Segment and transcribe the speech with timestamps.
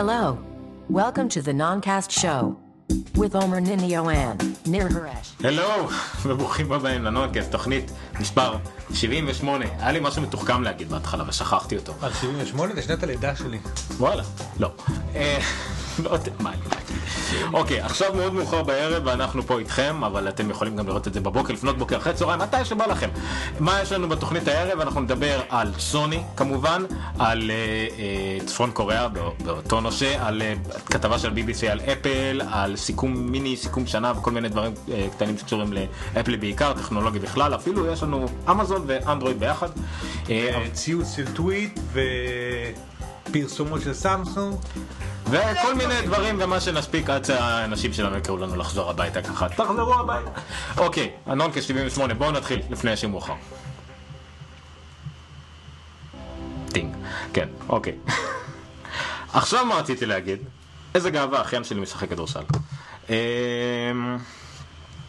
[0.00, 0.36] Hello.
[0.90, 2.56] Welcome to the Noncast Show
[3.14, 4.36] with Omer Ninioan,
[4.66, 5.46] Nir Haresh.
[5.46, 5.88] הלו,
[6.26, 8.56] וברוכים הבאים לנונקאסט, תוכנית מספר
[8.94, 9.64] 78.
[9.78, 11.92] היה לי משהו מתוחכם להגיד בהתחלה ושכחתי אותו.
[12.02, 13.58] על 78 זה שנת הלידה שלי.
[13.98, 14.22] וואלה,
[14.58, 14.70] לא.
[16.02, 16.32] לא להגיד.
[17.52, 21.20] אוקיי, עכשיו מאוד מאוחר בערב ואנחנו פה איתכם, אבל אתם יכולים גם לראות את זה
[21.20, 23.08] בבוקר, לפנות בוקר, אחרי צהריים, מתי שבא לכם.
[23.60, 24.80] מה יש לנו בתוכנית הערב?
[24.80, 26.82] אנחנו נדבר על סוני, כמובן,
[27.18, 30.54] על אה, צפון קוריאה בא- באותו נושא, על אה,
[30.86, 35.38] כתבה של BBC על אפל, על סיכום, מיני סיכום שנה וכל מיני דברים אה, קטנים
[35.38, 35.72] שקשורים
[36.14, 39.68] לאפל בעיקר, טכנולוגיה בכלל, אפילו יש לנו אמזון ואנדרואיד ביחד.
[40.72, 41.78] ציוץ של טוויט
[43.28, 44.56] ופרסומות של סמסונג.
[45.26, 49.48] וכל מיני דברים ומה שנספיק עד שהאנשים שלנו יקראו לנו לחזור הביתה ככה.
[49.48, 50.30] תחזרו הביתה.
[50.76, 53.34] אוקיי, הנונקה 78, בואו נתחיל לפני שמאוחר.
[56.72, 56.96] טינג.
[57.32, 57.94] כן, אוקיי.
[59.32, 60.38] עכשיו מה רציתי להגיד?
[60.94, 62.42] איזה גאווה, אחיין שלי משחק כדורסל.
[63.10, 63.14] אמ,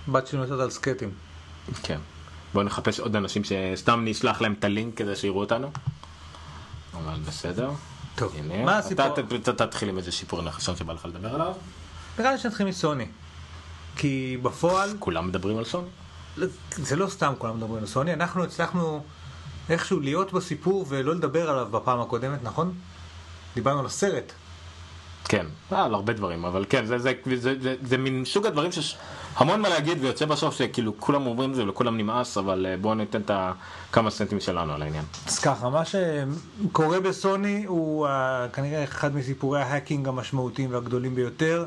[0.07, 1.11] בת שלי נוסעת על סקטים.
[1.83, 1.99] כן.
[2.53, 5.71] בואו נחפש עוד אנשים שסתם נשלח להם את הלינק כדי שיראו אותנו.
[6.93, 7.71] אבל בסדר.
[8.15, 8.35] טוב,
[8.65, 9.05] מה הסיפור?
[9.35, 11.53] אתה- תתחיל עם איזה שיפור נחשון שבא לך לדבר עליו.
[12.19, 13.05] נראה לי שנתחיל מסוני.
[13.95, 15.87] כי בפועל, כולם מדברים על סוני?
[16.71, 19.03] זה לא סתם כולם מדברים על סוני, אנחנו הצלחנו
[19.69, 22.73] איכשהו להיות בסיפור ולא לדבר עליו בפעם הקודמת, נכון?
[23.55, 24.31] דיברנו על הסרט.
[25.29, 28.45] כן, אה, על הרבה דברים, אבל כן, זה, זה, זה, זה, זה, זה מין סוג
[28.45, 28.97] הדברים שיש
[29.35, 33.21] המון מה להגיד ויוצא בסוף שכאילו כולם אומרים זה ולכולם נמאס, אבל אה, בואו ניתן
[33.21, 35.03] את הכמה סנטים שלנו על העניין.
[35.27, 38.09] אז ככה, מה שקורה בסוני הוא uh,
[38.53, 41.65] כנראה אחד מסיפורי ההאקינג המשמעותיים והגדולים ביותר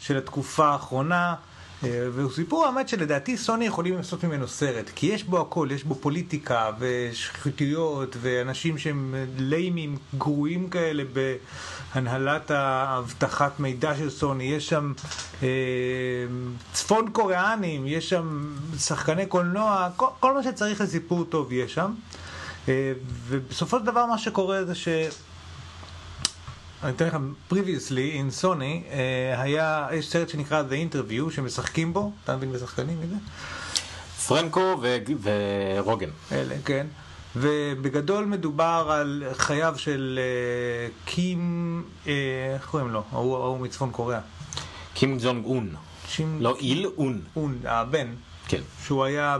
[0.00, 1.34] של התקופה האחרונה.
[1.82, 5.84] Uh, והוא סיפור האמת שלדעתי סוני יכולים לעשות ממנו סרט, כי יש בו הכל, יש
[5.84, 11.02] בו פוליטיקה ושחיתויות ואנשים שהם ליימים גרועים כאלה
[11.94, 14.92] בהנהלת האבטחת מידע של סוני, יש שם
[15.42, 15.48] אה,
[16.72, 21.92] צפון קוריאנים, יש שם שחקני קולנוע, כל, כל מה שצריך לסיפור טוב יש שם.
[22.68, 22.92] אה,
[23.28, 24.88] ובסופו של דבר מה שקורה זה ש...
[26.82, 32.12] אני אתן לכם, previously in Sony אה, היה, יש סרט שנקרא The Interview שמשחקים בו,
[32.24, 33.14] אתה מבין בשחקנים מי זה?
[34.26, 36.10] פרנקו ו- ורוגן.
[36.32, 36.86] אלה, כן.
[37.36, 42.12] ובגדול מדובר על חייו של אה, קים, אה,
[42.54, 43.02] איך קוראים לו?
[43.12, 44.20] ההוא מצפון קוריאה.
[44.94, 45.74] קים ג'ונג און.
[46.40, 47.20] לא איל און.
[47.36, 48.06] און, הבן.
[48.48, 48.60] כן.
[48.84, 49.38] שהוא היה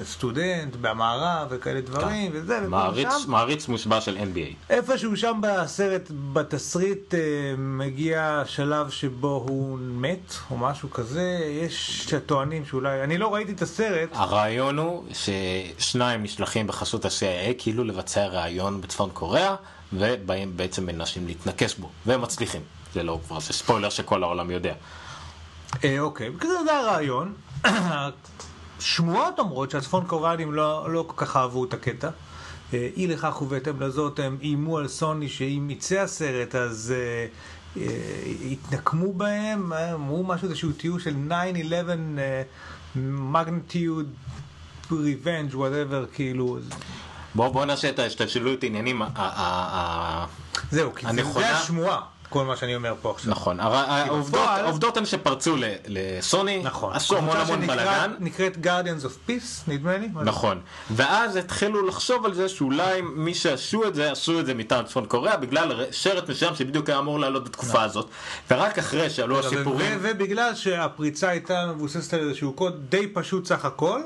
[0.00, 2.70] בסטודנט, במערב וכאלה דברים, וזה, ופה כן.
[2.70, 3.30] מעריץ, ושם.
[3.30, 4.70] מעריץ מושבע של NBA.
[4.70, 7.20] איפשהו שם בסרט, בתסריט, אה,
[7.58, 13.62] מגיע שלב שבו הוא מת, או משהו כזה, יש שטוענים שאולי, אני לא ראיתי את
[13.62, 19.54] הסרט, הרעיון הוא ששניים נשלחים בחסות ה-CIA כאילו לבצע ראיון בצפון קוריאה
[19.92, 22.60] ובהם בעצם מנסים להתנקש בו והם מצליחים.
[22.94, 24.74] זה לא כבר, זה ספוילר שכל העולם יודע.
[25.84, 26.30] אה, אוקיי,
[26.64, 27.34] זה הרעיון.
[28.80, 32.10] שמועות אומרות שהצפון קוריאנים לא, לא כל כך אהבו את הקטע.
[32.74, 37.26] אה, אי לכך ובהתאם לזאת הם איימו על סוני שאם יצא הסרט אז אה,
[37.76, 37.82] אה,
[38.40, 41.32] יתנקמו בהם, אה, אמרו משהו איזשהו תיאור של 9-11
[42.18, 42.42] אה,
[43.32, 44.32] magnitude
[44.90, 46.58] revenge whatever כאילו
[47.34, 49.02] בואו בוא נעשה את ההשתלשלות עניינים.
[50.70, 53.30] זהו כי זה השמועה כל מה שאני אומר פה עכשיו.
[53.30, 56.92] נכון, העובדות הן שפרצו לסוני, נכון.
[56.92, 58.14] עשו המון המון בלאגן.
[58.20, 60.08] נקראת Guardians of Peace נדמה לי.
[60.24, 60.60] נכון,
[60.90, 65.06] ואז התחילו לחשוב על זה שאולי מי שעשו את זה, עשו את זה מטעם צפון
[65.06, 68.08] קוריאה בגלל שרט מסוים שבדיוק היה אמור לעלות בתקופה הזאת
[68.50, 73.64] ורק אחרי שעלו הסיפורים, ו- ובגלל שהפריצה הייתה מבוססת על איזשהו קוד די פשוט סך
[73.64, 74.00] הכל,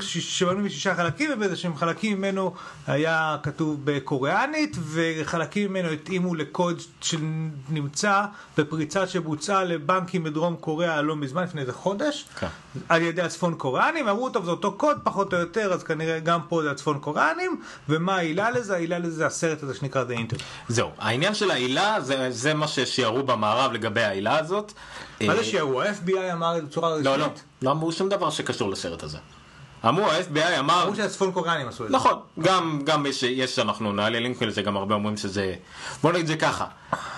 [0.00, 2.54] שבנו משישה חלקים, ובאיזה שהם חלקים ממנו
[2.86, 8.24] היה כתוב בקוריאנית, וחלקים ממנו התאימו לקוד שנמצא
[8.58, 12.46] בפריצה שבוצעה לבנקים בדרום קוריאה לא מזמן, לפני איזה חודש, כן.
[12.88, 16.40] על ידי הצפון קוריאנים, אמרו טוב זה אותו קוד פחות או יותר, אז כנראה גם
[16.48, 18.74] פה זה הצפון קוריאנים, ומה העילה לזה?
[18.74, 20.42] העילה לזה זה הסרט הזה שנקרא The Interview.
[20.68, 24.72] זהו, העניין של העילה זה, זה מה ששיערו במערב לגבי העילה הזאת.
[25.20, 25.82] מה אה, זה שיערו?
[25.82, 27.06] ה-FBI אמר את זה בצורה רשמית?
[27.06, 27.28] לא, לא,
[27.62, 29.18] לא אמרו שום דבר שקשור לסרט הזה.
[29.88, 31.96] אמרו, ה-FBI אמר, אמרו שהצפון קוריאנים עשו את זה.
[31.96, 35.54] נכון, גם, גם יש, יש, אנחנו נעלה לינק לזה, גם הרבה אומרים שזה,
[36.02, 36.66] בוא נגיד זה ככה,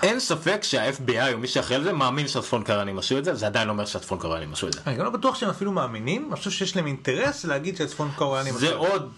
[0.03, 3.45] אין ספק שה-FBI או מי שאחראי על זה מאמין שהצפון קוריאנים עשו את זה, זה
[3.45, 4.79] עדיין לא אומר שהצפון קוריאנים עשו את זה.
[4.87, 8.53] אני גם לא בטוח שהם אפילו מאמינים, אני חושב שיש להם אינטרס להגיד שהצפון קוריאנים
[8.53, 9.11] זה עשו את עוד,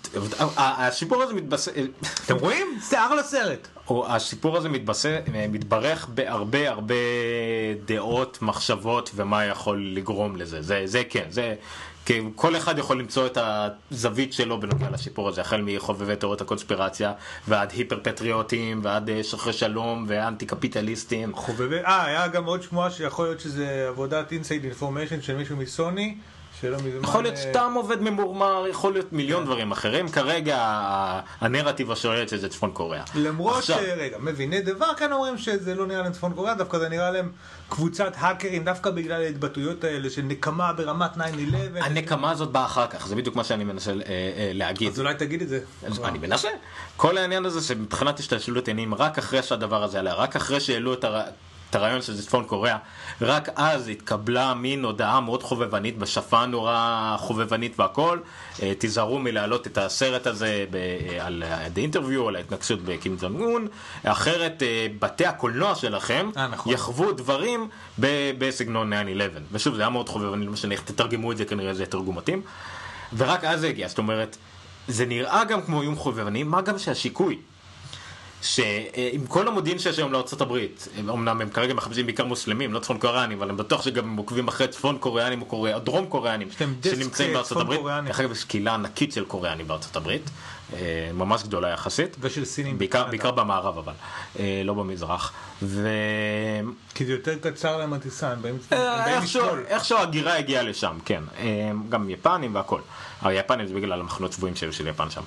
[0.57, 1.71] ה- הסיפור הזה מתבסס,
[2.25, 2.80] אתם רואים?
[2.89, 3.68] שיער לסרט.
[4.07, 5.18] הסיפור הזה מתבסס,
[5.50, 6.95] מתברך בהרבה הרבה
[7.86, 11.53] דעות, מחשבות ומה יכול לגרום לזה, זה, זה כן, זה
[12.12, 13.38] כי כל אחד יכול למצוא את
[13.92, 17.13] הזווית שלו בנוגע לסיפור הזה, החל מחובבי תיאוריות הקונספירציה,
[17.48, 21.36] ועד היפר פטריוטים, ועד אה, שוחרי שלום, ואנטי קפיטליסטים.
[21.36, 26.16] חובבי, אה, היה גם עוד שמועה שיכול להיות שזה עבודת inside information של מישהו מסוני.
[27.04, 30.10] יכול להיות אה, סתם עובד ממורמר, יכול להיות מיליון דברים אחרים.
[30.10, 33.04] כרגע ה- הנרטיב השולט שזה צפון קוריאה.
[33.16, 33.69] למרות ש...
[33.98, 37.31] רגע, מביני דבר כאן אומרים שזה לא נראה להם צפון קוריאה, דווקא זה נראה להם
[37.69, 41.19] קבוצת האקרים, דווקא בגלל ההתבטאויות האלה של נקמה ברמת 9-11.
[41.81, 44.92] הנקמה הזאת באה אחר כך, זה בדיוק מה שאני מנסה אה, אה, להגיד.
[44.92, 45.60] אז אולי תגיד את זה.
[46.04, 46.50] אני מנסה.
[46.98, 51.04] כל העניין הזה שמבחינת השתלשלות עניינים, רק אחרי שהדבר הזה עלה, רק אחרי שהעלו את,
[51.04, 51.22] הר...
[51.71, 52.77] את הרעיון שזה צפון קוריאה,
[53.21, 58.19] רק אז התקבלה מין הודעה מאוד חובבנית, בשפה נורא חובבנית והכל.
[58.62, 60.75] אה, תיזהרו מלהעלות את הסרט הזה ב...
[60.75, 61.44] אה, על
[61.75, 63.68] The Interview, על ההתנגשות בקים ג'ונג און,
[64.03, 66.73] אחרת אה, בתי הקולנוע שלכם אה, נכון.
[66.73, 67.68] יחוו דברים
[68.00, 68.31] ב...
[68.38, 68.95] בסגנון 9-11.
[69.51, 72.41] ושוב, זה היה מאוד חובבני, לא משנה איך תתרגמו את זה, כנראה זה תרגום מתאים.
[73.17, 74.38] ורק אז זה הגיע, זאת אומרת,
[74.88, 77.38] זה נראה גם כמו איום חובבני, מה גם שהשיקוי,
[78.41, 82.97] שעם כל המודיעין שיש היום לארצות הברית, אמנם הם כרגע מחפשים בעיקר מוסלמים, לא צפון
[82.97, 87.38] קוריאנים, אבל אני בטוח שגם הם עוקבים אחרי צפון קוריאנים או קוריאה, דרום קוריאנים, שנמצאים.
[87.77, 88.07] קוריאנים.
[88.07, 89.65] דרך אגב, יש קהילה ענקית של קוריאנים
[89.95, 90.29] הברית,
[90.73, 92.15] אה, ממש גדולה יחסית.
[92.19, 92.77] ושל סינים.
[92.77, 93.07] בעיקר.
[93.09, 93.93] בעיקר במערב אבל,
[94.39, 95.33] אה, לא במזרח.
[95.63, 95.88] ו...
[96.95, 99.63] כי זה יותר קצר להם הטיסה, הם באים הם אה, לשקול.
[99.67, 101.23] איכשהו הגירה הגיעה לשם, כן.
[101.89, 102.79] גם יפנים והכל.
[103.21, 105.21] היפנים זה בגלל המחנות שבויים שהיו של יפן שם.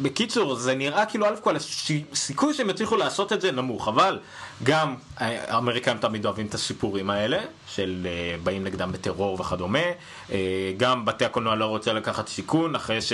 [0.00, 4.18] בקיצור, זה נראה כאילו א' כל הסיכוי שהם יצליחו לעשות את זה נמוך, אבל
[4.62, 7.38] גם אה, האמריקאים תמיד אוהבים את הסיפורים האלה,
[7.74, 9.78] של אה, באים נגדם בטרור וכדומה,
[10.32, 13.12] אה, גם בתי הקולנוע לא רוצה לקחת סיכון, אחרי ש...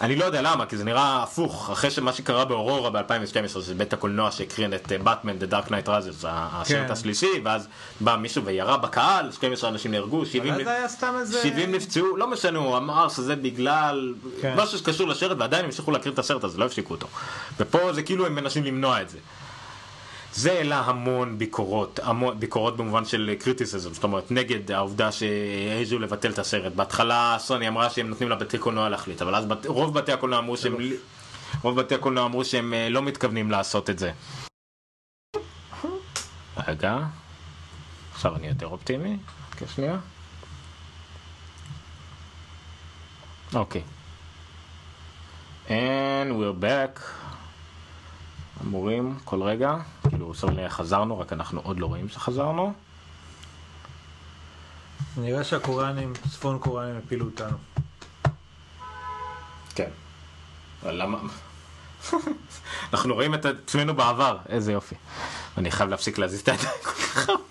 [0.00, 3.92] אני לא יודע למה, כי זה נראה הפוך, אחרי שמה שקרה באורורה ב-2012, זה בית
[3.92, 6.92] הקולנוע שהקרין את באטמן, The Dark Knight Rises, הסרט כן.
[6.92, 7.68] השלישי, ואז
[8.00, 11.42] בא מישהו וירה בקהל, 12 אנשים נהרגו, 70 אבל אז היה סתם איזה...
[11.42, 14.54] 70 נפצעו, לא משנה, הוא אמר שזה בגלל כן.
[14.56, 17.06] משהו שקשור לשרת, ועדיין המשיכו להקרין את הסרט הזה, לא הפסיקו אותו.
[17.58, 19.18] ופה זה כאילו הם מנסים למנוע את זה.
[20.38, 26.30] זה העלה המון ביקורות, המון, ביקורות במובן של קריטיסיזם, זאת אומרת נגד העובדה שהעזו לבטל
[26.30, 26.72] את הסרט.
[26.72, 30.56] בהתחלה סוני אמרה שהם נותנים לבתי קולנוע להחליט, אבל אז בת, רוב בתי הקולנוע אמרו
[30.56, 30.76] שהם,
[31.62, 34.12] רוב בתי הקולנוע אמרו שהם אה, לא מתכוונים לעשות את זה.
[36.68, 36.98] רגע,
[38.12, 39.16] עכשיו אני יותר אופטימי,
[39.50, 39.98] חכה שנייה.
[43.54, 43.82] אוקיי.
[45.68, 47.17] And we're back.
[48.62, 49.76] אמורים כל רגע,
[50.08, 52.72] כאילו סבלני חזרנו, רק אנחנו עוד לא רואים שחזרנו.
[55.16, 57.56] נראה שהקוריאנים, צפון קוריאנים הפילו אותנו.
[59.74, 59.90] כן.
[60.82, 61.18] אבל למה?
[62.92, 64.94] אנחנו רואים את עצמנו בעבר, איזה יופי.
[65.58, 67.42] אני חייב להפסיק להזיז את הידיים כל כך הרבה.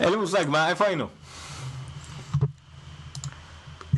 [0.00, 1.08] אין לי מושג, מה, איפה היינו?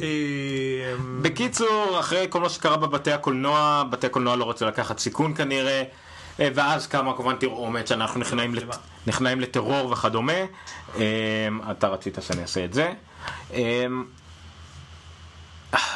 [0.02, 5.82] אה, בקיצור, אחרי כל מה שקרה בבתי הקולנוע, בתי הקולנוע לא רצו לקחת סיכון כנראה,
[6.40, 8.76] אה, ואז קמה כמובן תרעומת שאנחנו נכנעים, לט...
[9.06, 10.32] נכנעים לטרור וכדומה.
[10.96, 12.92] אה, אתה רצית שאני אעשה את זה.
[13.54, 13.86] אה,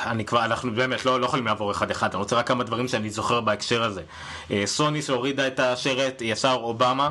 [0.07, 2.89] אני כבר, אנחנו באמת לא, לא יכולים לעבור אחד אחד, אני רוצה רק כמה דברים
[2.89, 4.03] שאני זוכר בהקשר הזה.
[4.51, 7.11] אה, סוני שהורידה את השרט, ישר אובמה,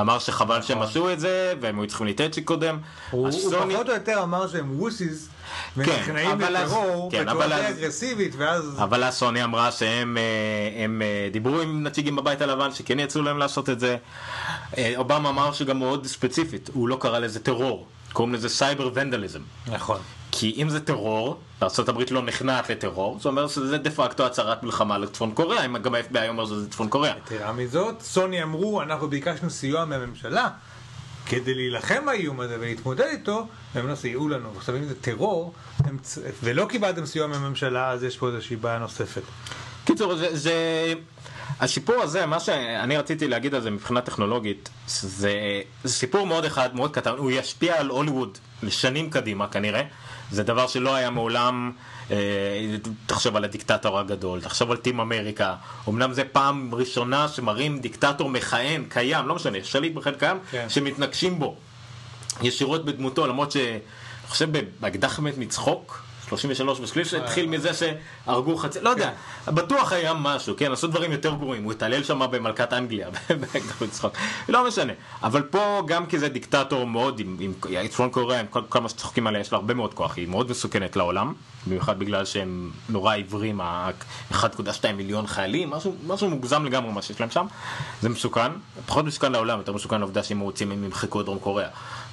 [0.00, 2.78] אמר שחבל שהם עשו את זה, והם היו צריכים להתאצ'י קודם.
[3.10, 5.28] הוא פחות או יותר אמר שהם ווסיס
[5.76, 11.02] ונכנעים אבל אז- לטרור כן, בצורה אגרסיבית ואז אבל אז סוני אמרה שהם אה, הם,
[11.02, 13.96] אה, דיברו עם נציגים בבית הלבן שכן יצאו להם לעשות את זה.
[14.78, 19.40] אה, אובמה אמר שגם מאוד ספציפית, הוא לא קרא לזה טרור, קוראים לזה cyber vandalism.
[19.66, 19.98] נכון
[20.32, 24.98] כי אם זה טרור, ארה"ב לא נכנעת לטרור, זה אומר שזה דה פקטו הצהרת מלחמה
[24.98, 27.14] לצפון קוריאה, אם גם ה-FBI אומר שזה צפון קוריאה.
[27.26, 30.48] יתרה מזאת סוני אמרו אנחנו ביקשנו סיוע מהממשלה
[31.26, 34.48] כדי להילחם באיום הזה ולהתמודד איתו והם לא סייעו לנו.
[34.56, 35.98] עכשיו אם זה טרור הם
[36.42, 39.22] ולא קיבלתם סיוע מהממשלה אז יש פה איזושהי בעיה נוספת.
[39.84, 40.54] קיצור, זה, זה...
[41.60, 46.74] הסיפור הזה, מה שאני רציתי להגיד על זה מבחינה טכנולוגית, זה, זה סיפור מאוד אחד,
[46.74, 49.82] מאוד קטן, הוא ישפיע על הוליווד לשנים קדימה כנראה,
[50.32, 51.72] זה דבר שלא היה מעולם,
[52.10, 52.16] אה,
[53.06, 55.54] תחשוב על הדיקטטור הגדול, תחשוב על טים אמריקה,
[55.88, 60.66] אמנם זה פעם ראשונה שמראים דיקטטור מכהן, קיים, לא משנה, שליט מכהן קיים, כן.
[60.68, 61.56] שמתנגשים בו
[62.42, 63.56] ישירות בדמותו, למרות ש...
[63.56, 64.48] אני חושב
[64.80, 66.02] באקדח מת מצחוק,
[66.36, 69.10] 33 ושליש התחיל מזה שהרגו חצי, לא יודע,
[69.46, 73.08] בטוח היה משהו, כן, עשו דברים יותר גרועים, הוא התעלל שם במלכת אנגליה,
[74.48, 77.52] לא משנה, אבל פה גם כי זה דיקטטור מאוד, עם,
[77.90, 80.96] צפון קוריאה, עם כל, מה שצוחקים עליה, יש לה הרבה מאוד כוח, היא מאוד מסוכנת
[80.96, 81.32] לעולם,
[81.66, 87.30] במיוחד בגלל שהם נורא עיוורים, ה-1.2 מיליון חיילים, משהו, משהו מוגזם לגמרי מה שיש להם
[87.30, 87.46] שם,
[88.00, 88.52] זה מסוכן,
[88.86, 91.68] פחות מסוכן לעולם, יותר מסוכן לעובדה שהם רוצים הם ימחקו את דרום קוריאה,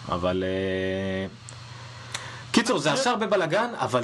[0.09, 0.43] אבל...
[0.43, 1.48] Uh...
[2.51, 4.03] קיצור, זה עשה הרבה בלאגן, אבל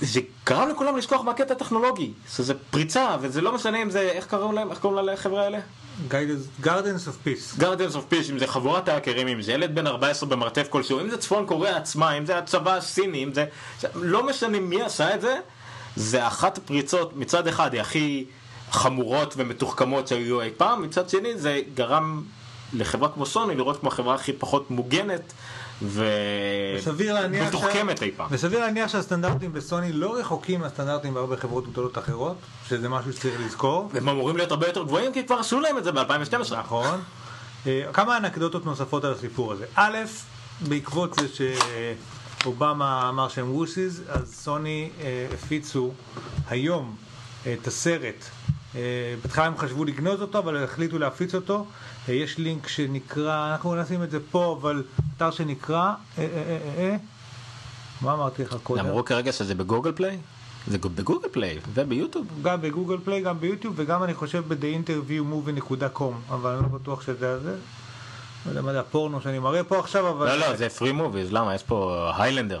[0.00, 2.12] זה גרם לכולם לשכוח מהקטע הטכנולוגי.
[2.38, 5.58] זה פריצה, וזה לא משנה אם זה, איך קראו להם, איך קוראים לחבר'ה האלה?
[6.60, 7.56] Guardians of Peace.
[7.58, 11.10] Guardians of Peace, אם זה חבורת האקרים, אם זה ילד בן 14 במרתף כלשהו, אם
[11.10, 13.44] זה צפון קוריאה עצמה, אם זה הצבא הסיני, אם זה...
[13.94, 15.36] לא משנה מי עשה את זה,
[15.96, 18.24] זה אחת הפריצות, מצד אחד היא הכי
[18.70, 22.22] חמורות ומתוחכמות שהיו אי פעם, מצד שני זה גרם
[22.72, 25.32] לחברה כמו סוני לראות כמו החברה הכי פחות מוגנת.
[25.82, 28.26] ומתוחכמת אי פעם.
[28.30, 32.36] וסביר להניח שהסטנדרטים בסוני לא רחוקים מהסטנדרטים בהרבה חברות גדולות אחרות,
[32.68, 33.90] שזה משהו שצריך לזכור.
[33.92, 36.54] והם אמורים להיות הרבה יותר גבוהים כי כבר עשו להם את זה ב-2012.
[36.56, 37.00] נכון.
[37.66, 39.64] אה, כמה אנקדוטות נוספות על הסיפור הזה.
[39.74, 39.98] א',
[40.60, 41.48] בעקבות זה
[42.42, 45.90] שאובמה אמר שהם ווסיז, אז סוני אה, הפיצו
[46.48, 46.96] היום
[47.52, 48.24] את הסרט.
[48.76, 51.66] אה, בהתחלה הם חשבו לגנוז אותו, אבל החליטו להפיץ אותו.
[52.08, 54.82] יש לינק שנקרא, אנחנו נשים את זה פה, אבל
[55.16, 56.96] אתר שנקרא, אה, אה, אה,
[58.00, 58.86] מה אמרתי לך קודם?
[58.86, 60.18] אמרו כרגע שזה בגוגל פליי?
[60.66, 62.26] זה בגוגל פליי וביוטיוב.
[62.42, 67.56] גם בגוגל פליי, גם ביוטיוב, וגם אני חושב ב-theinterviewmovie.com, אבל אני לא בטוח שזה זה.
[68.46, 70.26] לא יודע מה זה הפורנו שאני מראה פה עכשיו, אבל...
[70.26, 71.54] לא, לא, זה פרי מוביז, למה?
[71.54, 72.60] יש פה היילנדר.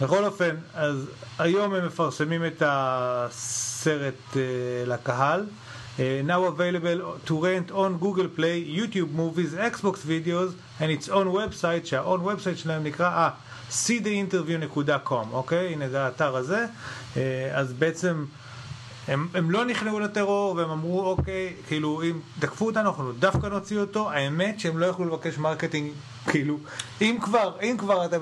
[0.00, 1.06] בכל אופן, אז
[1.38, 4.36] היום הם מפרסמים את הסרט
[4.86, 5.46] לקהל.
[5.96, 11.28] Uh, now available to rent on Google Play, YouTube Movies, Xbox Videos and its own
[11.32, 13.30] website שה own website שלהם נקרא אה,
[13.70, 15.72] seetheinterview.com, אוקיי?
[15.72, 16.66] הנה זה האתר הזה.
[17.14, 17.18] אה,
[17.52, 18.24] אז בעצם
[19.08, 23.78] הם, הם לא נכנעו לטרור והם אמרו אוקיי, כאילו אם תקפו אותנו אנחנו דווקא נוציא
[23.78, 25.92] אותו, האמת שהם לא יכלו לבקש marketing,
[26.26, 26.58] כאילו
[27.00, 28.16] אם כבר, אם כבר אתה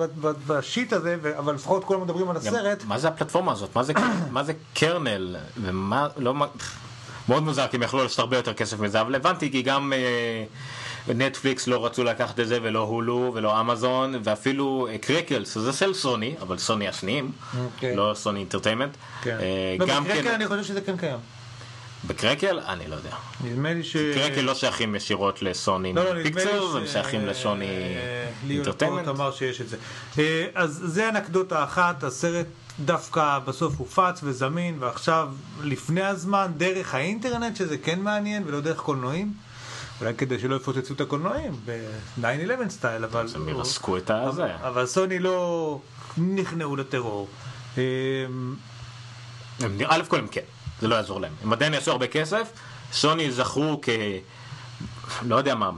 [0.46, 2.84] ב shit הזה, אבל לפחות כולם מדברים על הסרט.
[2.84, 3.76] מה זה הפלטפורמה הזאת?
[3.76, 3.92] מה זה,
[4.30, 5.36] מה זה Kernel?
[5.62, 6.34] ומה, לא...
[7.28, 10.44] מאוד מוזר, כי הם יכלו לעשות הרבה יותר כסף מזה, אבל הבנתי כי גם אה,
[11.08, 15.94] נטפליקס לא רצו לקחת את זה, ולא הולו, ולא אמזון, ואפילו אה, Crackle, זה של
[15.94, 17.56] סוני, אבל סוני השניים, okay.
[17.58, 17.96] אוקיי.
[17.96, 18.96] לא Sony Entertainment.
[19.22, 19.36] כן.
[19.40, 20.26] אה, לא, כן...
[20.26, 21.18] אני חושב שזה כן קיים.
[22.06, 22.60] ב Crackle?
[22.68, 23.10] אני לא יודע.
[23.44, 23.96] נדמה לי ש...
[23.96, 26.20] Crackle לא שייכים ישירות לסוני לא, לא,
[26.76, 27.66] הם שייכים ל Sony
[28.50, 29.04] Entertainment.
[29.04, 29.76] ליאון אמר שיש את זה.
[30.18, 32.46] אה, אז זה אנקדוטה אחת, הסרט
[32.80, 35.28] דווקא בסוף הופץ וזמין, ועכשיו
[35.62, 39.32] לפני הזמן, דרך האינטרנט, שזה כן מעניין, ולא דרך קולנועים.
[40.02, 43.26] אולי כדי שלא יפוצצו את הקולנועים, ב-9-11 סטייל, אבל...
[43.34, 44.56] הם ירסקו את הזה.
[44.56, 45.78] אבל סוני לא
[46.18, 47.28] נכנעו לטרור.
[47.78, 48.54] אמ,
[49.86, 50.40] א' כל הם כן,
[50.80, 51.32] זה לא יעזור להם.
[51.42, 52.52] הם עדיין יעשו הרבה כסף,
[52.92, 53.88] סוני זכרו כ...
[55.22, 55.70] לא יודע מה,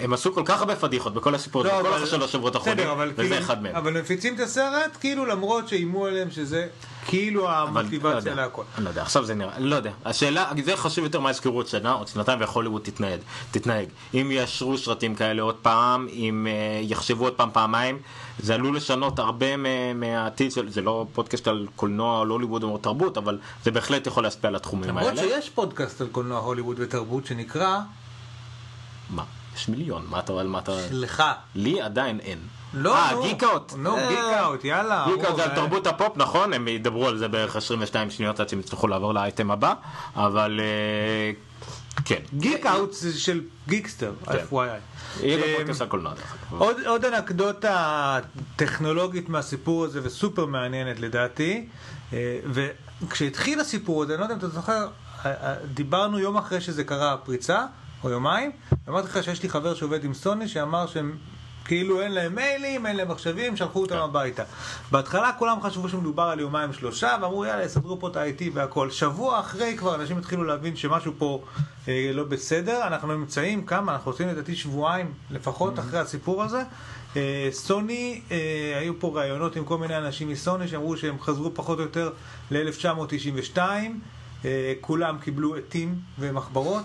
[0.00, 3.38] הם עשו כל כך הרבה פדיחות בכל הסיפור הזה, בכל השלוש שבועות האחרונים, וזה כאילו,
[3.38, 3.76] אחד מהם.
[3.76, 6.66] אבל מפיצים את הסרט כאילו למרות שאיימו עליהם שזה
[7.06, 8.62] כאילו המוטיבציה לא להכל.
[8.76, 9.90] אני לא יודע, עכשיו זה נראה, לא יודע.
[10.04, 13.20] השאלה, זה חשוב יותר מה יזכרו עוד שנה, עוד שנתיים והוליווד תתנהג,
[13.50, 13.88] תתנהג.
[14.14, 17.98] אם יאשרו סרטים כאלה עוד פעם, אם אה, יחשבו עוד פעם פעמיים,
[18.38, 19.46] זה עלול לשנות הרבה
[19.94, 24.22] מהעתיד של, זה לא פודקאסט על קולנוע או הוליווד או תרבות, אבל זה בהחלט יכול
[24.22, 25.10] להשפיע על התחומים האלה.
[25.10, 27.78] למרות שיש פודקאסט על קולנוע הוליווד ותרבות שנקרא...
[29.10, 29.24] מה?
[29.58, 30.72] יש מיליון, מה אתה, מה אתה...
[30.90, 31.22] לך.
[31.54, 32.38] לי עדיין אין.
[32.74, 33.22] לא, אה, נו.
[33.22, 33.72] גיקאוט.
[33.76, 35.06] נו, גיקאוט, יאללה.
[35.16, 36.52] גיקאוט זה על תרבות הפופ, נכון?
[36.52, 39.74] הם ידברו על זה בערך 22 שניות עד שהם יצטרכו לעבור לאייטם הבא,
[40.16, 40.60] אבל
[42.04, 42.20] כן.
[42.34, 44.56] גיקאוט זה של גיקסטר, FYI.
[45.20, 46.12] יהיה גם פודקאסט על קולנוע.
[46.86, 48.18] עוד אנקדוטה
[48.56, 51.68] טכנולוגית מהסיפור הזה וסופר מעניינת לדעתי,
[52.52, 54.88] וכשהתחיל הסיפור הזה, אני לא יודע אם אתה זוכר,
[55.74, 57.64] דיברנו יום אחרי שזה קרה הפריצה.
[58.04, 58.50] או יומיים,
[58.88, 61.16] אמרתי לך שיש לי חבר שעובד עם סוני שאמר שהם
[61.68, 64.00] כאילו אין להם מיילים, אין להם מחשבים, שלחו אותם כן.
[64.00, 64.42] הביתה.
[64.90, 68.90] בהתחלה כולם חשבו שמדובר על יומיים שלושה, ואמרו יאללה, יסדרו פה את ה-IT והכל.
[68.90, 71.44] שבוע אחרי כבר אנשים התחילו להבין שמשהו פה
[71.88, 72.86] אה, לא בסדר.
[72.86, 75.80] אנחנו נמצאים כמה, אנחנו עושים לדעתי שבועיים לפחות mm-hmm.
[75.80, 76.62] אחרי הסיפור הזה.
[77.16, 81.78] אה, סוני, אה, היו פה ראיונות עם כל מיני אנשים מסוני שאמרו שהם חזרו פחות
[81.78, 82.10] או יותר
[82.50, 83.58] ל-1992.
[84.44, 86.84] אה, כולם קיבלו עטים ומחברות.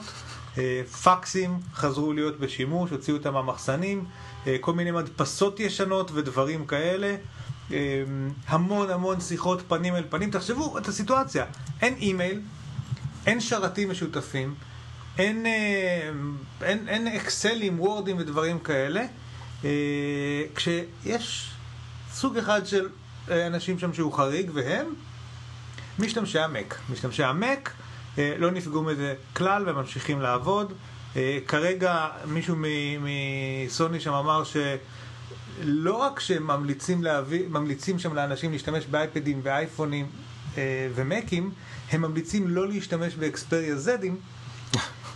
[0.57, 4.05] אה, פקסים חזרו להיות בשימוש, הוציאו אותם מהמחסנים,
[4.47, 7.15] אה, כל מיני מדפסות ישנות ודברים כאלה.
[7.71, 8.03] אה,
[8.47, 10.31] המון המון שיחות פנים אל פנים.
[10.31, 11.45] תחשבו את הסיטואציה,
[11.81, 12.41] אין אימייל,
[13.25, 14.55] אין שרתים משותפים,
[15.17, 15.45] אין,
[16.61, 19.05] אין, אין אקסלים, וורדים ודברים כאלה,
[20.55, 21.51] כשיש
[22.11, 22.89] סוג אחד של
[23.31, 24.93] אנשים שם שהוא חריג, והם
[25.99, 26.77] משתמשי המק.
[26.89, 27.73] משתמשי המק
[28.17, 30.73] לא נפגעו מזה כלל וממשיכים לעבוד.
[31.15, 32.55] אה, כרגע מישהו
[33.01, 40.05] מסוני שם אמר שלא רק שהם ממליצים, להביא, ממליצים שם לאנשים להשתמש באייפדים ואייפונים
[40.57, 41.51] אה, ומקים,
[41.91, 44.17] הם ממליצים לא להשתמש באקספריה זדים.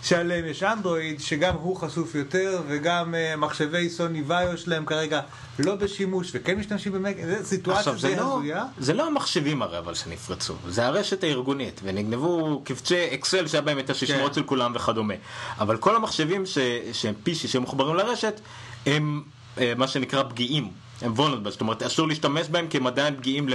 [0.02, 5.20] שעליהם יש אנדרואיד, שגם הוא חשוף יותר, וגם uh, מחשבי סוני ואיו שלהם כרגע
[5.58, 8.64] לא בשימוש, וכן משתמשים במק, זו סיטואציה די לא, הזויה.
[8.78, 13.90] זה לא המחשבים הרי אבל שנפרצו, זה הרשת הארגונית, ונגנבו קבצי אקסל שהיה בהם את
[13.90, 14.34] הסיסמאות כן.
[14.34, 15.14] של כולם וכדומה.
[15.58, 16.58] אבל כל המחשבים ש,
[16.92, 18.40] שהם PC שמחוברים לרשת,
[18.86, 19.22] הם
[19.58, 20.87] אה, מה שנקרא פגיעים.
[21.02, 23.48] הם וולנדבל, זאת אומרת אסור להשתמש בהם כי הם עדיין פגיעים,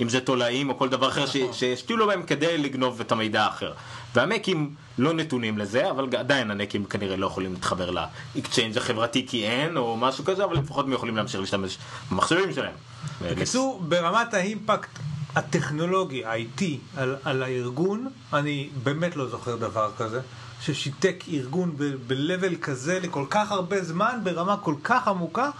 [0.00, 1.52] אם זה תולעים או כל דבר אחר נכון.
[1.52, 3.72] שהשתילו בהם כדי לגנוב את המידע האחר.
[4.14, 9.76] והמקים לא נתונים לזה, אבל עדיין הנקים כנראה לא יכולים להתחבר לאקצ'יינג' החברתי כי אין,
[9.76, 11.78] או משהו כזה, אבל לפחות הם יכולים להמשיך להשתמש
[12.10, 12.74] במחשבים שלהם.
[13.22, 14.98] בקיצור, ברמת האימפקט
[15.36, 16.62] הטכנולוגי, ה-IT,
[16.96, 20.20] על, על הארגון, אני באמת לא זוכר דבר כזה,
[20.62, 21.76] ששיתק ארגון
[22.06, 25.50] ב-level כזה לכל כך הרבה זמן, ברמה כל כך עמוקה,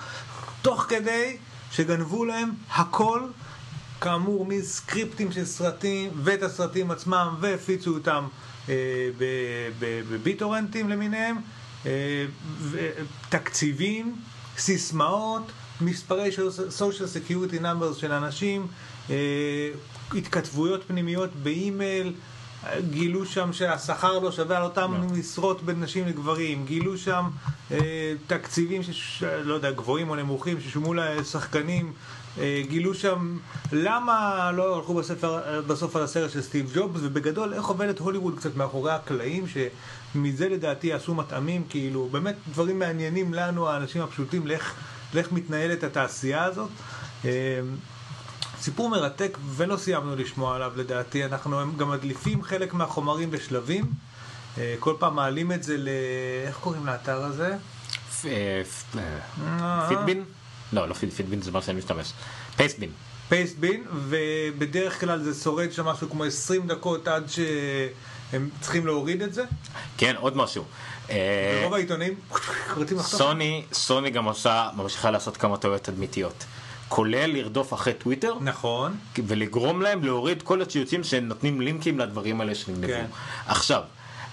[0.62, 1.36] תוך כדי
[1.72, 3.20] שגנבו להם הכל,
[4.00, 8.26] כאמור, מסקריפטים של סרטים, ואת הסרטים עצמם, והפיצו אותם
[8.68, 8.74] אה,
[9.80, 11.36] בביטורנטים למיניהם,
[11.86, 12.26] אה,
[13.28, 14.16] תקציבים,
[14.58, 15.42] סיסמאות,
[15.80, 16.30] מספרי
[16.78, 18.66] social security numbers של אנשים,
[19.10, 19.16] אה,
[20.14, 22.12] התכתבויות פנימיות באימייל,
[22.90, 25.18] גילו שם שהשכר לא שווה על אותם לא.
[25.18, 27.24] משרות בין נשים לגברים, גילו שם
[27.70, 31.92] אה, תקציבים, שש, לא יודע, גבוהים או נמוכים ששולמו לשחקנים,
[32.38, 33.38] אה, גילו שם
[33.72, 38.56] למה לא הלכו בספר, בסוף על הסרט של סטיב ג'ובס, ובגדול איך עובדת הוליווד קצת
[38.56, 44.74] מאחורי הקלעים, שמזה לדעתי עשו מטעמים, כאילו, באמת דברים מעניינים לנו, האנשים הפשוטים, לאיך,
[45.14, 46.70] לאיך מתנהלת התעשייה הזאת.
[47.24, 47.30] אה,
[48.60, 53.84] סיפור מרתק ולא סיימנו לשמוע עליו לדעתי, אנחנו גם מדליפים חלק מהחומרים בשלבים,
[54.58, 55.88] אה, כל פעם מעלים את זה ל...
[56.46, 57.56] איך קוראים לאתר הזה?
[58.22, 58.62] פ- אה,
[59.46, 59.88] אה?
[60.72, 62.12] לא, לא פיטבין זה מה שאני משתמש.
[62.56, 62.90] פייסטבין.
[63.28, 69.34] פייסטבין, ובדרך כלל זה שורד שם משהו כמו 20 דקות עד שהם צריכים להוריד את
[69.34, 69.44] זה.
[69.98, 70.64] כן, עוד משהו.
[71.08, 72.14] ורוב העיתונים
[72.76, 73.18] רוצים לחתוך.
[73.18, 76.44] סוני, סוני גם עושה, ממשיכה לעשות כמה טעויות תדמיתיות.
[76.90, 78.96] כולל לרדוף אחרי טוויטר, נכון.
[79.26, 82.86] ולגרום להם להוריד כל הציוצים שנותנים לינקים לדברים האלה שנגנבו.
[82.86, 83.06] כן.
[83.46, 83.82] עכשיו,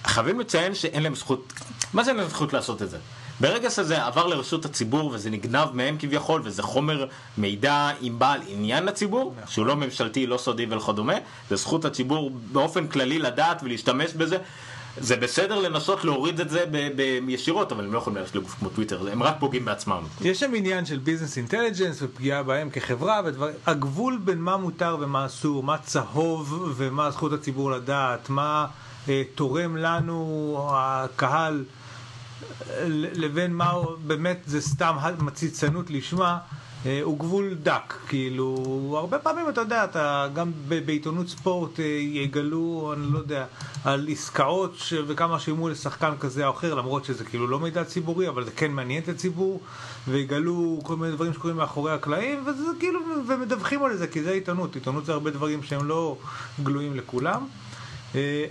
[0.05, 1.53] חייבים לציין שאין להם זכות,
[1.93, 2.97] מה זה אין להם זכות לעשות את זה?
[3.39, 7.05] ברגע שזה עבר לרשות הציבור וזה נגנב מהם כביכול וזה חומר
[7.37, 9.51] מידע עם בעל עניין לציבור, נכון.
[9.51, 11.15] שהוא לא ממשלתי, לא סודי וכדומה,
[11.49, 14.37] זה זכות הציבור באופן כללי לדעת ולהשתמש בזה.
[14.99, 16.65] זה בסדר לנסות להוריד את זה
[17.27, 20.03] ישירות, אבל הם לא יכולים ללכת לגוף כמו טוויטר, הם רק פוגעים בעצמם.
[20.21, 25.25] יש שם עניין של business intelligence ופגיעה בהם כחברה ודברים, הגבול בין מה מותר ומה
[25.25, 28.65] אסור, מה צהוב ומה זכות הציבור לדעת, מה
[29.09, 31.65] אה, תורם לנו הקהל
[32.69, 33.73] אה, לבין מה
[34.05, 36.37] באמת זה סתם מציצנות לשמה,
[37.03, 38.55] הוא גבול דק, כאילו,
[38.97, 40.51] הרבה פעמים אתה יודע, אתה גם
[40.85, 43.45] בעיתונות ספורט אה, יגלו, אני לא יודע,
[43.83, 44.93] על עסקאות ש...
[45.07, 48.71] וכמה שילמו לשחקן כזה או אחר, למרות שזה כאילו לא מידע ציבורי, אבל זה כן
[48.71, 49.61] מעניין את הציבור,
[50.07, 54.75] ויגלו כל מיני דברים שקורים מאחורי הקלעים, וזה כאילו, ומדווחים על זה, כי זה עיתונות,
[54.75, 56.17] עיתונות זה הרבה דברים שהם לא
[56.63, 57.45] גלויים לכולם.
[58.15, 58.45] אה,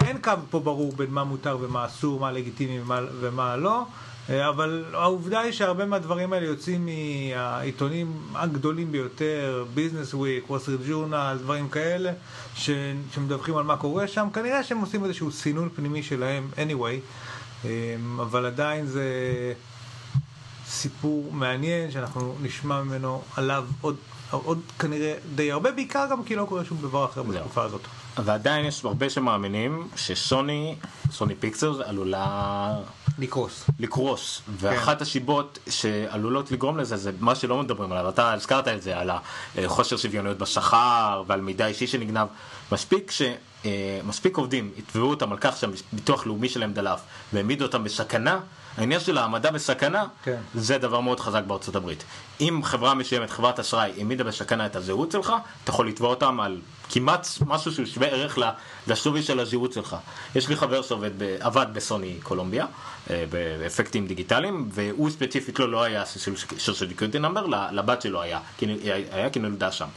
[0.00, 3.84] אין קו פה ברור בין מה מותר ומה אסור, מה לגיטימי ומה, ומה לא, אה,
[4.32, 6.88] אבל העובדה היא שהרבה מהדברים האלה יוצאים
[7.34, 12.12] מהעיתונים הגדולים ביותר, Business Week, Wall Street Journal, דברים כאלה,
[12.56, 12.70] ש,
[13.14, 17.00] שמדווחים על מה קורה שם, כנראה שהם עושים איזשהו סינון פנימי שלהם anyway,
[17.64, 19.04] אה, אבל עדיין זה
[20.66, 23.96] סיפור מעניין שאנחנו נשמע ממנו עליו עוד,
[24.30, 27.32] עוד כנראה די הרבה, בעיקר גם כי לא קורה שום דבר אחר זהו.
[27.32, 27.80] בתקופה הזאת.
[28.24, 30.76] ועדיין יש הרבה שמאמינים שסוני,
[31.10, 32.74] סוני פיקסלס עלולה
[33.18, 33.64] לקרוס.
[33.80, 38.98] לקרוס, ואחת השיבות שעלולות לגרום לזה זה מה שלא מדברים עליו, אתה הזכרת את זה,
[38.98, 39.10] על
[39.58, 42.26] החוסר שוויוניות בשכר ועל מידע אישי שנגנב,
[42.72, 43.22] מספיק ש...
[43.64, 47.00] אה, מספיק עובדים יתבעו אותם על כך שהביטוח לאומי שלהם דלף
[47.32, 48.40] והעמידו אותם בסכנה,
[48.76, 50.40] העניין של העמדה בסכנה כן.
[50.54, 52.04] זה דבר מאוד חזק בארצות הברית.
[52.40, 55.32] אם חברה מסוימת, חברת אשראי, העמידה בסכנה את הזהות שלך,
[55.64, 58.38] אתה יכול לתבוע אותם על כמעט משהו שהוא שווה ערך
[58.86, 59.96] לשווי של הזהות שלך.
[60.34, 62.66] יש לי חבר שעובד, ב- עבד בסוני קולומביה,
[63.10, 66.06] באפקטים דיגיטליים, והוא ספציפית לו לא היה
[66.58, 68.40] של סקוריטי נאמבר, לבת שלו היה,
[69.10, 69.88] היה כי נולדה שם.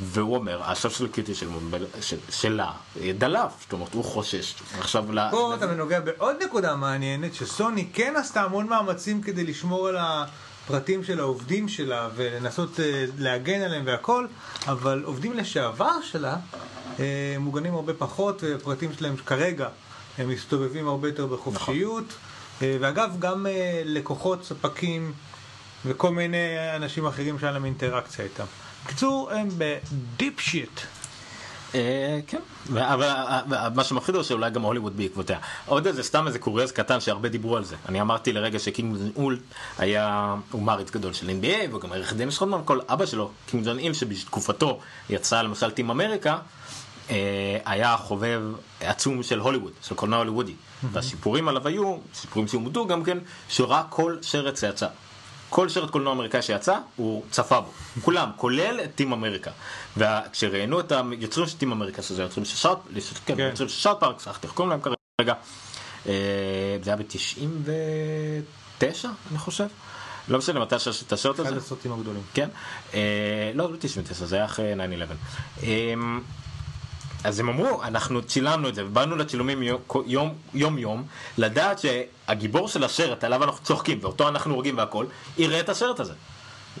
[0.00, 1.46] והוא אומר, הסושיאל קיוטי של,
[2.00, 4.54] של, שלה אה, דלף, זאת אומרת, הוא חושש.
[4.78, 9.88] עכשיו, ל- פה אתה נוגע בעוד נקודה מעניינת, שסוני כן עשתה המון מאמצים כדי לשמור
[9.88, 14.26] על הפרטים של העובדים שלה ולנסות אה, להגן עליהם והכל,
[14.66, 16.36] אבל עובדים לשעבר שלה
[17.00, 19.68] אה, מוגנים הרבה פחות, והפרטים שלהם כרגע
[20.18, 22.04] הם מסתובבים הרבה יותר בחופשיות.
[22.04, 22.33] אה,
[22.80, 25.12] ואגב, גם אה, לקוחות, ספקים
[25.86, 28.44] וכל מיני אנשים אחרים שהיה להם אינטראקציה איתם.
[28.84, 30.80] בקיצור, הם בדיפ שיט.
[31.74, 32.40] אה, כן,
[32.76, 35.38] אבל אה, מה שמפחיד הוא שאולי גם הוליווד בעקבותיה.
[35.66, 37.76] עוד איזה סתם איזה קוריוז קטן שהרבה דיברו על זה.
[37.88, 39.38] אני אמרתי לרגע שקינג ג'ון אול
[39.78, 43.64] היה, הוא מעריץ גדול של NBA, והוא גם ערך דין משכון כל אבא שלו, קים
[43.64, 46.38] ג'ונג איל, שבתקופתו יצא למשל Team America, אה,
[47.64, 48.42] היה חובב
[48.80, 50.54] עצום של הוליווד, של קולנוע הוליוודי.
[50.92, 54.86] והסיפורים עליו היו, סיפורים שאומתו גם כן, שהוא ראה כל סרט שיצא.
[55.50, 57.70] כל סרט קולנוע אמריקאי שיצא, הוא צפה בו.
[58.02, 59.50] כולם, כולל את Team America.
[59.96, 62.78] וכשראיינו את היוצרים של Team America, שזה היוצרים של South,
[63.26, 63.42] כן, כן.
[63.42, 64.80] היוצרים של South Park, שכחתי איך קוראים להם
[65.18, 65.34] כרגע.
[66.06, 66.12] אה,
[66.82, 69.66] זה היה ב-99, אני חושב.
[70.28, 71.56] לא משנה מתי שעשו את אחד הזה.
[71.56, 72.22] הסרטים הגדולים.
[72.34, 72.48] כן.
[72.94, 74.76] אה, לא, לא 99, זה היה אחרי 9-11.
[77.24, 81.04] אז הם אמרו, אנחנו צילמנו את זה, ובאנו לצילומים יום יום, יום, יום
[81.38, 85.06] לדעת שהגיבור של הסרט, עליו אנחנו צוחקים, ואותו אנחנו הורגים והכל,
[85.38, 86.12] יראה את הסרט הזה.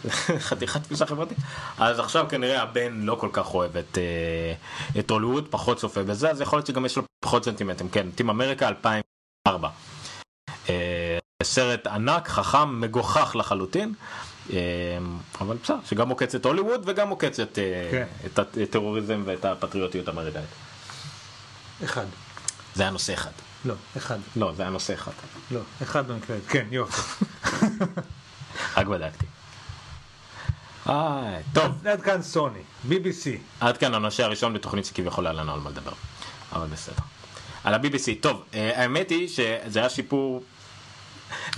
[0.48, 1.38] חתיכת תפיסה חברתית.
[1.78, 6.30] אז עכשיו כנראה הבן לא כל כך אוהב את, אה, את הוליווד, פחות צופה בזה,
[6.30, 7.88] אז יכול להיות שגם יש לו פחות סנטימנטים.
[7.88, 9.68] כן, טים אמריקה 2004.
[10.68, 13.94] אה, סרט ענק, חכם, מגוחך לחלוטין.
[14.52, 14.58] אה,
[15.40, 18.06] אבל בסדר, שגם עוקץ את הוליווד וגם עוקץ את, אה, כן.
[18.26, 20.44] את הטרוריזם ואת הפטריוטיות האמריקאית.
[21.84, 22.06] אחד.
[22.74, 23.30] זה היה נושא אחד.
[23.64, 24.18] לא, אחד.
[24.36, 25.12] לא, זה היה נושא אחד.
[25.50, 26.36] לא, אחד במקרה.
[26.48, 27.24] כן, יופי.
[28.76, 29.26] רק בדקתי.
[30.88, 33.28] אה, טוב, עד כאן סוני, BBC.
[33.60, 35.92] עד כאן הנושא הראשון בתוכנית שכביכול היה לנו על מה לדבר.
[36.52, 37.02] אבל בסדר.
[37.64, 38.20] על ה-BBC.
[38.20, 40.42] טוב, אה, האמת היא שזה היה שיפור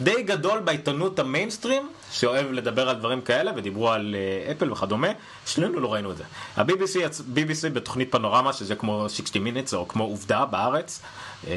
[0.01, 5.09] די גדול בעיתונות המיינסטרים, שאוהב לדבר על דברים כאלה, ודיברו על אה, אפל וכדומה,
[5.47, 6.25] שנינו לא ראינו את זה.
[6.57, 6.97] ה-BBC.
[7.35, 11.03] BBC בתוכנית פנורמה, שזה כמו 60 Minutes או כמו עובדה בארץ,
[11.47, 11.53] אה,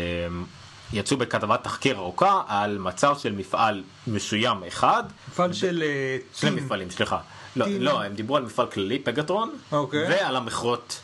[0.93, 6.49] יצאו בכתבת תחקיר ארוכה על מצב של מפעל מסוים אחד, מפעל של אה, שני.
[6.62, 7.17] מפעלים, סליחה.
[7.55, 7.65] לא.
[7.79, 10.10] לא, הם דיברו על מפעל כללי, פגטרון, אוקיי.
[10.10, 11.01] ועל המכרות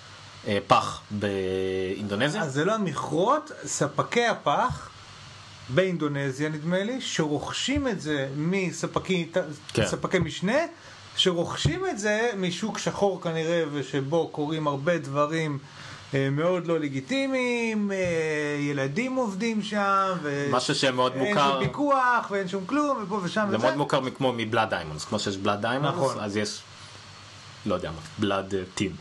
[0.67, 2.41] פח באינדונזיה.
[2.41, 4.89] אז זה לא המכרות, ספקי הפח
[5.69, 9.29] באינדונזיה נדמה לי, שרוכשים את זה מספקי
[9.73, 9.85] כן.
[9.85, 10.57] ספקי משנה,
[11.17, 15.57] שרוכשים את זה משוק שחור כנראה, ושבו קורים הרבה דברים
[16.13, 17.97] אה, מאוד לא לגיטימיים, אה,
[18.59, 20.47] ילדים עובדים שם, ו...
[20.51, 21.51] משהו שמאוד אין מוכר.
[21.51, 23.65] שום פיקוח ואין שום כלום, ופה ושם זה וזה.
[23.65, 26.19] מאוד מוכר כמו מ blood diamonds, כמו שיש blood diamonds, נכון.
[26.19, 26.61] אז יש,
[27.65, 28.95] לא יודע מה, בלאד טים.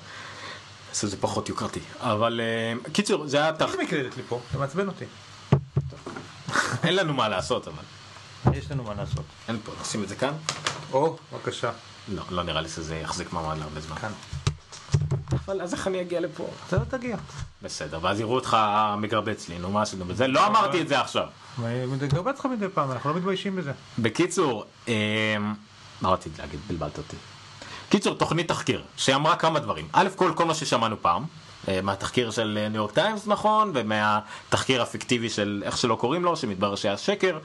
[0.92, 1.80] אז זה פחות יוקרתי.
[2.00, 3.68] אבל אה, קיצור, זה היה תח...
[3.68, 5.04] יש מקלדת לי פה, זה מעצבן אותי.
[6.84, 7.82] אין לנו מה לעשות, אבל.
[8.56, 9.24] יש לנו מה לעשות.
[9.48, 10.32] אין פה, נשים את זה כאן?
[10.92, 11.70] או, בבקשה,
[12.08, 13.96] לא, לא נראה לי שזה יחזיק מעמד להרבה זמן.
[13.96, 14.12] כאן.
[15.46, 16.46] אבל אז איך אני אגיע לפה?
[16.68, 17.16] אתה לא תגיע.
[17.62, 18.56] בסדר, ואז יראו אותך
[18.98, 20.26] מגרבץ לי, נו מה עשינו בזה?
[20.26, 21.26] לא אמרתי את זה עכשיו.
[21.88, 23.72] מתגרבץ לך מדי פעם, אנחנו לא מתביישים בזה.
[23.98, 25.36] בקיצור, אה,
[26.00, 26.60] מה רציתי להגיד?
[26.68, 27.16] בלבלת אותי.
[27.88, 29.88] קיצור, תוכנית תחקיר, שאמרה כמה דברים.
[29.92, 31.26] א' כל, כל מה ששמענו פעם, אה,
[31.82, 36.74] מהתחקיר של אה, ניו יורק טיימס נכון, ומהתחקיר הפיקטיבי של איך שלא קוראים לו, שמתברר
[36.76, 37.38] שהיה שקר.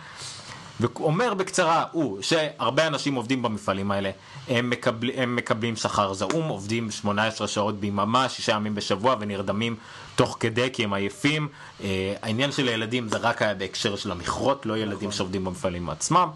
[0.79, 4.11] ואומר בקצרה הוא שהרבה אנשים עובדים במפעלים האלה,
[4.47, 9.75] הם, מקבל, הם מקבלים שכר זעום, עובדים 18 שעות ביממה, שישה ימים בשבוע ונרדמים
[10.15, 11.47] תוך כדי כי הם עייפים.
[11.83, 16.29] אה, העניין של הילדים זה רק היה בהקשר של המכרות, לא ילדים שעובדים במפעלים עצמם.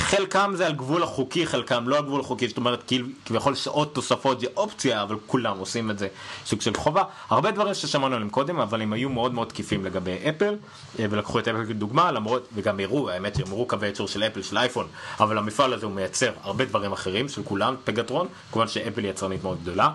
[0.00, 3.94] חלקם זה על גבול החוקי, חלקם לא על גבול החוקי, זאת אומרת כאילו, כביכול שעות
[3.94, 6.08] תוספות זה אופציה, אבל כולם עושים את זה
[6.46, 7.02] סוג של חובה.
[7.28, 10.54] הרבה דברים ששמענו עליהם קודם, אבל הם היו מאוד מאוד תקיפים לגבי אפל,
[10.98, 14.42] אה, ולקחו את אפל כדוגמה, למרות, וגם הראו, האמת שהם הראו קווי ייצור של אפל,
[14.42, 14.86] של אייפון,
[15.20, 19.62] אבל המפעל הזה הוא מייצר הרבה דברים אחרים, של כולם, פגטרון, כמובן שאפל יצרנית מאוד
[19.62, 19.90] גדולה.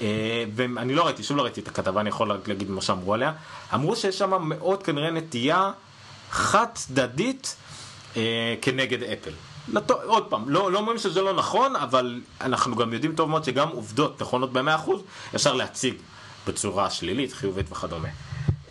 [0.00, 3.32] אה, ואני לא ראיתי, שוב לא ראיתי את הכתבה, אני יכול להגיד מה שאמרו עליה.
[3.74, 5.70] אמרו שיש שם מאוד כנראה נטייה
[6.30, 7.56] חד צדדית
[8.62, 9.30] כנגד אפל.
[9.72, 9.90] לת...
[9.90, 13.68] עוד פעם, לא, לא אומרים שזה לא נכון, אבל אנחנו גם יודעים טוב מאוד שגם
[13.68, 14.90] עובדות נכונות ב-100%
[15.34, 15.94] אפשר להציג
[16.46, 18.08] בצורה שלילית, חיובית וכדומה.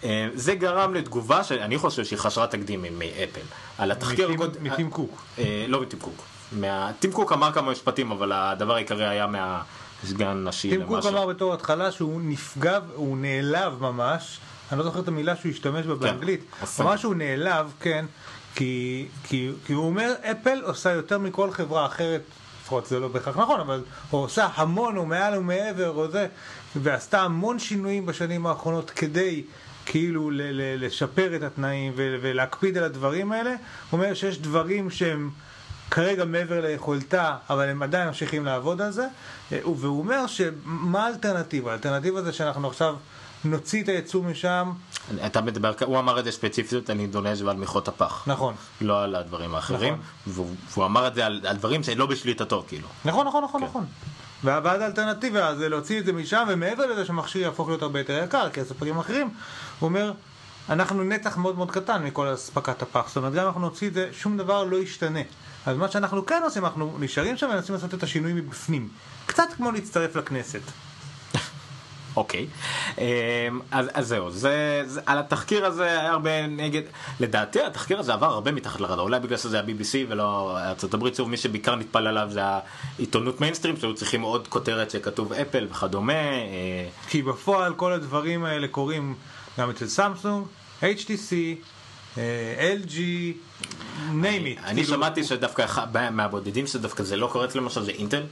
[0.04, 3.41] אה, זה גרם לתגובה שאני חושב שהיא חסרת תקדים מאפל.
[3.78, 4.30] על התחקיר...
[4.62, 5.21] מטים- קוק.
[5.39, 6.23] אה, לא מטים קוק.
[6.99, 11.54] טים קוק אמר כמה משפטים, אבל הדבר העיקרי היה מהסגן נשי טים קוק אמר בתור
[11.54, 14.39] התחלה שהוא נפגע, הוא נעלב ממש,
[14.71, 16.84] אני לא זוכר את המילה שהוא השתמש בה באנגלית, יפה.
[16.84, 18.06] הוא אמר שהוא נעלב, כן,
[18.60, 22.22] כי, כי, כי הוא אומר אפל עושה יותר מכל חברה אחרת,
[22.62, 26.28] לפחות זה לא בהכרח נכון, אבל הוא עושה המון ומעל ומעבר או זה,
[26.76, 29.43] ועשתה המון שינויים בשנים האחרונות כדי
[29.86, 33.58] כאילו ל- ל- לשפר את התנאים ו- ולהקפיד על הדברים האלה, הוא
[34.00, 35.30] אומר שיש דברים שהם
[35.91, 39.08] כרגע מעבר ליכולתה, אבל הם עדיין ממשיכים לעבוד על זה,
[39.52, 41.72] והוא אומר שמה האלטרנטיבה?
[41.72, 42.95] האלטרנטיבה זה שאנחנו עכשיו
[43.45, 44.72] נוציא את הייצוא משם.
[45.26, 48.24] אתה מדבר, הוא אמר את זה ספציפית על אינדונזיה ועל מכרות הפח.
[48.28, 48.54] נכון.
[48.82, 49.93] לא על הדברים האחרים.
[49.93, 50.06] נכון.
[50.28, 52.88] והוא, והוא אמר את זה על, על דברים שלא בשליטתו, כאילו.
[53.06, 53.67] נכון, נכון, נכון, כן.
[53.67, 53.86] נכון.
[54.43, 58.50] ואז האלטרנטיבה זה להוציא את זה משם, ומעבר לזה שהמכשיר יהפוך להיות הרבה יותר יקר,
[58.50, 59.30] כי הספקים האחרים,
[59.80, 60.12] הוא אומר,
[60.69, 63.93] אנחנו נתח מאוד מאוד קטן מכל אספקת הפח, זאת אומרת, גם אם אנחנו נוציא את
[63.93, 65.19] זה, שום דבר לא ישתנה.
[65.65, 68.89] אז מה שאנחנו כן עושים, אנחנו נשארים שם ומנסים לעשות את השינוי מבפנים.
[69.26, 70.62] קצת כמו להצטרף לכנסת.
[72.19, 72.47] אוקיי.
[72.97, 73.03] אמ,
[73.71, 76.82] אז, אז זהו, זה, זה, על התחקיר הזה היה הרבה נגד,
[77.19, 81.29] לדעתי התחקיר הזה עבר הרבה מתחת לרדאר, אולי בגלל שזה ה-BBC ולא ארצות הברית, שוב
[81.29, 86.13] מי שבעיקר נטפל עליו זה העיתונות מיינסטרים, שהיו צריכים עוד כותרת שכתוב אפל וכדומה.
[86.13, 89.15] אה, כי בפועל כל הדברים האלה קורים
[89.60, 90.45] גם אצל סמסונג,
[90.82, 91.34] HTC,
[92.17, 92.97] אה, LG,
[94.10, 94.63] name it.
[94.63, 95.65] אני כאילו, שמעתי שדווקא
[96.12, 98.23] מהבודדים שדווקא זה לא קורה אצלם למשל זה אינטל.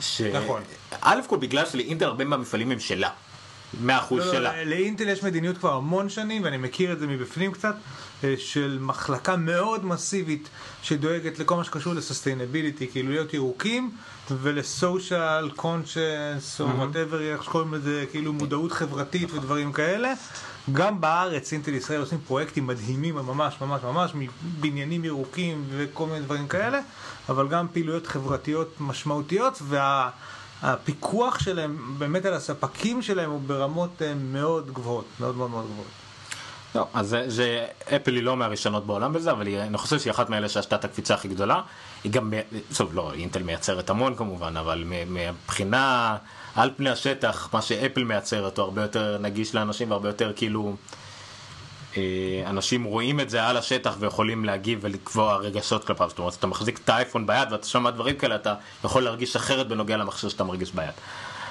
[0.00, 0.20] ש...
[0.20, 0.62] נכון.
[1.00, 3.10] א' כל בגלל שלאינטל הרבה מהמפעלים הם שלה.
[3.86, 4.56] 100% לא, שלה.
[4.56, 7.74] לא, לאינטל יש מדיניות כבר המון שנים, ואני מכיר את זה מבפנים קצת,
[8.24, 10.48] אה, של מחלקה מאוד מסיבית
[10.82, 13.90] שדואגת לכל מה שקשור ל sustainability, כאילו להיות ירוקים
[14.30, 20.12] ול social conscience או whatever, איך שקוראים לזה, כאילו מודעות חברתית ודברים כאלה.
[20.72, 26.48] גם בארץ אינטל ישראל עושים פרויקטים מדהימים ממש ממש ממש מבניינים ירוקים וכל מיני דברים
[26.48, 26.80] כאלה,
[27.28, 30.10] אבל גם פעילויות חברתיות משמעותיות וה...
[30.64, 35.90] הפיקוח שלהם באמת על הספקים שלהם הוא ברמות אה, מאוד גבוהות, מאוד מאוד מאוד גבוהות.
[36.74, 40.10] לא, אז זה, זה, אפל היא לא מהראשונות בעולם בזה, אבל היא, אני חושב שהיא
[40.10, 41.60] אחת מאלה שעשתה את הקפיצה הכי גדולה.
[42.04, 42.32] היא גם,
[42.76, 46.16] טוב, לא, אינטל מייצרת המון כמובן, אבל מבחינה,
[46.54, 50.76] על פני השטח, מה שאפל מייצרת הוא הרבה יותר נגיש לאנשים והרבה יותר כאילו,
[52.46, 56.08] אנשים רואים את זה על השטח ויכולים להגיב ולקבוע רגשות כלפיו.
[56.08, 58.54] זאת אומרת, אתה מחזיק את האייפון ביד ואתה שומע דברים כאלה, אתה
[58.84, 60.94] יכול להרגיש אחרת בנוגע למכשיר שאתה מרגיש ביד.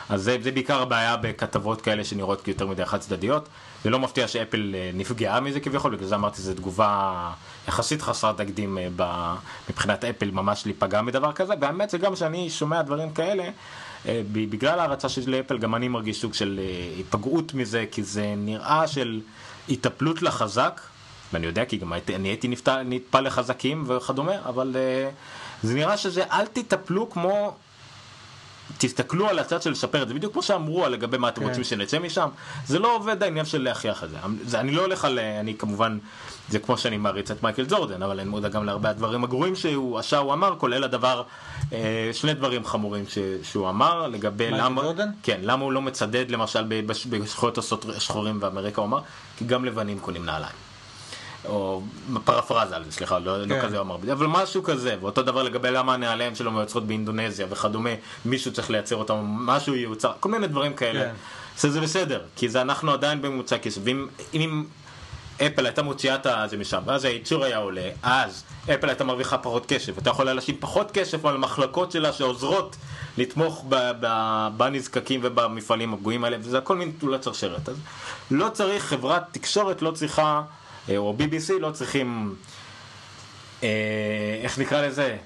[0.10, 3.50] אז זה, זה בעיקר הבעיה בכתבות כאלה שנראות יותר מדי חד צדדיות.
[3.84, 7.32] זה לא מפתיע שאפל אה, נפגעה מזה כביכול, בגלל זה אמרתי שזו תגובה
[7.68, 9.36] יחסית חסרת תקדים אה,
[9.70, 13.50] מבחינת אפל ממש להיפגע מדבר כזה, והאמת זה גם שאני שומע דברים כאלה,
[14.08, 18.34] אה, בגלל ההרצה שלי לאפל גם אני מרגיש סוג של אה, היפגעות מזה, כי זה
[18.38, 19.22] נראה של
[19.68, 20.82] היטפלות לחזק,
[21.34, 25.10] ואני יודע כי גם הייתי, אני הייתי נפתע, נטפל לחזקים וכדומה, אבל אה,
[25.64, 27.56] זה נראה שזה אל תיטפלו כמו
[28.78, 31.48] תסתכלו על הצד של לשפר את זה, בדיוק כמו שאמרו לגבי מה אתם כן.
[31.48, 32.30] רוצים שנצא משם,
[32.66, 34.18] זה לא עובד העניין של להכריח את זה.
[34.46, 34.60] זה.
[34.60, 35.98] אני לא הולך על, אני כמובן,
[36.50, 40.00] זה כמו שאני מעריץ את מייקל ג'ורדן, אבל אני מודע גם להרבה הדברים הגרועים שהוא
[40.00, 41.24] עשה, הוא אמר, כולל הדבר,
[41.74, 45.10] אה, שני דברים חמורים ש, שהוא אמר, לגבי למה, ג'ורדן?
[45.24, 47.58] כן, למה הוא לא מצדד למשל בזכויות
[47.96, 49.00] השחורים באמריקה, הוא אמר,
[49.48, 50.56] גם לבנים קונים נעליים.
[51.46, 51.82] או
[52.26, 53.62] פרפרזה על זה, סליחה, לא, לא כן.
[53.62, 57.90] כזה הוא אמר, אבל משהו כזה, ואותו דבר לגבי למה הנעליים שלו מיוצרות באינדונזיה וכדומה,
[58.26, 61.14] מישהו צריך לייצר אותם, משהו ייוצר, כל מיני דברים כאלה, כן.
[61.58, 64.64] שזה בסדר, כי זה אנחנו עדיין בממוצע כסף, ואם אם
[65.42, 69.66] אפל הייתה מוציאה את זה משם, ואז הייצור היה עולה, אז אפל הייתה מרוויחה פחות
[69.66, 72.76] כסף, אתה יכול להשאיר פחות כסף על המחלקות שלה שעוזרות
[73.18, 73.66] לתמוך
[74.58, 77.76] בנזקקים ובמפעלים הפגועים האלה, וזה הכל מין תעולת שרשרת, אז
[78.34, 80.42] לא צריך, חברת תקשורת לא צריכה,
[80.90, 82.36] אה, או BBC לא צריכים,
[83.64, 83.70] אה,
[84.44, 85.18] איך נקרא לזה?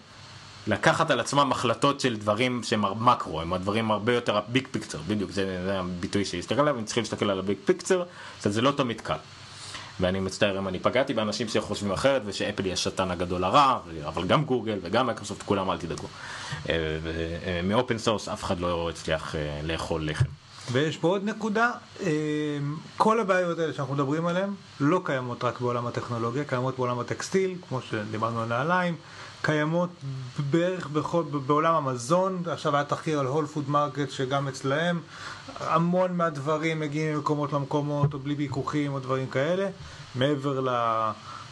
[0.67, 5.31] לקחת על עצמם החלטות של דברים שהם מקרו, הם הדברים הרבה יותר, הביג פיקצר, בדיוק,
[5.31, 8.03] זה, זה הביטוי שהסתכל עליו, הם צריכים להסתכל על הביג פיקצר,
[8.41, 9.17] זה לא תמיד קל.
[9.99, 14.45] ואני מצטער אם אני פגעתי באנשים שחושבים אחרת ושאפל היא השטן הגדול הרע, אבל גם
[14.45, 16.07] גוגל וגם מייקרוסופט, כולם אל תדאגו.
[16.69, 16.75] אה,
[17.63, 20.25] מ open source אף אחד לא הצליח לאכול לחם.
[20.71, 22.09] ויש פה עוד נקודה, אה,
[22.97, 24.49] כל הבעיות האלה שאנחנו מדברים עליהן
[24.79, 28.95] לא קיימות רק בעולם הטכנולוגיה, קיימות בעולם הטקסטיל, כמו שדיברנו על נעליים,
[29.41, 29.89] קיימות
[30.49, 34.99] בערך בכל, בעולם המזון, עכשיו היה תחקיר על Whole Food Market שגם אצלהם,
[35.59, 39.69] המון מהדברים מגיעים ממקומות למקומות או בלי ויכוחים או דברים כאלה,
[40.15, 40.69] מעבר ל,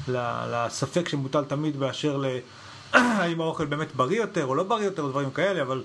[0.07, 0.17] ל,
[0.51, 2.25] לספק שמוטל תמיד באשר ל...
[2.93, 5.83] האם האוכל באמת בריא יותר או לא בריא יותר או דברים כאלה, אבל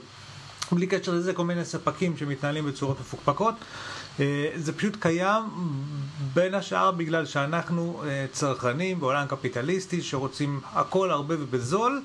[0.73, 3.55] בלי קשר לזה כל מיני ספקים שמתנהלים בצורות מפוקפקות.
[4.21, 5.43] אה, זה פשוט קיים
[6.35, 12.03] בין השאר בגלל שאנחנו אה, צרכנים בעולם קפיטליסטי שרוצים הכל הרבה ובזול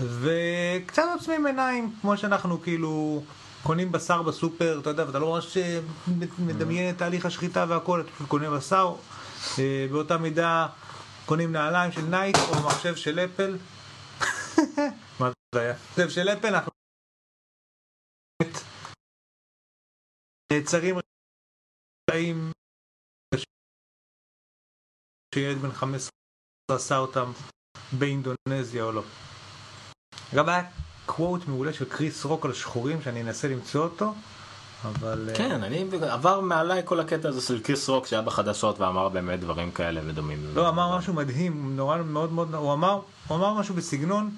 [0.00, 3.22] וקצת עוצמים עיניים כמו שאנחנו כאילו
[3.62, 5.78] קונים בשר בסופר, אתה יודע, ואתה לא ממש אה,
[6.38, 8.94] מדמיין את תהליך השחיטה והכל, אתה פשוט קונה בשר.
[9.90, 10.66] באותה מידה
[11.26, 13.56] קונים נעליים של נייק או מחשב של אפל.
[15.20, 15.74] מה זה היה?
[15.90, 16.77] מחשב של אפל, אנחנו
[20.52, 20.96] נעצרים
[22.10, 22.52] רעים
[25.34, 26.10] שילד בן 15
[26.70, 27.32] עשה אותם
[27.92, 29.02] באינדונזיה או לא.
[30.34, 30.62] אגב, היה
[31.06, 34.14] קוואט מעולה של קריס רוק על שחורים, שאני אנסה למצוא אותו,
[34.84, 35.28] אבל...
[35.28, 39.40] אה, כן, אני עבר מעליי כל הקטע הזה של קריס רוק שהיה בחדשות ואמר באמת
[39.40, 40.38] דברים כאלה ודומים.
[40.54, 44.30] לא, אמר משהו מדהים, נורא מאוד מאוד, הוא אמר, הוא אמר משהו בסגנון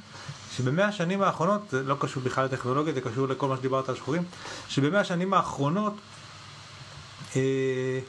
[0.61, 4.23] שבמאה השנים האחרונות, זה לא קשור בכלל לטכנולוגיה, זה קשור לכל מה שדיברת על שחורים,
[4.69, 5.95] שבמאה השנים האחרונות,
[7.37, 8.01] אה,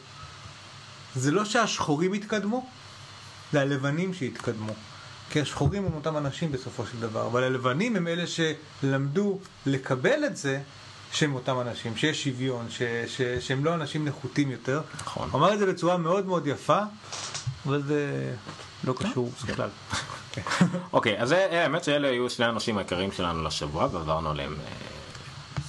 [1.16, 2.66] זה לא שהשחורים התקדמו,
[3.52, 4.74] זה הלבנים שהתקדמו.
[5.30, 10.38] כי השחורים הם אותם אנשים בסופו של דבר, אבל הלבנים הם אלה שלמדו לקבל את
[10.38, 10.62] זה
[11.12, 14.82] שהם אותם אנשים, שיש שוויון, ש, ש, שהם לא אנשים נחותים יותר.
[15.02, 15.30] נכון.
[15.32, 16.80] הוא אמר את זה בצורה מאוד מאוד יפה,
[17.66, 18.34] אבל זה
[18.84, 19.70] לא קשור בכלל.
[20.94, 24.92] אוקיי, אז האמת שאלה היו שני האנשים העיקריים שלנו לשבוע ועברנו עליהם אה,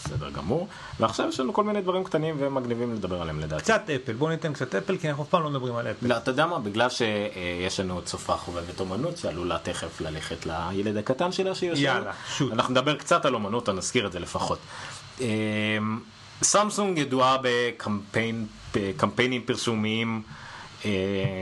[0.04, 0.68] בסדר גמור.
[1.00, 3.62] ועכשיו יש לנו כל מיני דברים קטנים ומגניבים לדבר עליהם לדעתי.
[3.62, 6.06] קצת אפל, בואו ניתן קצת אפל, כי אנחנו אף פעם לא מדברים על אפל.
[6.06, 6.58] לא, אתה יודע מה?
[6.58, 11.82] בגלל שיש לנו צופה חובבת אומנות שעלולה תכף ללכת לילד הקטן שלה שיושב.
[11.82, 12.52] יאללה, שוט.
[12.52, 14.58] אנחנו נדבר קצת על אומנות, אז נזכיר את זה לפחות.
[15.20, 15.26] אמ,
[16.42, 17.36] סמסונג ידועה
[18.72, 20.22] בקמפיינים פרסומיים
[20.84, 20.90] אה,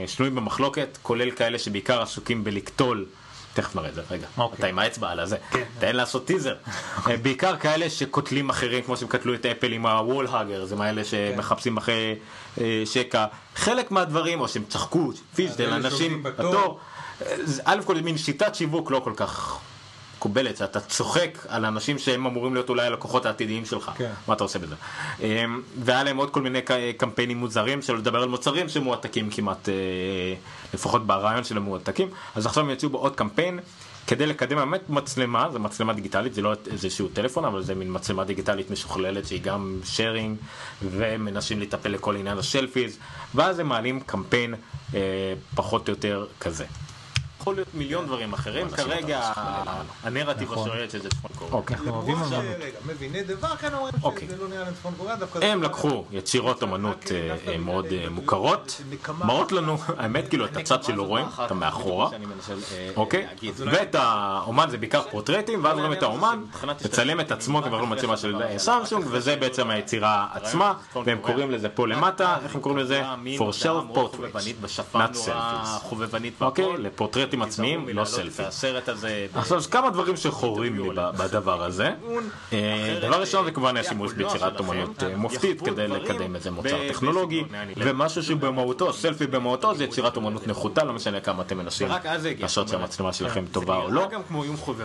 [0.07, 3.05] שנויים במחלוקת, כולל כאלה שבעיקר עסוקים בלקטול.
[3.53, 4.59] תכף נראה את זה, רגע, אוקיי.
[4.59, 5.37] אתה עם האצבע על הזה,
[5.79, 6.55] תן לעשות טיזר.
[7.07, 10.75] אה, בעיקר כאלה שקוטלים אחרים, כמו שהם קטלו את אפל עם ה wall hugger, זה
[10.75, 12.15] מאלה שמחפשים אחרי
[12.61, 13.25] אה, שקע.
[13.55, 16.79] חלק מהדברים, או שהם צחקו, פיז'דל, אנשים בתור.
[17.63, 19.59] א' כל מין שיטת שיווק לא כל כך
[20.21, 23.91] מקובלת, שאתה צוחק על אנשים שהם אמורים להיות אולי הלקוחות העתידיים שלך.
[23.97, 24.11] כן.
[24.27, 24.75] מה אתה עושה בזה?
[25.19, 26.59] אמ, והיה להם עוד כל מיני
[26.97, 29.73] קמפיינים מוזרים שלא לדבר על מוצרים שמועתקים כמעט, אה,
[30.73, 32.07] לפחות ברעיון של המועתקים.
[32.35, 33.59] אז עכשיו הם יצאו בעוד קמפיין.
[34.07, 38.23] כדי לקדם באמת מצלמה, זו מצלמה דיגיטלית, זה לא איזשהו טלפון, אבל זה מין מצלמה
[38.23, 40.37] דיגיטלית משוכללת שהיא גם שיירינג,
[40.81, 42.97] ומנסים לטפל לכל עניין השלפיז,
[43.35, 44.55] ואז הם מעלים קמפיין
[44.93, 44.99] אה,
[45.55, 46.65] פחות או יותר כזה.
[47.41, 49.31] יכול להיות מיליון דברים אחרים, כרגע
[50.03, 50.69] הנרטיב נכון.
[50.69, 51.63] השואל שזה צפון קוריאה.
[51.69, 52.43] אנחנו אוהבים אמנות.
[52.59, 54.27] רגע, מביני דבר, כן אומרים אוקיי.
[54.27, 55.39] שזה לא נראה להם צפון קוריאה, דווקא...
[55.39, 58.81] זה- הם לקחו יצירות אומנות אה, אה, מאוד אה, מוכרות,
[59.25, 62.09] מראות לנו, האמת כאילו את הצד שלא רואים, אתה מאחורה,
[62.95, 63.27] אוקיי?
[63.57, 66.43] ואת האומן זה בעיקר פורטרטים, ואז רואים את האומן,
[66.85, 70.73] מצלם את עצמו כבר לא מצלמה של סמסונג, וזה בעצם היצירה עצמה,
[71.05, 73.03] והם קוראים לזה פה למטה, איך הם קוראים לזה?
[73.37, 75.67] for self portraits, not selfies.
[75.81, 76.33] חובבנית
[77.33, 77.41] אוקיי?
[77.41, 78.43] לפורטרטים עצמיים, לא סלפי.
[78.43, 79.27] הסרט הזה.
[79.35, 81.91] עכשיו, יש כמה דברים שחורים לי בדבר הזה.
[82.53, 87.43] אה, דבר ראשון זה כמובן השימוש ביצירת אומנות אה, מופתית כדי לקדם איזה מוצר טכנולוגי,
[87.77, 91.87] ומשהו שהוא במהותו, סלפי במהותו זה יצירת אומנות נחותה, לא משנה כמה אתם מנסים.
[92.39, 94.07] לעשות שהמצלמה שלכם טובה או לא.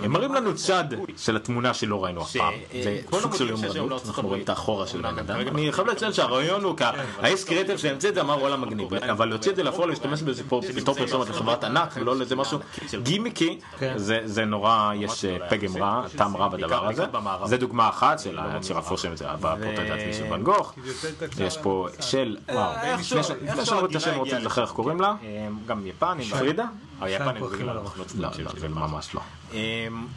[0.03, 0.85] הם מראים לנו צד
[1.17, 4.49] של התמונה שלא ראינו אף פעם, זה סוג של אומנות, אנחנו רואים את.
[4.49, 5.41] האחורה של בן אדם.
[5.41, 6.83] אני חייב לציין שהרעיון הוא, כ-
[7.19, 10.43] האיס קריאטר שהמציא את זה אמר וואלה מגניב, אבל להוציא את זה לפועל ולהשתמש בזה
[10.49, 12.59] פה בתור פרסומת לחברת ענק ולא לאיזה משהו
[13.03, 13.59] גימיקי,
[13.97, 17.03] זה- זה נורא, יש אה, פגם רע, טעם רע בדבר הזה.
[17.47, 20.73] זה דוגמה אחת של היצירה פורשם, זה בפורטרט העצמי של ואן גוך.
[21.47, 22.71] יש פה של, וואו,
[23.43, 26.65] לפני שאני רואה את השם רוצה להיזכר איך קוראים לה, אה, גם יפנים, פרידה?
[27.01, 27.43] היפנים.
[27.67, 27.75] לא,
[28.45, 29.21] לא, זה ממש לא.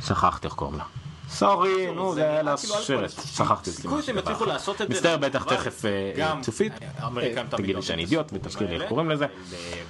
[0.06, 0.84] שכחתי איך קוראים לה.
[1.30, 3.36] סורי, נו, זה היה לה כאילו, שרץ.
[3.36, 3.72] שכחתי.
[3.72, 4.94] סיכוי שהם יצליחו לעשות את זה.
[4.94, 8.84] מצטער בטח תכף אה, צופית, אה, תגיד לי עושים שאני את אידיוט ותזכיר לי איך.
[8.90, 9.26] קוראים לזה.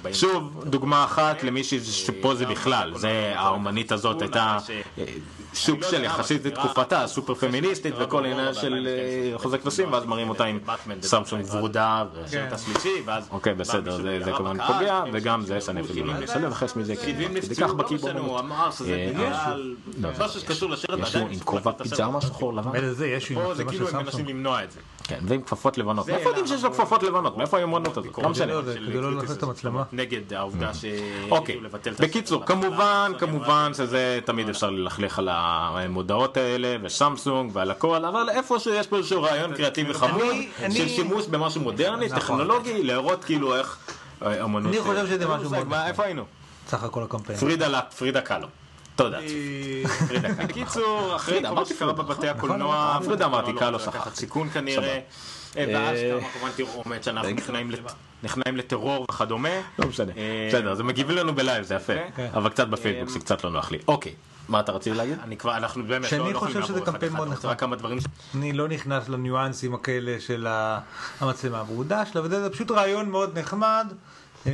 [0.02, 4.58] באים- שוב, דוגמה אחת למישהי שפה זה בכלל, זה האומנית הזאת הייתה
[4.98, 5.04] אה,
[5.54, 10.44] שוק של יחסית לתקופתה, סופר פמיניסטית וכל עניין של אה, חוזה כבשים, ואז מראים אותה
[10.44, 10.58] עם
[11.02, 12.04] סמסונג ורודה.
[12.14, 13.28] ו- הסרט השלישי, ואז...
[13.30, 17.02] אוקיי, בסדר, זה זה כמובן פוגע, וגם זה סנף לי לא לסלם אחרי מזה, כי
[17.02, 17.74] 70 כדי נפצעו, כך
[18.14, 18.38] לא.
[18.40, 19.56] אמר שזה אה,
[20.00, 22.80] לא, זה- משהו שקשור לשרת, יש לו עם כובע פיג'מה שחור לבן.
[22.92, 23.18] זה,
[23.54, 24.26] זה כאילו הם מנסים.
[24.26, 24.80] למנוע את זה.
[25.10, 26.08] כן, ועם כפפות לבנות.
[26.08, 27.36] מאיפה יודעים שיש לו כפפות לבנות?
[27.36, 28.18] מאיפה היומרנות הזאת?
[28.18, 28.54] לא משנה.
[28.54, 29.82] לא, כדי לא ללכת את המצלמה.
[29.92, 30.84] נגד העובדה ש...
[31.30, 31.60] אוקיי,
[32.00, 38.58] בקיצור, כמובן, כמובן שזה תמיד אפשר ללכלך על המודעות האלה, וסמסונג ועל הכל, אבל איפה
[38.58, 40.34] שיש פה איזשהו רעיון קריאטיבי חמוד,
[40.70, 42.18] של שימוש במשהו מודרני, נכון.
[42.18, 43.78] טכנולוגי, להראות כאילו איך
[44.22, 44.74] אה, אמנות...
[44.74, 45.86] אני חושב שזה אה, משהו מושג, מאוד מה.
[45.86, 46.24] איפה היינו?
[46.68, 47.38] סך הכל הקמפיין.
[47.98, 48.48] פרידה קלו.
[49.02, 49.18] תודה.
[50.48, 52.28] בקיצור, אחרי כל מה שקרה בבתי נכון?
[52.28, 54.16] הקולנוע, נכון, פרידה אמרתי, לא קל לא לקחת שכחתי.
[54.16, 55.00] סיכון כנראה.
[55.54, 59.48] ואז אה, כמה כמובן תרעומת שאנחנו נכנעים לט- נכנעים לטרור וכדומה.
[59.78, 60.12] לא משנה.
[60.16, 61.92] אה, בסדר, זה מגיבים לנו בלייב, זה יפה.
[62.16, 62.28] כן.
[62.34, 63.78] אבל קצת בפייסבוק זה קצת לא נוח לי.
[63.88, 64.14] אוקיי,
[64.48, 65.18] מה אתה רצית להגיד?
[65.24, 67.48] אני כבר, אנחנו באמת שאני לא לא יכולים חושב שזה לעבור אחד קמפיין אחד.
[67.48, 67.98] רק כמה דברים
[68.34, 70.46] אני לא נכנס לניואנסים הכאלה של
[71.20, 73.92] המצלמה הוורודה שלה, וזה זה פשוט רעיון מאוד נחמד.
[74.46, 74.52] אה,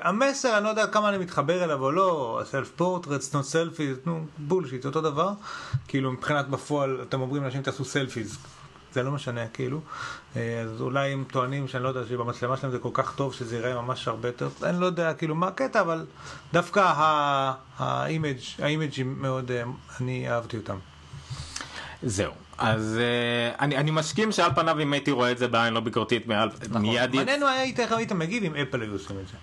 [0.00, 4.24] המסר, אני לא יודע כמה אני מתחבר אליו או לא, self portraits, not selfies, נו,
[4.38, 5.32] bullshit, אותו דבר.
[5.88, 8.38] כאילו מבחינת בפועל, אתם אומרים לאנשים תעשו selfies.
[8.92, 9.80] זה לא משנה כאילו.
[10.36, 13.56] אה, אז אולי הם טוענים שאני לא יודע שבמצלמה שלהם זה כל כך טוב שזה
[13.56, 16.06] ייראה ממש הרבה יותר, אני לא יודע כאילו מה הקטע, אבל
[16.52, 16.92] דווקא
[17.78, 19.62] ה image, האימג'ים מאוד, אה,
[20.00, 20.76] אני אהבתי אותם.
[22.06, 22.32] זהו.
[22.58, 26.26] אז אה, אני, אני מסכים שעל פניו אם הייתי רואה את זה בעין לא ביקורתית
[26.26, 27.16] מעל, מיד...
[27.16, 29.36] מעניין הוא היה איתה איך היית מגיב אם אפל היו עושים את זה.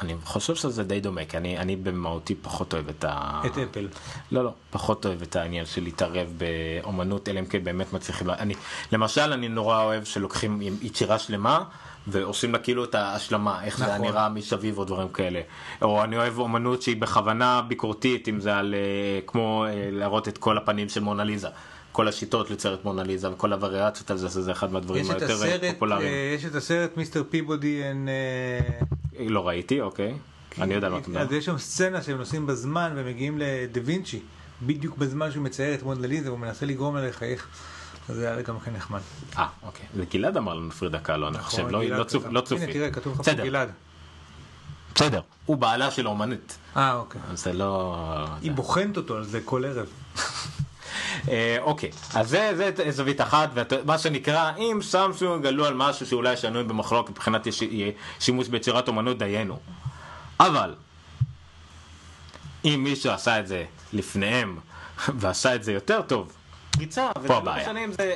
[0.00, 3.42] אני חושב שזה די דומה, כי אני, אני במהותי פחות אוהב את ה...
[3.46, 3.88] את אפל.
[4.32, 8.30] לא, לא, פחות אוהב את העניין של להתערב באומנות, אלא אם כן באמת מצליחים...
[8.30, 8.54] אני,
[8.92, 11.64] למשל, אני נורא אוהב שלוקחים יצירה שלמה
[12.06, 14.00] ועושים לה כאילו את ההשלמה, איך זה נכון.
[14.00, 15.40] נראה מסביב או דברים כאלה.
[15.82, 20.38] או אני אוהב אומנות שהיא בכוונה ביקורתית, אם זה על אה, כמו אה, להראות את
[20.38, 21.48] כל הפנים של מונליזה.
[21.92, 25.60] כל השיטות לצייר את מונליזה וכל הווריאציות על זה, שזה אחד מהדברים היותר אה, הסרט,
[25.72, 26.12] פופולריים.
[26.36, 28.08] יש את הסרט מיסטר פיבודי אין...
[29.18, 30.14] לא ראיתי, אוקיי.
[30.58, 31.20] אני יודע מה אתה מדבר.
[31.20, 34.20] אז יש שם סצנה שהם נוסעים בזמן ומגיעים לדה וינצ'י,
[34.62, 37.48] בדיוק בזמן שהוא מצייר את מונדליזה והוא מנסה לגרום לה לחייך.
[38.08, 39.00] זה היה גם כן נחמד.
[39.38, 39.86] אה, אוקיי.
[39.96, 41.98] זה גלעד אמר לנו פרידה קאלו, אני חושב, לא- לא.
[42.30, 42.62] לא צופי.
[42.64, 43.70] הנה תראה, כתוב לך פה גלעד.
[44.94, 45.20] בסדר.
[45.46, 46.58] הוא בעלה של האומנית.
[46.76, 47.20] אה, אוקיי.
[47.30, 47.96] אז זה לא...
[48.42, 49.86] היא בוחנת אותו על זה כל ערב.
[51.28, 56.36] אה, אוקיי, אז זה, זה זווית אחת, ומה שנקרא, אם סמסונג גלו על משהו שאולי
[56.36, 57.46] שנוי במחלוקת מבחינת
[58.20, 59.58] שימוש ביצירת אומנות, דיינו.
[60.40, 60.74] אבל,
[62.64, 64.58] אם מישהו עשה את זה לפניהם,
[65.18, 66.32] ועשה את זה יותר טוב,
[66.80, 67.68] פריצה, פה הבעיה.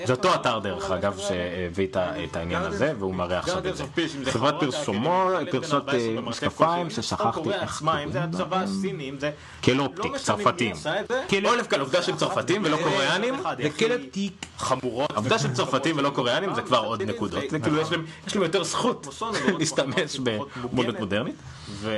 [0.04, 1.86] זה אותו אתר דרך אגב שהביא
[2.24, 3.84] את העניין הזה והוא מראה עכשיו את זה.
[4.30, 8.64] חברת פרסומות, פרסות אה, משקפיים ששכחתי איך זה קוראים הצבא להם.
[8.64, 9.30] הסיני, אם זה...
[9.62, 10.72] קלאופטיק, לא משנה מי צרפתים.
[10.72, 11.22] עשה את זה.
[11.50, 13.34] א' כל עובדה שהם צרפתים ולא קוריאנים,
[13.64, 14.32] וקלפטיק.
[14.58, 15.10] חמורות.
[15.12, 17.42] העובדה שהם צרפתים ולא קוריאנים זה כבר עוד נקודות.
[17.50, 18.04] זה כאילו יש להם-
[18.42, 19.06] יותר זכות
[19.58, 20.18] להשתמש
[20.72, 21.34] במודות מודרנית.
[21.70, 21.90] ו...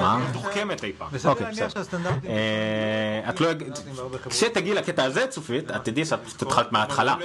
[0.00, 0.18] מה?
[0.18, 1.08] להניח- מתוחכמת אי פעם.
[1.12, 1.82] וסביר אוקיי, להניח בסדר.
[1.82, 2.30] שהסטנדרטים...
[2.30, 3.48] אה, את לא...
[4.30, 7.16] כשתגיעי לקטע הזה צופית, את תדעי שאת התחלת מההתחלה,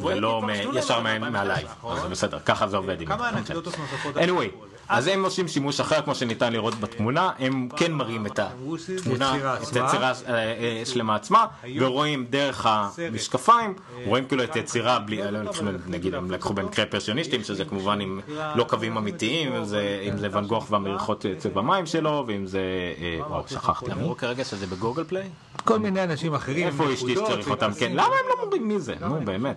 [0.00, 0.42] ולא
[0.74, 1.64] ישר מעליי.
[1.90, 3.06] אז בסדר, ככה זה עובד.
[3.06, 3.28] כמה.
[3.28, 4.16] אנקדוטות נוספות.
[4.16, 9.36] anyway, אז הם עושים שימוש אחר כמו שניתן לראות בתמונה, הם כן מראים את התמונה,
[9.62, 9.76] את.
[9.76, 11.46] היצירה אה, אה, שלמה עצמה,
[11.80, 13.74] ורואים דרך המשקפיים,
[14.06, 18.20] רואים כאילו את היצירה בלי, לא לקחו, נגיד הם לקחו במקרה פרסיוניסטים, שזה כמובן עם
[18.54, 22.60] לא קווים אמיתיים, אם זה- ואן גוך והמריחות צבע מים שלו, ואם זה,
[23.00, 23.92] אה, וואו, שכחתי.
[23.92, 25.28] אמרו כרגע שזה בגוגל פליי?
[25.64, 26.66] כל מיני אנשים אחרים.
[26.66, 27.70] איפה אשתי שצריך אותם?
[27.78, 27.92] כן.
[27.92, 28.94] למה הם לא אומרים מי זה?
[29.00, 29.56] נו באמת.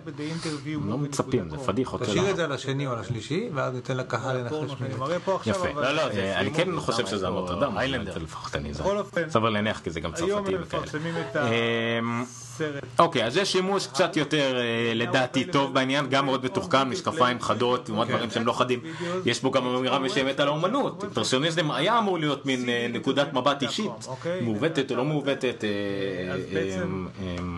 [0.74, 2.30] הם לא מצפים, זה פדיחות תשאיר שלה.
[2.30, 4.88] את זה על השני או על השלישי, ואז ניתן לקהל לנחש מי
[5.24, 5.70] פה עכשיו, יפה.
[5.70, 5.82] אבל...
[5.82, 7.38] לא, לא, זה אני כן חושב שזה למה?
[7.38, 8.18] הנוטרדם, איילנדר.
[8.18, 8.82] לפחות אני זה.
[8.82, 10.82] בכל אופן, סביר להניח כי זה גם היום צרפתי הם וכאלה.
[10.82, 12.24] מפרסמים את אמ,
[12.54, 12.84] הסרט.
[12.98, 17.88] אוקיי, אז יש שימוש קצת יותר אה, לדעתי טוב בעניין, גם מאוד מתוחכם, משקפיים חדות,
[17.88, 18.80] לעומת דברים שהם לא חדים.
[19.24, 21.04] יש בו גם אמירה מסוימת על האומנות.
[21.14, 24.40] פרסיוניזם היה אמור להיות מין אה, נקודת מבט אישית, אוקיי.
[24.40, 27.54] מעוותת או לא מעוותת, אה,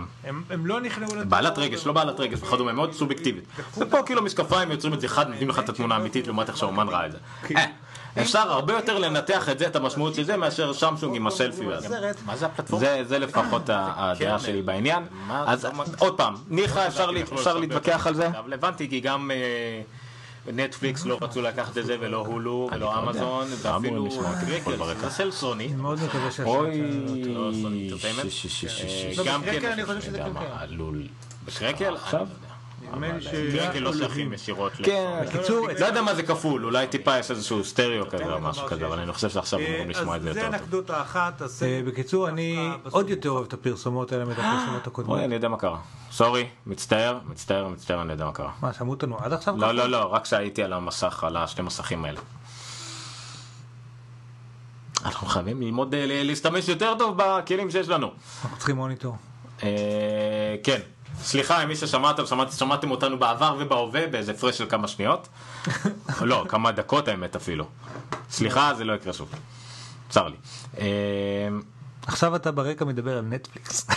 [0.50, 1.10] הם לא נכנעו.
[1.28, 3.44] בעלת רגש, לא בעלת רגש וכדומה, מאוד סובייקטיבית.
[3.78, 6.88] ופה כאילו משקפיים יוצרים את זה אחד, נותנים לך את התמונה האמיתית לעומת איך שהאומן
[6.88, 7.18] ראה את זה.
[8.20, 11.88] אפשר הרבה יותר לנתח את זה, את המשמעות של זה, מאשר שמשונג עם הסלפי הזה.
[12.26, 12.86] מה זה הפלטפורמה?
[12.86, 15.02] זה, זה לפחות ה- הדעה שלי בעניין.
[15.30, 15.66] אז
[15.98, 18.28] עוד פעם, ניחא אפשר לה- אפשר להתווכח על זה.
[18.52, 19.36] הבנתי כי גם אה,
[20.52, 22.98] נטפליקס לא רצו לקחת את זה ולא הולו ולא לא.
[22.98, 24.08] אמזון ואפילו
[24.78, 25.08] ברקע.
[25.08, 25.66] זה של סוני.
[25.66, 26.80] אני מאוד מקווה שהשם אוי,
[29.26, 30.46] גם בקרקל כן, אני חושב שזה כן מה, כן.
[31.46, 31.94] בקרקל?
[31.96, 32.26] עכשיו?
[33.80, 33.90] לא
[34.84, 38.66] כן, בקיצור, לא יודע מה זה כפול, אולי טיפה יש איזשהו סטריאו כזה או משהו
[38.66, 40.62] כזה, אבל אני חושב שעכשיו אמורים לשמוע את זה אז יותר זה טוב.
[40.62, 41.42] אנקדוטה אחת.
[41.42, 45.16] אז, אה, בקיצור, אני עוד יותר אוהב את הפרסומות האלה מאת הפרסומות הקודמות.
[45.16, 45.78] אוי, אני יודע מה קרה.
[46.10, 48.50] סורי, מצטער, מצטער, מצטער, אני יודע מה קרה.
[48.62, 49.56] מה, שמעו אותנו עד עכשיו?
[49.56, 52.20] לא, לא, לא, רק כשהייתי על המסך, על השני מסכים האלה.
[55.04, 58.10] אנחנו חייבים ללמוד אה, להשתמש יותר טוב בכלים שיש לנו.
[58.42, 59.16] אנחנו צריכים מוניטור.
[59.62, 60.80] אה, כן,
[61.22, 65.28] סליחה אם מי ששמעתם, שמעת, שמעתם אותנו בעבר ובהווה באיזה הפרש של כמה שניות.
[66.20, 67.64] לא, כמה דקות האמת אפילו.
[68.30, 69.28] סליחה, זה לא יקרה שוב.
[70.10, 70.36] צר לי.
[70.78, 70.84] אה,
[72.06, 73.86] עכשיו אתה ברקע מדבר על נטפליקס.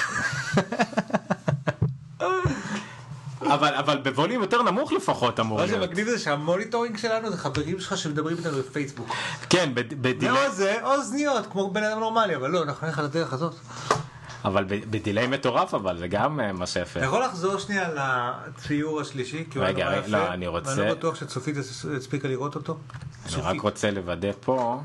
[3.54, 5.84] אבל, אבל בווליום יותר נמוך לפחות אמור מה להיות.
[5.84, 9.10] שמגניב זה שה monitoring שלנו זה חברים שלך שמדברים איתנו בפייסבוק.
[9.50, 13.00] כן, בד- בדיליי, או זה, או אוזניות, כמו בן אדם נורמלי, אבל לא, אנחנו נלך
[13.00, 13.56] על הדרך הזאת.
[14.46, 17.00] אבל בדיליי מטורף אבל, זה גם אה, מה שיפה.
[17.00, 19.46] אתה יכול לחזור שנייה לציור השלישי?
[19.52, 21.56] כי הוא היה רגע, נורא רגע, יפה, לא, אני רוצה- ואני לא בטוח שצופית
[21.98, 22.78] הספיקה לראות אותו.
[23.34, 24.82] אני רק רוצה לוודא פה.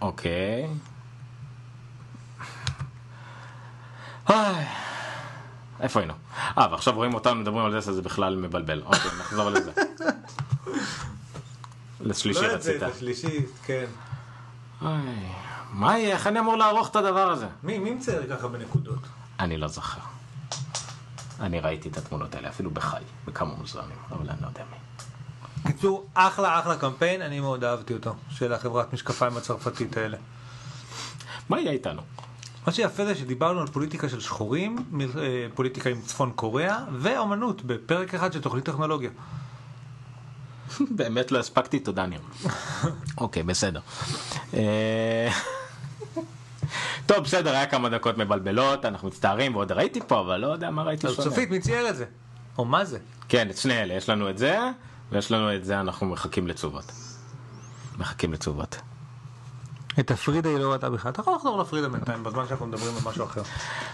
[0.00, 0.68] אוקיי.
[5.80, 6.14] איפה היינו?
[6.58, 8.82] אה, ועכשיו רואים אותנו מדברים על זה, זה בכלל מבלבל.
[8.84, 9.72] אוקיי, נחזור לזה.
[12.00, 12.82] לשלישי לא את זה, רצית.
[12.82, 13.84] השלישי, כן.
[14.82, 15.32] איי,
[15.72, 16.14] מה יהיה?
[16.14, 17.46] איך אני אמור לערוך את הדבר הזה?
[17.62, 19.00] מי מי מצייר ככה בנקודות?
[19.40, 20.00] אני לא זוכר.
[21.40, 24.76] אני ראיתי את התמונות האלה, אפילו בחי, בכמה מוזיאונים, אבל אני לא יודע מי.
[25.72, 30.16] קיצור, אחלה אחלה קמפיין, אני מאוד אהבתי אותו, של החברת משקפיים הצרפתית האלה.
[31.48, 32.02] מה יהיה איתנו?
[32.66, 38.14] מה שיפה זה שדיברנו על פוליטיקה של שחורים, אה, פוליטיקה עם צפון קוריאה, ואומנות בפרק
[38.14, 39.10] אחד של תוכנית טכנולוגיה.
[40.96, 42.20] באמת לא הספקתי, תודה ניר.
[43.18, 43.80] אוקיי, בסדר.
[47.08, 50.82] טוב, בסדר, היה כמה דקות מבלבלות, אנחנו מצטערים, ועוד ראיתי פה, אבל לא יודע מה
[50.82, 51.28] ראיתי אז שונה.
[51.28, 52.04] צופית, מי צייר את זה?
[52.58, 52.98] או מה זה?
[53.28, 54.58] כן, את שני אלה, יש לנו את זה,
[55.12, 56.92] ויש לנו את זה, אנחנו מחכים לתשובות.
[57.98, 58.76] מחכים לתשובות.
[60.00, 61.10] את הפרידה היא לא ראתה בכלל.
[61.12, 63.42] אתה יכול לחזור לפרידה בינתיים, בזמן שאנחנו מדברים על משהו אחר.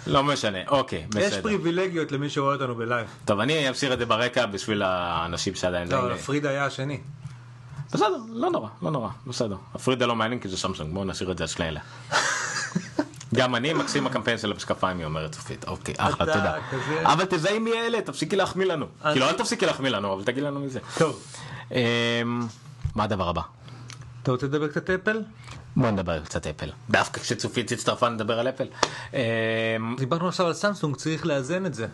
[0.07, 1.43] לא משנה, אוקיי, יש בסדר.
[1.43, 3.07] פריבילגיות למי שרואה אותנו בלייב.
[3.25, 5.89] טוב, אני אשאיר את זה ברקע בשביל האנשים שעדיין...
[5.89, 7.01] לא, זה- הפרידה היה השני.
[7.93, 9.57] בסדר, לא נורא, לא נורא, בסדר.
[9.75, 11.81] הפרידה לא מעניין כי זה סמסונג, בואו נשאיר את זה על שני אלה.
[13.35, 15.65] גם אני מקסים הקמפיין של המשקפיים, היא אומרת צופית.
[15.69, 16.55] אוקיי, אחלה, תודה.
[17.03, 18.87] אבל תזהי מי אלה, תפסיקי להחמיא לנו.
[19.13, 20.81] כאילו, אל תפסיקי להחמיא לנו, אבל תגיד לנו מי זה.
[20.99, 21.23] טוב.
[21.71, 21.77] אמ,
[22.95, 23.43] מה הדבר הבא?
[24.23, 25.23] אתה רוצה לדבר קצת אפל?
[25.77, 26.71] בוא נדבר קצת אפל.
[26.91, 28.67] דווקא כשצופית הצטרפה נדבר על אפל.
[29.15, 29.19] אמ,
[29.99, 31.87] דיברנו עכשיו על סמסונג, צריך לאזן את זה.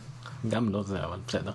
[0.49, 1.53] גם לא זה, אבל בסדר.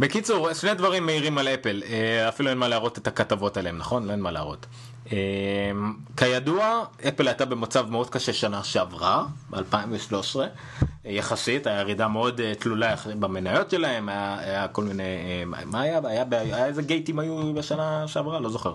[0.00, 4.10] בקיצור, שני דברים מהירים על אפל, אה, אפילו אין מה להראות את הכתבות עליהם, נכון?
[4.10, 4.66] אין מה להראות.
[5.12, 5.18] אה,
[6.16, 10.36] כידוע, אפל הייתה במצב מאוד קשה שנה שעברה, ב-2013,
[11.04, 16.00] יחסית, היה ירידה מאוד אה, תלולה במניות שלהם, היה, היה כל מיני, אה, מה היה?
[16.04, 18.40] היה, היה איזה גייטים היו בשנה שעברה?
[18.40, 18.74] לא זוכר.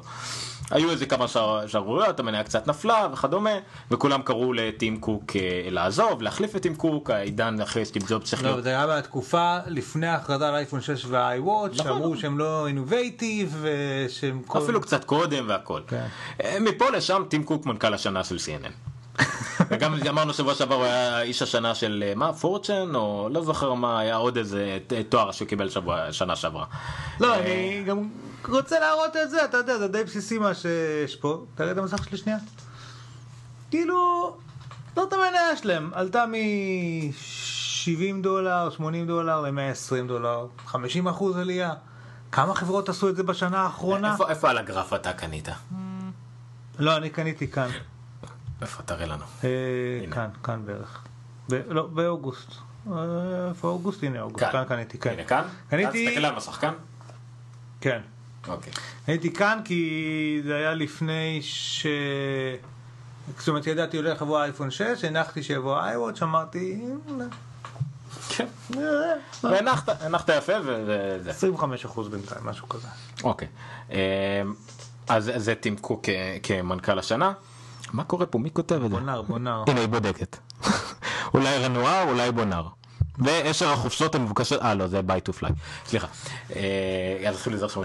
[0.71, 3.49] היו איזה כמה שער- שערוריות, המניה קצת נפלה וכדומה,
[3.91, 5.41] וכולם קראו לטים קוק אה,
[5.71, 9.57] לעזוב, להחליף את טים קוק, העידן אחרי סטיב ג'ובס צריך להיות לא, זה היה בתקופה
[9.67, 12.17] לפני ההכרזה על אייפון 6 וה-iWatch, נכון, שאמרו.
[12.17, 14.59] שהם לא אינובייטיב, ושהם כל...
[14.59, 15.81] אפילו קצת קודם והכל.
[15.87, 16.05] כן.
[16.43, 18.89] אה, מפה לשם טים קוק מנכ"ל השנה של CNN.
[19.69, 23.73] וגם אמרנו שבוע שעבר הוא היה איש השנה של אה, מה פורצ'ן או לא זוכר
[23.73, 24.77] מה היה עוד איזה
[25.09, 26.65] תואר שהוא קיבל שבוע שנה שעברה.
[27.19, 28.09] לא, אה, אני גם
[28.47, 31.45] רוצה להראות את זה, אתה יודע, זה די בסיסי מה שיש פה.
[31.55, 32.37] תראה את המסך שלי שנייה.
[33.69, 34.37] כאילו,
[34.95, 37.89] זאת המניה שלהם, עלתה מ-70
[38.23, 41.73] דולר, 80 דולר ל-120 דולר, 50 אחוז עלייה.
[42.31, 44.11] כמה חברות עשו את זה בשנה האחרונה?
[44.13, 45.47] איפה- איפה על הגרף אתה קנית?
[46.79, 47.69] לא, אני קניתי כאן.
[48.61, 49.23] איפה תראה לנו.
[49.43, 49.49] אה.
[50.11, 51.03] כאן, כאן בערך.
[51.49, 52.51] ב- לא, באוגוסט.
[52.91, 52.93] אה,
[53.49, 54.03] איפה אוגוסט?
[54.03, 55.09] הנה אוגוסט, כאן קניתי, כן.
[55.09, 55.43] הנה כאן?
[55.69, 56.73] קניתי- תסתכל על המסך כאן.
[57.81, 58.01] כן.
[58.49, 58.73] אוקיי.
[59.07, 61.85] הייתי כאן כי זה היה לפני ש...
[63.39, 67.25] זאת אומרת, ידעתי הולך לבוא אייפון 6, הנחתי שיבוא iWatch, אמרתי, "אה,
[68.29, 68.45] כן.
[68.77, 68.81] אה,
[69.43, 71.29] והנחת, הנחת יפה וזה.
[71.31, 72.87] 25 אחוז בינתיים, משהו כזה.
[73.23, 73.47] אוקיי.
[73.91, 73.95] אמ,
[75.09, 76.05] אז זה טים קוק
[76.43, 77.33] כמנכ"ל השנה.
[77.93, 78.39] מה קורה פה?
[78.39, 78.87] מי כותב את זה?
[78.89, 79.63] בונר, בונר.
[79.67, 80.37] הנה היא בודקת.
[81.33, 82.67] אולי רנואר, אולי בונר.
[83.19, 85.51] ועשר החופשות המבוקשות, אה לא זה pay to play,
[85.85, 86.07] סליחה.
[86.55, 87.31] אה,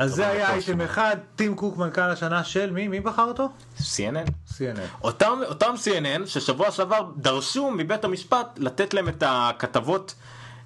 [0.00, 0.80] אז זה היה אייטם.
[0.80, 2.88] אחד, טים קוק מנכ"ל השנה של מי?
[2.88, 3.48] מי בחר אותו?
[3.80, 4.30] CNN?
[4.58, 5.02] CNN.
[5.02, 10.14] אותם CNN ששבוע שעבר דרשו מבית המשפט לתת להם את הכתבות,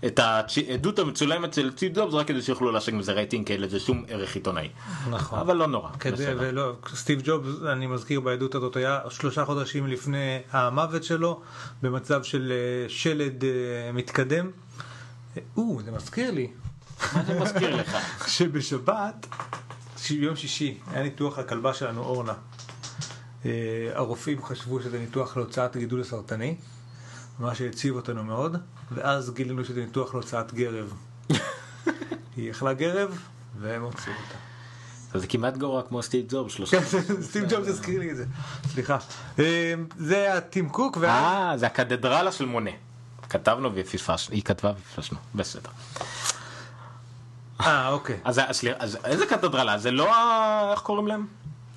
[0.07, 3.81] את העדות המצולמת של סטיב ג'ובס רק כדי שיוכלו להשיג מזה רייטינג כי אין לזה
[3.81, 4.69] שום ערך עיתונאי.
[5.11, 5.39] נכון.
[5.39, 5.91] אבל לא נורא.
[6.01, 6.25] כדי.
[6.39, 11.41] ולא, סטיב ג'ובס, אני מזכיר בעדות הזאת, היה שלושה חודשים לפני המוות שלו,
[11.83, 14.51] במצב של אה, שלד אה, מתקדם.
[15.37, 16.51] אה, או, זה מזכיר לי,
[17.15, 17.97] מה זה מזכיר לך?
[18.37, 19.27] שבשבת,
[20.11, 22.35] ביום שישי, היה ניתוח לכלבה שלנו, אורנה.
[23.95, 26.57] הרופאים חשבו שזה ניתוח להוצאת גידול סרטני,
[27.39, 28.57] מה שהציב אותנו מאוד,
[28.93, 30.93] ואז גילינו שזה ניתוח להוצאת גרב.
[32.37, 33.19] היא אכלה גרב,
[33.61, 35.19] והם הוציאו אותה.
[35.19, 36.53] זה כמעט גרוע כמו סטיב ג'ובס.
[36.53, 36.83] שלושה.
[36.83, 38.25] כן, סטיב ג'ובס הזכיר לי את זה,
[38.69, 38.99] סליחה.
[39.39, 40.99] אה, זה היה טים קוק.
[41.05, 42.71] אה, זה הקתדרלה של מונה.
[43.29, 45.71] כתבנו ופספסנו, היא כתבה ופספסנו, בסדר.
[47.61, 48.21] אה, אוקיי.
[48.25, 49.79] אז, אז, סליחה, אז איזה קתדרלה?
[49.79, 50.71] זה לא ה...
[50.73, 51.27] איך קוראים להם?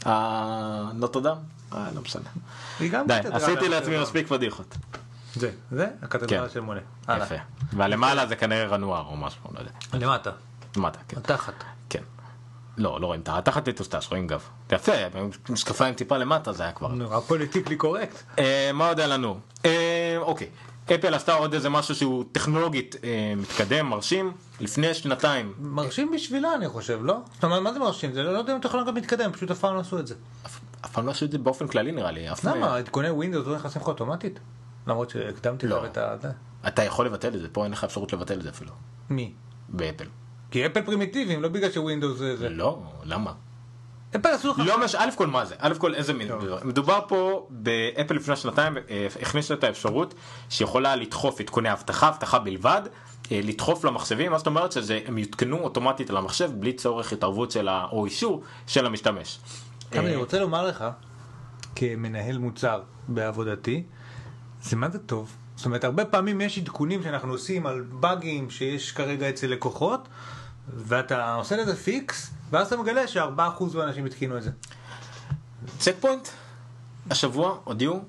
[0.06, 1.36] הנוטרדם?
[1.74, 2.30] אה, לא משנה.
[2.80, 4.76] די, עשיתי לעצמי מספיק פדיחות.
[5.36, 6.54] זה, זה, הקתדרלה כן.
[6.54, 6.80] של מונה.
[7.18, 7.36] יפה.
[7.74, 9.72] והלמעלה זה כנראה רנואר או משהו, לא יודע.
[9.94, 10.32] למטה,
[10.78, 11.18] למטה, כן.
[11.18, 11.54] התחת.
[11.90, 12.04] כן.
[12.78, 14.42] לא, לא רואים תחת, תחת לטוסטש, רואים גב.
[14.72, 14.92] יפה,
[15.50, 16.88] משקפיים טיפה למטה זה היה כבר.
[16.88, 18.24] נו, הפוליטיקלי קורקט.
[18.40, 19.40] אה, מה עוד היה לנו?
[19.66, 20.48] אה, אוקיי,
[20.96, 25.54] אפל עשתה עוד איזה משהו שהוא טכנולוגית אה, מתקדם, מרשים, לפני שנתיים.
[25.60, 27.18] מרשים בשבילה אני חושב, לא?
[27.34, 28.14] זאת אומרת, מה זה מרשים?
[28.14, 30.16] זה לא יודע אם טכנולוגיה מתקדם, פשוט אף פעם לא עשו את זה.
[30.46, 30.60] אף-
[30.92, 32.28] פעם לא עשו את זה באופן כללי נראה לי.
[32.44, 32.78] למה?
[32.78, 34.40] עדכוני ווינדוס לא נכנסים לך אוטומטית?
[34.88, 35.86] למרות שהקדמתי לא.
[35.86, 36.18] את ה...
[36.22, 36.32] זה.
[36.68, 38.72] אתה יכול לבטל את זה, פה אין לך אפשרות לבטל את זה אפילו.
[39.10, 39.34] מי?
[39.70, 40.06] באפל.
[40.52, 42.50] כי אפל פרימיטיביים, לא בגלל שווינדוס זה זה.
[42.50, 43.34] לא, למה?
[44.16, 44.60] אפל עשו לך...
[44.60, 44.96] לא מש...
[44.96, 45.56] א' כל מה זה?
[45.60, 46.32] א' כל איזה מין...
[46.64, 50.14] מדובר פה באפל לפני שנתיים אה, הכניסו את האפשרות
[50.50, 52.82] שיכולה לדחוף עדכוני אבטחה, אבטחה בלבד,
[53.32, 57.68] אה, לדחוף למחשבים, מה זאת אומרת שהם יותקנו אוטומטית על המחשב בלי צורך התערבות של
[57.68, 57.88] ה...
[57.92, 59.40] או אישור של המשתמש.
[59.88, 60.86] עכשיו אני אה, רוצה לומר לך,
[61.76, 63.84] כמנהל מוצר בעבודתי,
[64.64, 65.36] זה מה זה טוב.
[65.56, 70.08] זאת אומרת, הרבה פעמים יש עדכונים שאנחנו עושים על באגים שיש כרגע אצל לקוחות,
[70.78, 74.52] ואתה עושה לזה fix, ואז אתה מגלה ש-4% מהאנשים התקינו את זה.
[75.78, 76.28] צ'ק פוינט,
[77.10, 78.02] השבוע הודיעו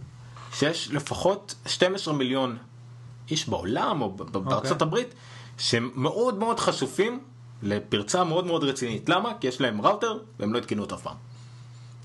[0.53, 2.57] שיש לפחות 12 מיליון
[3.31, 5.15] איש בעולם או ב- בארצות הברית
[5.59, 7.21] שהם מאוד מאוד חשופים
[7.63, 9.09] לפרצה מאוד מאוד רצינית.
[9.09, 9.33] למה?
[9.41, 11.17] כי יש להם ראוטר והם לא התקינו אותו אף פעם.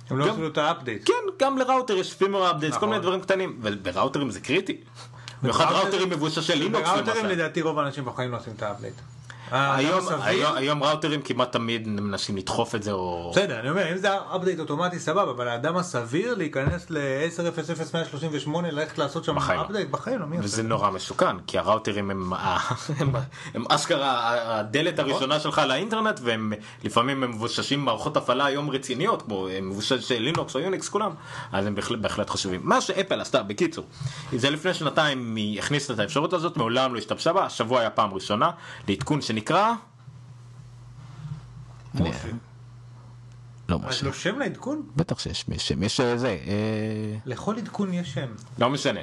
[0.09, 1.07] הם לא גם- עשו את ה update.
[1.07, 1.13] כן,
[1.45, 2.89] גם לראוטר יש firmware updates, כל נכון.
[2.89, 4.77] מיני דברים קטנים, ובראוטרים זה קריטי.
[5.41, 7.25] במיוחד ראוטרים מבוססי לינוקס בראוטרים.
[7.25, 8.93] לדעתי רוב האנשים בחיים לא עושים את ה update.
[9.51, 10.23] היום- סביר?
[10.23, 13.31] היום- היום ראוטרים כמעט תמיד מנסים לדחוף את זה או...
[13.31, 19.23] בסדר, אני אומר, אם זה update אוטומטי סבבה, אבל האדם הסביר להיכנס ל-10.0.0.138, ללכת לעשות
[19.23, 19.65] שם בחיים לא.
[19.65, 20.47] update, בחיים לא, מי עושה?
[20.47, 22.33] וזה נורא מסוכן, כי הראוטרים הם,
[23.69, 29.69] אשכרה הדלת הראשונה שלך לאינטרנט, והם לפעמים הם מבוססים מערכות הפעלה היום רציניות, כמו הם
[29.69, 31.11] מבוסס לינוקס או יוניקס כולם,
[31.51, 32.61] אז הם בהחלט, בהחלט חשובים.
[32.63, 33.85] מה שאפל עשתה, בקיצור,
[34.35, 38.13] זה לפני שנתיים היא הכניסה את האפשרות הזאת, מעולם לא השתמשה בה, השבוע היה פעם
[38.13, 38.49] ראשונה,
[38.87, 39.73] לעדכון שנקרא...
[41.95, 42.27] משה.
[43.69, 44.81] לא אז לא שם לעדכון?
[44.95, 48.27] בטח שיש שם, יש אה, זה, אה, לכל עדכון יש שם.
[48.59, 48.99] לא משנה,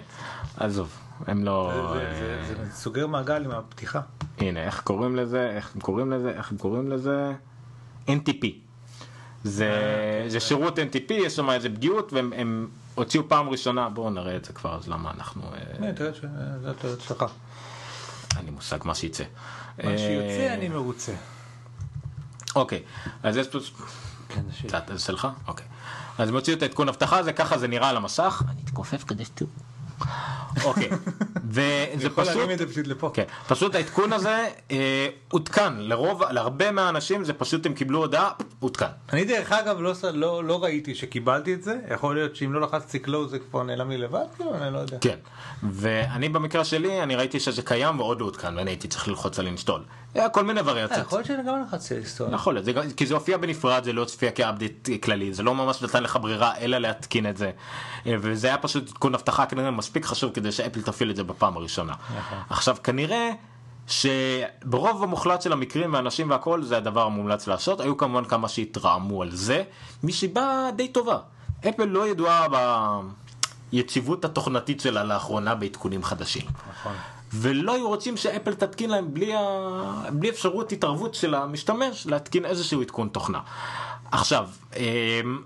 [0.57, 0.93] עזוב,
[1.27, 1.73] הם לא...
[1.95, 4.01] זה- אה, זה- זה סוגר מעגל עם הפתיחה.
[4.39, 7.33] הנה, איך קוראים לזה, איך הם קוראים לזה, איך הם קוראים לזה?
[8.09, 8.47] NTP.
[9.45, 9.71] זה,
[10.29, 14.45] זה שירות NTP, יש שם איזה פגיעות, והם הם הוציאו פעם ראשונה, בואו נראה את
[14.45, 15.43] זה כבר, אז למה אנחנו...
[15.97, 16.11] תראה
[16.71, 17.25] התיאוריות שלך.
[18.37, 19.25] אין לי מושג מה שיצא.
[19.79, 21.13] מה שיוצא אה, אני מרוצה.
[22.57, 22.83] אוקיי,
[23.23, 23.59] אז יש פה...
[24.29, 24.69] כן, זה שלי.
[24.69, 25.29] קצת, זה שלך?
[25.47, 25.67] אוקיי.
[26.19, 28.43] אז הם הוציאו את העדכון אבטחה הזה, ככה זה נראה על המסך.
[28.49, 29.51] אני אתכופף כדי שתראו.
[30.65, 30.89] אוקיי,
[31.49, 31.67] וזה
[32.07, 32.37] יכול פשוט...
[32.37, 33.11] להרים את זה פשוט לפה.
[33.15, 38.31] כן, פשוט העדכון הזה אה, עודכן, לרוב, להרבה מהאנשים זה פשוט הם קיבלו הודעה,
[38.61, 38.87] עודכן.
[39.13, 42.99] אני דרך אגב לא, לא, לא ראיתי שקיבלתי את זה, יכול להיות שאם לא לחצתי
[42.99, 44.99] קלוז זה כבר נעלם לי לבד, כאילו, אני לא יודע.
[45.01, 45.19] כן,
[45.71, 49.47] ואני במקרה שלי, אני ראיתי שזה קיים ועוד לא עודכן, ואני הייתי צריך ללחוץ על
[49.47, 49.81] אינסטול.
[50.15, 51.01] היה כל מיני אה, וריאציות.
[51.07, 51.95] יכול להיות שאני גם לחצתי.
[52.33, 55.55] יכול להיות, זה גם- כי זה הופיע בנפרד, זה לא הופיע כאפדייט כללי, זה לא
[55.55, 57.51] ממש נתן לך ברירה אלא להתקין את זה.
[58.07, 61.57] אה, וזה היה פשוט עדכון אבטחה כנראה מספיק חשוב כדי שאפל תפעיל את זה בפעם
[61.57, 61.93] הראשונה.
[62.51, 63.31] עכשיו כנראה
[63.87, 69.31] שברוב המוחלט של המקרים והאנשים והכל זה הדבר המומלץ לעשות, היו כמובן כמה שהתרעמו על
[69.31, 69.63] זה,
[70.03, 71.19] מסיבה די טובה.
[71.69, 72.47] אפל לא ידועה
[73.73, 76.43] ביציבות התוכנתית שלה לאחרונה בעדכונים חדשים.
[76.71, 76.93] נכון.
[77.33, 79.41] ולא היו רוצים שאפל תתקין להם בלי, ה...
[80.13, 83.41] בלי אפשרות התערבות של המשתמש להתקין איזשהו עדכון תוכנה.
[84.13, 84.83] עכשיו, אמ,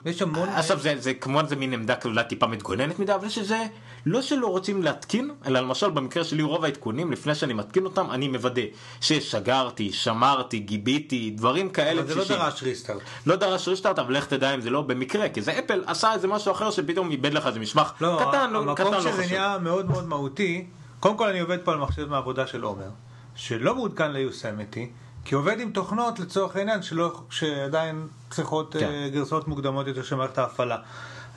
[0.05, 3.67] יש המון- עכשיו זה, זה כמובן זה מין עמדה אולי טיפה מתגוננת מדי, אבל שזה
[4.11, 8.29] לא שלא רוצים להתקין, אלא למשל במקרה שלי רוב העדכונים לפני שאני מתקין אותם אני
[8.29, 8.63] מוודא
[9.01, 12.41] ששגרתי, שמרתי, גיביתי, דברים כאלה אבל זה לא בסיסיים.
[12.41, 13.03] דרש ריסטארט.
[13.27, 16.29] לא דרש ריסטארט, אבל לך תדע אם זה לא במקרה, כי זה אפל עשה איזה
[16.29, 19.21] משהו אחר שפתאום איבד לך איזה מסמך לא, קטן, לא- קטן המקום לא שזה חשוב.
[19.21, 20.67] נהיה מאוד מאוד מהותי,
[21.01, 22.91] קודם כל אני עובד פה על מחשב מעבודה של עומר,
[23.35, 24.91] שלא מעודכן ליוסמיטי,
[25.25, 28.87] כי עובד עם תוכנות לצורך העניין שלא, שעדיין צריכות כן.
[28.87, 30.77] אה, גרסאות מוקדמות יותר של מערכת ההפעלה.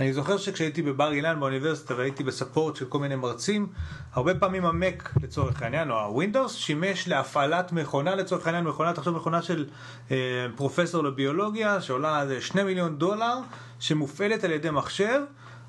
[0.02, 3.68] אני זוכר שכשהייתי בבר אילן באוניברסיטה והייתי בספורט של כל מיני מרצים,
[4.14, 9.42] הרבה פעמים המק לצורך העניין, או הווינדוס, שימש להפעלת מכונה לצורך העניין, מכונה, תחשוב מכונה
[9.42, 9.66] של
[10.12, 10.18] אה,
[10.56, 13.40] פרופסור לביולוגיה, שעולה איזה שני מיליון דולר,
[13.80, 15.22] שמופעלת על ידי מחשב.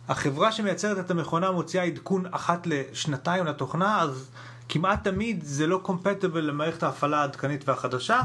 [0.09, 4.31] החברה שמייצרת את המכונה מוציאה עדכון אחת לשנתיים לתוכנה, אז
[4.69, 8.21] כמעט תמיד זה לא compatible למערכת ההפעלה העדכנית והחדשה.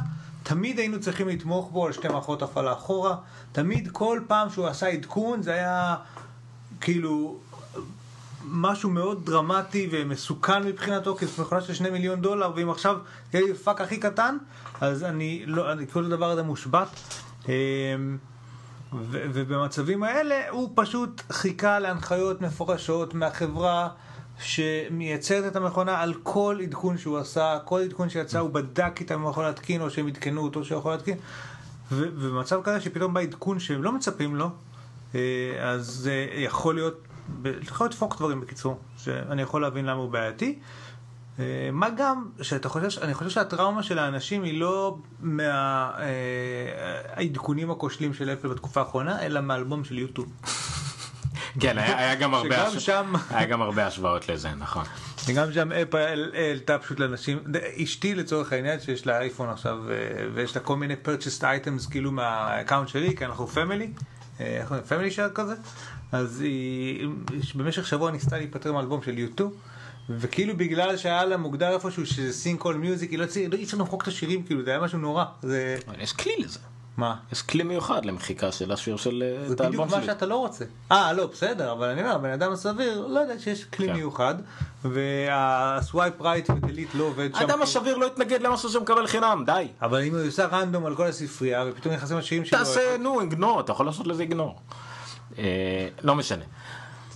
[0.48, 3.16] תמיד היינו צריכים לתמוך בו על שתי מערכות הפעלה אחורה.
[3.52, 5.96] תמיד כל פעם שהוא עשה עדכון זה היה
[6.82, 7.40] כאילו
[8.46, 12.98] משהו מאוד דרמטי ומסוכן מבחינתו, כי זו מכונה של שני מיליון דולר, ואם עכשיו
[13.34, 14.38] יהיה לי פאק הכי קטן,
[14.82, 16.88] אז אני לא, אני, כל הדבר הזה מושבת.
[17.48, 17.52] אמ,
[18.94, 23.90] ובמצבים האלה הוא פשוט חיכה להנחיות מפורשות מהחברה
[24.40, 29.22] שמייצרת את המכונה על כל עדכון שהוא עשה, כל עדכון שיצא הוא בדק איתם אם
[29.22, 31.18] הוא יכול להתקין או שהם עדכנו אותו שהוא יכול להתקין
[31.92, 34.50] ובמצב כזה שפתאום בא עדכון שהם לא מצפים לו
[35.16, 35.20] אה,
[35.60, 37.08] אז זה יכול להיות,
[37.62, 40.60] יכול להיות פוק דברים בקיצור, שאני יכול להבין למה הוא בעייתי
[41.40, 44.98] אה, מה גם שאתה חושב, אני חושב שהטראומה של האנשים היא לא
[47.20, 50.28] מהעדכונים הכושלים של אפל בתקופה האחרונה, אלא מהאלבום של U2.
[51.60, 52.86] כן, היה, היה גם הרבה, שגם הש...
[52.86, 54.84] שם- היה גם הרבה השוואות לזה, נכון.
[55.28, 57.40] וגם שם אפל העלתה פשוט לאנשים,
[57.84, 59.96] אשתי לצורך העניין שיש לה אייפון עכשיו אה,
[60.34, 63.90] ויש לה כל מיני purchased items כאילו מה account שלי, כי אנחנו family,
[64.88, 65.54] family share כזה,
[66.12, 67.08] אז היא
[67.56, 69.54] במשך שבוע ניסתה להיפטר מהאלבום של U2.
[70.10, 73.78] וכאילו בגלל שהיה לה מוגדר איפשהו שזה sync all music, היא לא הצליחה, אי אפשר
[73.78, 75.26] למחוק את השירים, כאילו זה היה משהו נורא.
[75.42, 75.78] זה...
[75.88, 76.60] אבל יש כלי לזה.
[76.98, 77.16] מה?
[77.32, 80.14] יש כלי מיוחד למחיקה של השיר של אה, זה את האלבום בדיוק מה שלי.
[80.14, 80.66] שאתה לא רוצה.
[80.92, 83.94] אה, לא, בסדר, אבל אני אומר, בן אדם הסביר לא יודע שיש כלי כן.
[83.94, 84.36] מיוחד,
[84.86, 87.42] והסווייפ רייט ודליט לא עובד שם.
[87.42, 87.62] האדם.
[87.62, 89.68] הסביר לא יתנגד למשהו שמקבל חינם, די.
[89.82, 92.60] אבל אם הוא עושה רנדום על כל הספרייה, ופתאום נכנסים לשירים שלו...
[92.60, 94.60] תעשה, נו, איגנור, אתה יכול לעשות לזה איגנור.
[95.38, 96.44] אה, לא משנה.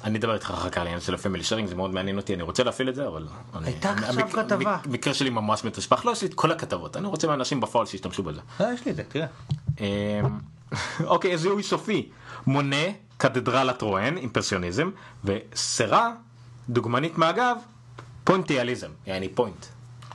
[0.04, 2.44] אני אדבר איתך אחר כך על העניין של הפמילי שרינג, זה מאוד מעניין אותי, אני
[2.44, 3.28] רוצה להפעיל את זה, אבל...
[3.56, 4.76] אני- הייתה עכשיו המק- כתבה.
[4.76, 7.86] המק- המקרה שלי ממש מתשפח, לא, יש לי את כל הכתבות, אני רוצה מאנשים בפועל
[7.86, 8.40] שישתמשו בזה.
[8.62, 9.26] אה, יש לי את זה, תראה.
[9.82, 10.22] אה,
[11.06, 12.10] אוקיי, זיהוי סופי.
[12.48, 12.86] מונה,
[13.18, 14.90] קתדרלת רואן, אימפרסיוניזם,
[15.26, 16.12] וסרה,
[16.70, 17.58] דוגמנית מהגב,
[18.24, 19.66] פוינטיליזם, יעני point.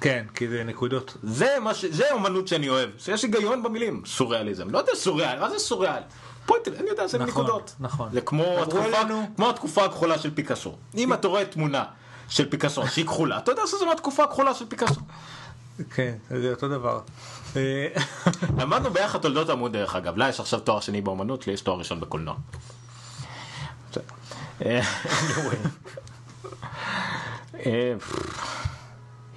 [0.01, 1.17] כן, כי זה נקודות.
[1.23, 1.85] זה מה ש...
[1.85, 4.71] זה אומנות שאני אוהב, שיש היגיון במילים, סוריאליזם.
[4.71, 6.03] לא יודע סוריאל, מה זה סוריאל?
[6.47, 7.75] point, אני יודע, זה נכון, נקודות.
[7.81, 8.09] נכון.
[8.13, 9.31] זה כמו התקופה, אלינו.
[9.37, 10.73] כמו התקופה הכחולה של פיקאסו.
[10.97, 11.85] אם אתה רואה תמונה
[12.29, 15.01] של פיקאסו שהיא כחולה, אתה יודע שזה מהתקופה הכחולה של פיקאסו.
[15.91, 17.01] כן, זה אותו דבר.
[17.57, 17.89] אה,
[18.59, 21.79] למדנו ביחד תולדות עמוד דרך אגב, לה יש עכשיו תואר שני באומנות, לי יש תואר
[21.79, 22.35] ראשון בקולנוע.
[23.91, 24.05] בסדר.
[24.65, 24.81] אה.
[27.67, 27.95] אה,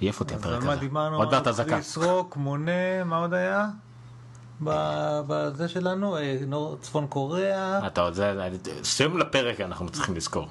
[0.00, 0.76] עייף אותי אז הפרק הזה.
[0.76, 1.16] דיברנו?
[1.16, 1.70] עוד מעט אזעקה.
[1.70, 3.66] קריס רוק, מונה, מה עוד היה?
[4.62, 6.36] בזה שלנו, אה,
[6.80, 7.86] צפון קוריאה.
[7.86, 8.48] אתה עוד זה,
[8.82, 10.48] שים לפרק אנחנו צריכים לזכור.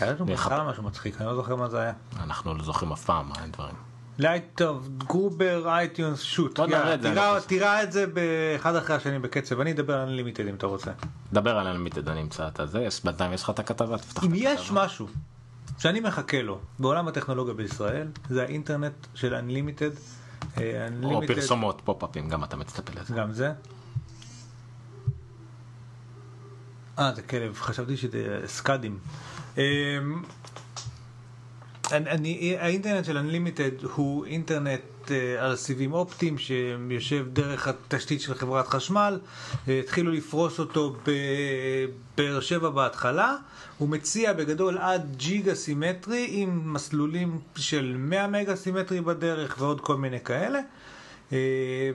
[0.00, 1.92] היה לנו בהתחלה משהו מצחיק, אני לא זוכר מה זה היה.
[2.22, 3.74] אנחנו לא זוכרים אף פעם מה הדברים.
[4.18, 6.60] לייט טוב, גרובר, אייטיונס, שוט.
[6.94, 7.08] את זה,
[7.48, 10.90] תראה- את זה באחד אחרי השני בקצב, אני אדבר על אנלימיטד אם אתה רוצה.
[11.32, 14.32] דבר על הלמיטד, אני אמצא את יש- בינתיים יש לך את הכתבה, תפתח את אם
[14.32, 14.48] הכתבה.
[14.50, 15.06] יש משהו
[15.78, 19.90] שאני מחכה לו בעולם הטכנולוגיה בישראל, זה האינטרנט של אנלימיטד.
[21.04, 23.14] או פרסומות, פופ-אפים, גם אתה מצטפה לזה.
[23.14, 23.52] גם זה.
[26.98, 28.98] אה, זה כלב, חשבתי שזה סקאדים.
[29.56, 29.62] אמ,
[31.92, 34.80] אני, האינטרנט של Unlimited הוא אינטרנט
[35.10, 39.18] אה, על סיבים אופטיים שיושב דרך התשתית של חברת חשמל.
[39.68, 40.96] אה, התחילו לפרוס אותו
[42.16, 43.36] בבאר שבע בהתחלה.
[43.78, 49.96] הוא מציע בגדול עד ג'יגה סימטרי עם מסלולים של 100 מגה סימטרי בדרך ועוד כל
[49.96, 50.60] מיני כאלה.
[51.32, 51.90] אה,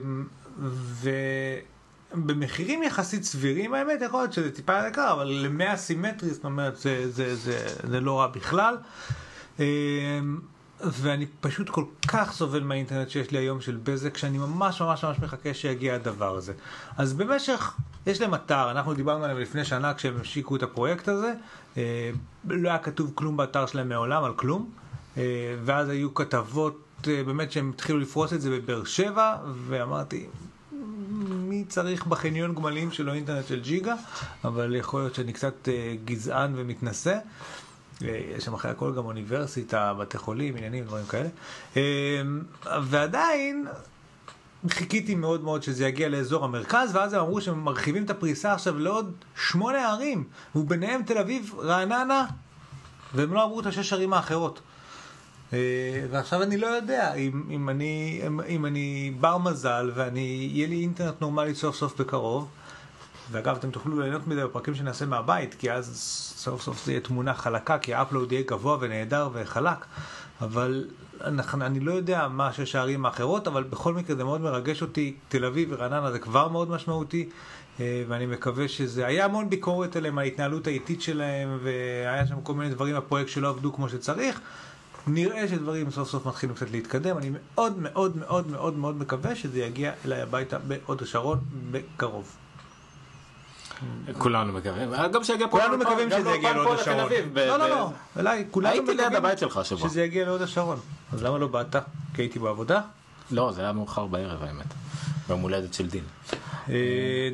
[2.14, 7.10] ובמחירים יחסית סבירים האמת, יכול להיות שזה טיפה יקר, אבל ל-100 סימטרי, זאת אומרת, זה,
[7.10, 8.76] זה, זה, זה לא רע בכלל.
[10.82, 15.18] ואני פשוט כל כך סובל מהאינטרנט שיש לי היום של בזק, שאני ממש ממש ממש
[15.18, 16.52] מחכה שיגיע הדבר הזה.
[16.96, 17.76] אז במשך,
[18.06, 21.32] יש להם אתר, אנחנו דיברנו עליהם לפני שנה כשהם השיקו את הפרויקט הזה,
[21.76, 22.10] אה,
[22.48, 24.70] לא היה כתוב כלום באתר שלהם מעולם על כלום,
[25.16, 25.22] אה,
[25.64, 30.26] ואז היו כתבות אה, באמת שהם התחילו לפרוס את זה בבאר שבע, ואמרתי,
[31.28, 33.94] מי צריך בחניון גמלים שלו אינטרנט של ג'יגה,
[34.44, 35.68] אבל יכול להיות שאני קצת
[36.04, 37.18] גזען ומתנשא.
[38.02, 41.28] יש שם אחרי הכל גם אוניברסיטה, בתי חולים, עניינים, דברים כאלה.
[41.76, 41.82] אה,
[42.82, 43.66] ועדיין,
[44.68, 48.78] חיכיתי מאוד מאוד שזה יגיע לאזור המרכז, ואז הם אמרו שהם מרחיבים את הפריסה עכשיו
[48.78, 50.24] לעוד שמונה ערים,
[50.56, 52.26] וביניהם תל אביב, רעננה,
[53.14, 54.60] והם לא אמרו את השש ערים האחרות.
[55.52, 55.58] אה,
[56.10, 60.80] ועכשיו אני לא יודע אם, אם, אני, אם, אם אני בר מזל ואני, יהיה לי
[60.80, 62.48] אינטרנט נורמלי סוף סוף בקרוב.
[63.30, 65.96] ואגב, אתם תוכלו ליהנות מזה בפרקים שנעשה מהבית, כי אז
[66.36, 69.86] סוף סוף זה יהיה תמונה חלקה, כי ה upload יהיה גבוה ונהדר וחלק.
[70.40, 70.84] אבל
[71.24, 75.14] אנחנו, אני לא יודע מה שש הערים האחרות, אבל בכל מקרה זה מאוד מרגש אותי.
[75.28, 77.28] תל אביב ורעננה זה כבר מאוד משמעותי,
[77.80, 79.06] אה, ואני מקווה שזה...
[79.06, 83.72] היה המון ביקורת עליהם, ההתנהלות האיטית שלהם, והיה שם כל מיני דברים בפרויקט שלא עבדו
[83.72, 84.40] כמו שצריך.
[85.06, 89.60] נראה שדברים סוף סוף מתחילים קצת להתקדם, אני מאוד מאוד מאוד מאוד מאוד מקווה שזה
[89.60, 91.38] יגיע אליי הביתה בהוד השרון
[91.70, 92.36] בקרוב.
[94.18, 97.08] כולנו מקווים, גם שיגיע פה כולנו מקווים שזה יגיע להוד השרון.
[97.34, 99.88] לא, לא, לא, אליי, כולנו הייתי ליד מקווים הבית שלך השבוע.
[99.88, 100.78] שזה יגיע להוד השרון.
[101.12, 101.76] אז למה לא באת?
[102.14, 102.80] כי הייתי בעבודה?
[103.30, 104.66] לא, זה היה מאוחר בערב האמת.
[105.28, 106.04] ביום הולדת של דין.
[106.68, 106.74] אה,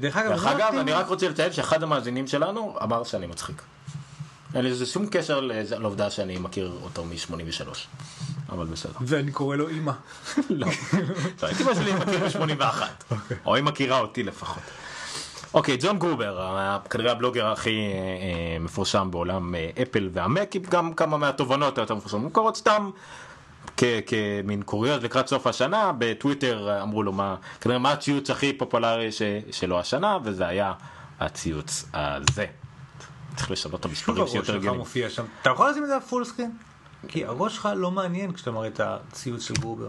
[0.01, 3.63] דרך אגב, דרך לא אני רק רוצה לציין שאחד המאזינים שלנו אמר שאני מצחיק.
[4.55, 5.41] אין לזה שום קשר
[5.79, 7.69] לעובדה שאני מכיר אותו מ-83.
[8.49, 8.93] אבל בסדר.
[9.01, 9.93] ואני קורא לו אימא.
[10.51, 10.67] לא.
[11.43, 13.15] לא, הייתי משהו מכיר ב-81.
[13.47, 14.63] או היא מכירה אותי לפחות.
[15.55, 16.57] אוקיי, ג'ון גרובר,
[16.91, 21.95] כנראה הבלוגר הכי אה, אה, מפורסם בעולם אה, אפל והמק, עם גם כמה מהתובנות היותר
[21.95, 22.23] מפורסמות.
[22.23, 22.91] מוכרות סתם
[24.07, 29.23] כמין קוריוז לקראת סוף השנה, בטוויטר אמרו לו מה, כנראה מה הציוץ הכי פופולרי ש-
[29.51, 30.73] שלו השנה, וזה היה
[31.21, 32.47] הציוץ הזה.
[33.37, 34.61] צריך לשנות את המספרים שיותר
[35.11, 35.25] שם.
[35.43, 36.51] אתה יכול לשים את זה ב full screen?
[37.09, 39.89] כי הראש שלך לא מעניין כשאתה מראה את הציוץ של גרובר.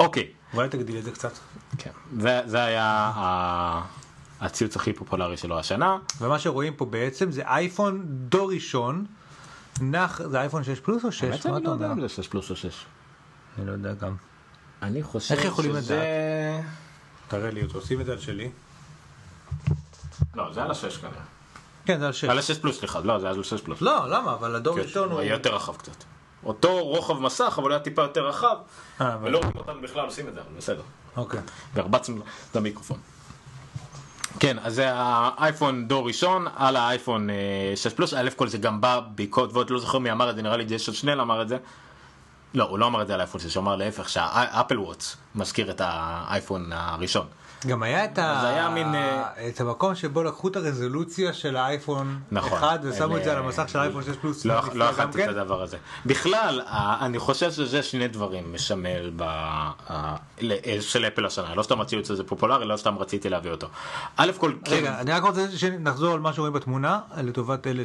[0.00, 1.32] אוקיי, אולי תגדיל את זה קצת.
[1.78, 1.90] כן.
[2.18, 2.84] זה, זה היה
[3.16, 3.82] ה-
[4.40, 5.98] הציוץ הכי פופולרי שלו השנה.
[6.20, 9.06] ומה שרואים פה בעצם זה אייפון דור ראשון,
[9.80, 11.24] נח, זה אייפון 6 פלוס או 6?
[11.24, 11.92] האמת מה שאני אתה לא יודע?
[11.92, 12.84] אם זה 6 פלוס או 6.
[13.58, 14.16] אני לא יודע גם.
[14.82, 16.60] אני חושב איך יכולים שזה...
[17.28, 18.50] תראה לי אותו, שים את זה על שלי.
[20.34, 21.22] לא, זה על ה-6 כנראה.
[21.84, 22.24] כן, זה על 6.
[22.24, 23.00] על ה-6 פלוס, סליחה.
[23.00, 23.80] לא, זה על ה-6 פלוס.
[23.80, 24.32] לא, למה?
[24.32, 25.20] אבל הדור כן, הראשון הוא.
[25.20, 26.04] היה יותר רחב קצת.
[26.44, 28.56] אותו רוחב מסך, אבל היה טיפה יותר רחב.
[29.00, 30.82] אה, ולא רואים אותנו בכלל עושים את זה, אבל בסדר.
[31.16, 31.40] אוקיי.
[31.74, 32.98] והרבצנו את המיקרופון.
[34.40, 38.80] כן, אז זה האייפון דור ראשון על האייפון אה, 6 פלוס, א' כל זה גם
[38.80, 41.48] בא בעקבות, ועוד לא זוכר מי אמר את זה, נראה לי ג'ייסון שנל אמר את
[41.48, 41.56] זה.
[42.54, 45.70] לא, הוא לא אמר את זה על האייפון 6, הוא אמר להפך, שהאפל וואטס מזכיר
[45.70, 47.26] את האייפון הראשון.
[47.66, 48.38] גם היה את, ה...
[48.40, 52.58] זה היה מין, אה, את המקום שבו לקחו את הרזולוציה של האייפון נכון.
[52.58, 54.44] 1 ושמו את זה על אלה- המסך של האייפון 6 פלוס.
[54.44, 55.24] לא, לא אכלתי כן.
[55.30, 55.76] את הדבר הזה.
[56.06, 59.24] בכלל, ה- אני חושב שזה שני דברים משמל ב...
[60.80, 61.54] של אפל השנה.
[61.54, 63.66] לא סתם הציוץ הזה פופולרי, לא סתם רציתי להביא אותו.
[64.16, 67.82] א' כל, כן, רגע, אני רק רוצה שנחזור על מה שרואים בתמונה, לטובת אלה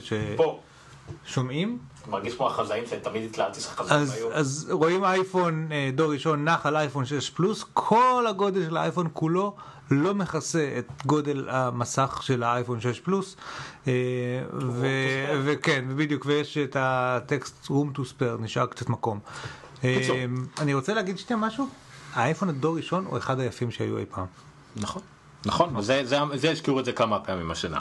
[1.26, 1.78] ששומעים.
[2.08, 4.34] מרגיש כמו החזאים שתמיד התלהבתי שהחזאים אז, היו.
[4.34, 9.08] אז רואים אייפון אה, דור ראשון נח על אייפון 6 פלוס, כל הגודל של האייפון
[9.14, 9.56] כולו
[9.92, 13.36] לא מכסה את גודל המסך של האייפון 6 פלוס.
[13.88, 13.94] אה,
[14.54, 19.20] ו- וכן, בדיוק, ויש את הטקסט room to spare, נשאר קצת מקום.
[19.84, 20.26] אה.
[20.60, 21.68] אני רוצה להגיד שנייה משהו,
[22.14, 24.26] האייפון הדור ראשון הוא אחד היפים שהיו אי פעם.
[24.76, 25.02] נכון.
[25.46, 27.80] נכון, וזה זה, זה הזכירו את זה כמה פעמים השנה.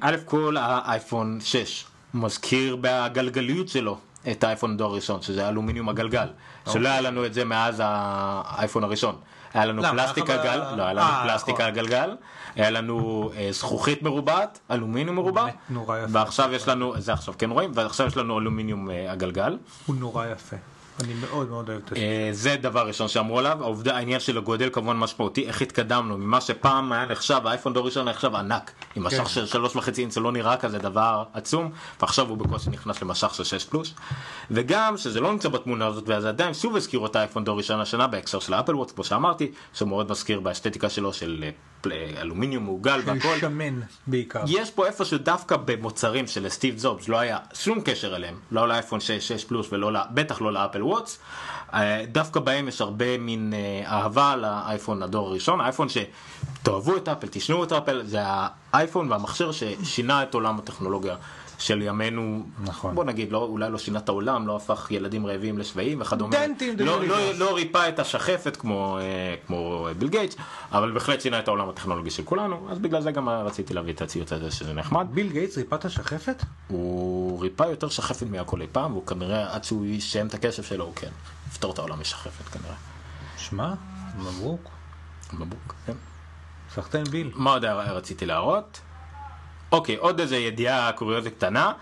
[0.00, 3.98] א' כל האייפון 6 מזכיר בגלגליות שלו
[4.30, 6.26] את האייפון הדור הראשון, שזה אלומיניום הגלגל,
[6.72, 9.16] שלא היה לנו את זה מאז האייפון הראשון.
[9.54, 9.90] היה לנו למה?
[9.92, 11.66] פלסטיק הגל, ב- לא, היה לנו אה, פלסטיק נכון.
[11.66, 12.16] על גלגל,
[12.54, 15.46] היה לנו אה, זכוכית מרובעת, אלומיניום מרובע.
[16.08, 19.56] ועכשיו יש לנו, זה עכשיו כן רואים, ועכשיו יש לנו אלומיניום אה, הגלגל.
[19.86, 20.56] הוא נורא יפה.
[21.04, 21.92] אני מאוד מאוד אוהב את.
[21.96, 26.40] אה, זה דבר ראשון שאמרו עליו, העובדה, העניין של הגודל כמובן משמעותי, איך התקדמנו ממה
[26.40, 29.20] שפעם היה נחשב, האייפון דור ראשון נחשב ענק, עם כן.
[29.20, 31.70] משך של שלוש וחצי אינץ זה לא נראה כזה דבר עצום,
[32.00, 33.94] ועכשיו הוא בקושי נכנס למשך של 6 פלוס,
[34.50, 38.06] וגם שזה לא נמצא בתמונה הזאת, ואז עדיין שוב הזכירו את האייפון דור ראשון השנה
[38.06, 41.50] בהקשר של האפל וואטס, כמו שאמרתי, שהוא מאוד מזכיר באסתטיקה שלו של אה,
[41.92, 43.38] אה, אלומיניום מעוגל והכל.
[43.40, 44.42] שמן בעיקר.
[44.46, 49.00] יש פה איפשהו דווקא במוצרים של סטיב זובס לא היה שום קשר אליהם, לא לאייפון
[49.00, 51.18] 6, 6 פלוס ולא, ל- בטח לא לאפל וואטס,
[52.12, 57.64] דווקא בהם יש הרבה מין אה, אהבה לאייפון הדור הראשון, האייפון שתאהבו את אפל, תשנאו
[57.64, 58.18] את אפל, זה
[58.72, 61.16] האייפון והמכשיר ששינה את עולם הטכנולוגיה.
[61.60, 62.94] של ימינו, נכון.
[62.94, 66.36] בוא נגיד, לא, אולי לא שינה את העולם, לא הפך ילדים רעבים לשבעים וכדומה,
[66.78, 67.38] לא, לא, כאלה.
[67.38, 70.36] לא ריפא את השחפת כמו, אה, כמו ביל גייטס,
[70.72, 74.02] אבל בהחלט שינה את העולם הטכנולוגי של כולנו, אז בגלל זה גם רציתי להביא את
[74.02, 75.06] הציוץ הזה שזה נחמד.
[75.10, 76.44] ביל גייטס ריפא את השחפת?
[76.68, 80.62] הוא ריפא יותר שחפת מהכל אי פעם, והוא כנראה עד שהוא יסיים את ה cash
[80.62, 81.10] שלו, הוא כן,
[81.50, 82.74] יפטור את העולם משחפת כנראה.
[83.38, 83.74] שמע,
[84.18, 84.70] מברוק.
[85.32, 85.92] מבוק, כן.
[86.74, 87.30] סחטיין ביל.
[87.34, 88.80] מה עוד רציתי להראות?
[89.72, 91.72] אוקיי, עוד איזה ידיעה קוריוזית קטנה.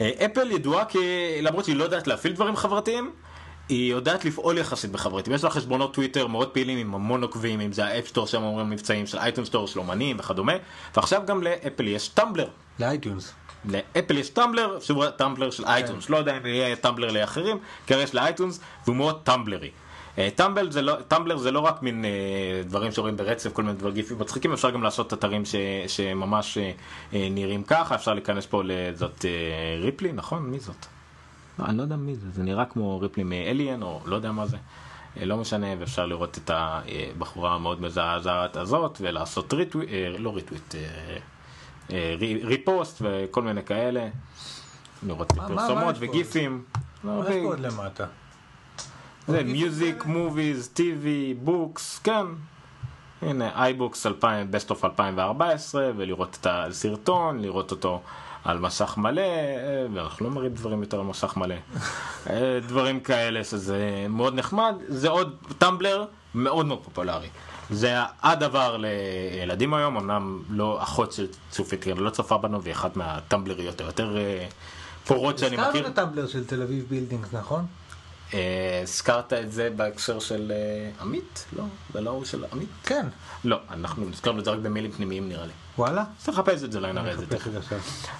[0.00, 0.98] אה, אפל ידועה כי
[1.42, 3.12] למרות שהיא לא יודעת להפעיל דברים חברתיים,
[3.68, 5.34] היא יודעת לפעול יחסית בחברתיים.
[5.34, 8.42] יש לה חשבונות טוויטר מאוד פעילים עם המון עוקבים, אם זה ה App Store שהם
[8.42, 10.52] אומרים מבצעים של iTunes Store של אומנים וכדומה,
[10.96, 12.48] ועכשיו גם לאפל יש Tumblr.
[12.78, 13.32] ל iTunes.
[13.68, 18.14] לאפל יש Tumblr, שהוא Tumblr של iTunes, לא יודע אם יהיה Tumblr לאחרים, כי יש
[18.14, 19.70] ל iTunes והוא מאוד טמבלרי.
[20.18, 22.10] אה, טמבל זה לא, Tumblr זה לא רק מין אה,
[22.64, 25.54] דברים שרואים ברצף, כל מיני דברים גיפים מצחיקים, אפשר גם לעשות אתרים ש,
[25.86, 26.72] שממש אה,
[27.30, 29.30] נראים ככה, אפשר להיכנס פה לזאת אה,
[29.82, 30.42] ריפלי, נכון?
[30.42, 30.86] מי זאת?
[31.58, 34.32] לא, אני לא יודע מי זה, זה נראה כמו ריפלי מ Alien, או לא יודע
[34.32, 34.56] מה זה.
[35.22, 39.88] לא משנה, ואפשר לראות את הבחורה המאוד מזעזעת הזאת, ולעשות retweet,
[40.18, 41.20] לא retweet, רי-
[42.42, 44.08] repost וכל מיני כאלה.
[45.06, 45.94] לראות פרסומות?
[45.98, 46.62] וגיפים.
[47.04, 48.04] לא, מה יש ו- פה עוד למטה?
[49.26, 52.26] זה Music, Movies, TV, Books, כן.
[53.22, 58.00] הנה, iBooks 2000, Best of 2014, ולראות את הסרטון, לראות אותו
[58.44, 61.54] על מסך מלא, אה, ואנחנו לא מראים דברים יותר על מסך מלא.
[62.30, 66.04] אה, דברים כאלה שזה מאוד נחמד, זה עוד Tumblr
[66.34, 67.28] מאוד מאוד פופולרי.
[67.70, 73.80] זה הדבר לילדים היום, אמנם לא אחות של צופית, לא צופה בנו, והיא אחת מהטמבלריות
[73.80, 74.46] היותר אה,
[75.06, 75.66] פורות שאני מכיר.
[75.66, 77.66] הזכרנו את ה Tumblr של תל אביב Buildings, נכון?
[78.34, 81.44] אה, הזכרת את זה בהקשר של אה, עמית?
[81.56, 82.68] לא, זה לא הוא של עמית?
[82.84, 83.06] כן.
[83.44, 85.52] לא, אנחנו הזכרנו את זה רק במיילים פנימיים נראה לי.
[85.78, 86.04] וואלה?
[86.18, 87.50] צריך לחפש את זה, אולי נראה את זה תכף.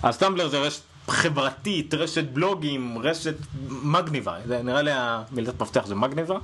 [0.03, 3.34] אז Tumblr זה רשת חברתית, רשת בלוגים, רשת
[3.68, 4.36] מגניבה.
[4.64, 6.38] נראה לי המילת מפתח זה מגניבה.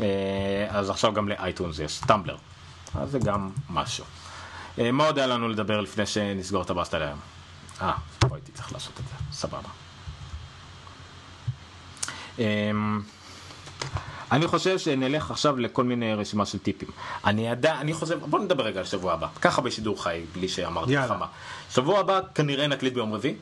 [0.00, 2.36] אה, אז עכשיו גם ל iTunes יש Tumblr.
[2.94, 4.04] אז זה גם משהו.
[4.78, 7.18] אה, מה עוד היה לנו לדבר לפני שנסגור את הבאסטה להיום?
[7.82, 9.68] אה, פה הייתי צריך לעשות את זה, סבבה.
[12.38, 13.00] אמ,
[14.32, 16.88] אני חושב שנלך עכשיו לכל מיני רשימה של טיפים.
[17.24, 19.26] אני עדיין, אני חושב, בוא נדבר רגע על שבוע הבא.
[19.40, 21.10] ככה בשידור חי, בלי שאמרתי לך.
[21.10, 21.26] מה.
[21.70, 23.34] שבוע הבא כנראה נקליט ביום רביעי.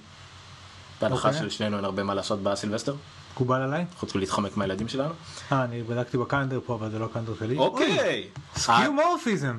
[1.01, 1.41] בהנחה אוקיי.
[1.41, 2.95] שלשנינו אין הרבה מה לעשות בסילבסטר,
[3.35, 3.85] מקובל עליי?
[3.97, 5.15] חוץ מלהתחמק מהילדים שלנו.
[5.53, 7.57] אה, אני בדקתי ב calendar פה, אבל זה לא calendar שלי.
[7.57, 8.29] אוקיי.
[8.57, 9.59] skeuomorphism.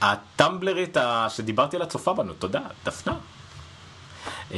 [0.00, 0.96] הטמבלרית
[1.28, 3.14] שדיברתי עליה צופה בנו, תודה, דפנה.
[4.50, 4.56] אמ,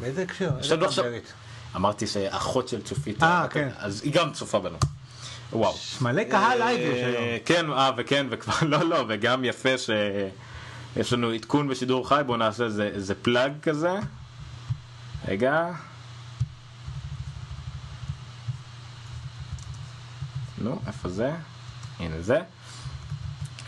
[0.00, 0.50] באיזה הקשר?
[0.60, 1.32] יש איזה טמבלרית?
[1.76, 3.68] אמרתי שאחות של צופית, אה, כן.
[3.78, 4.78] אז היא גם צופה בנו.
[5.52, 5.74] וואו.
[6.00, 7.38] מלא קהל live יש אה, היום.
[7.44, 12.64] כן, אה, וכן, וכבר, לא, לא, וגם יפה שיש לנו עדכון בשידור חי, בואו נעשה
[12.64, 13.94] איזה plug כזה.
[15.28, 15.70] רגע.
[20.60, 21.32] נו, איפה זה?
[21.98, 22.40] הנה זה.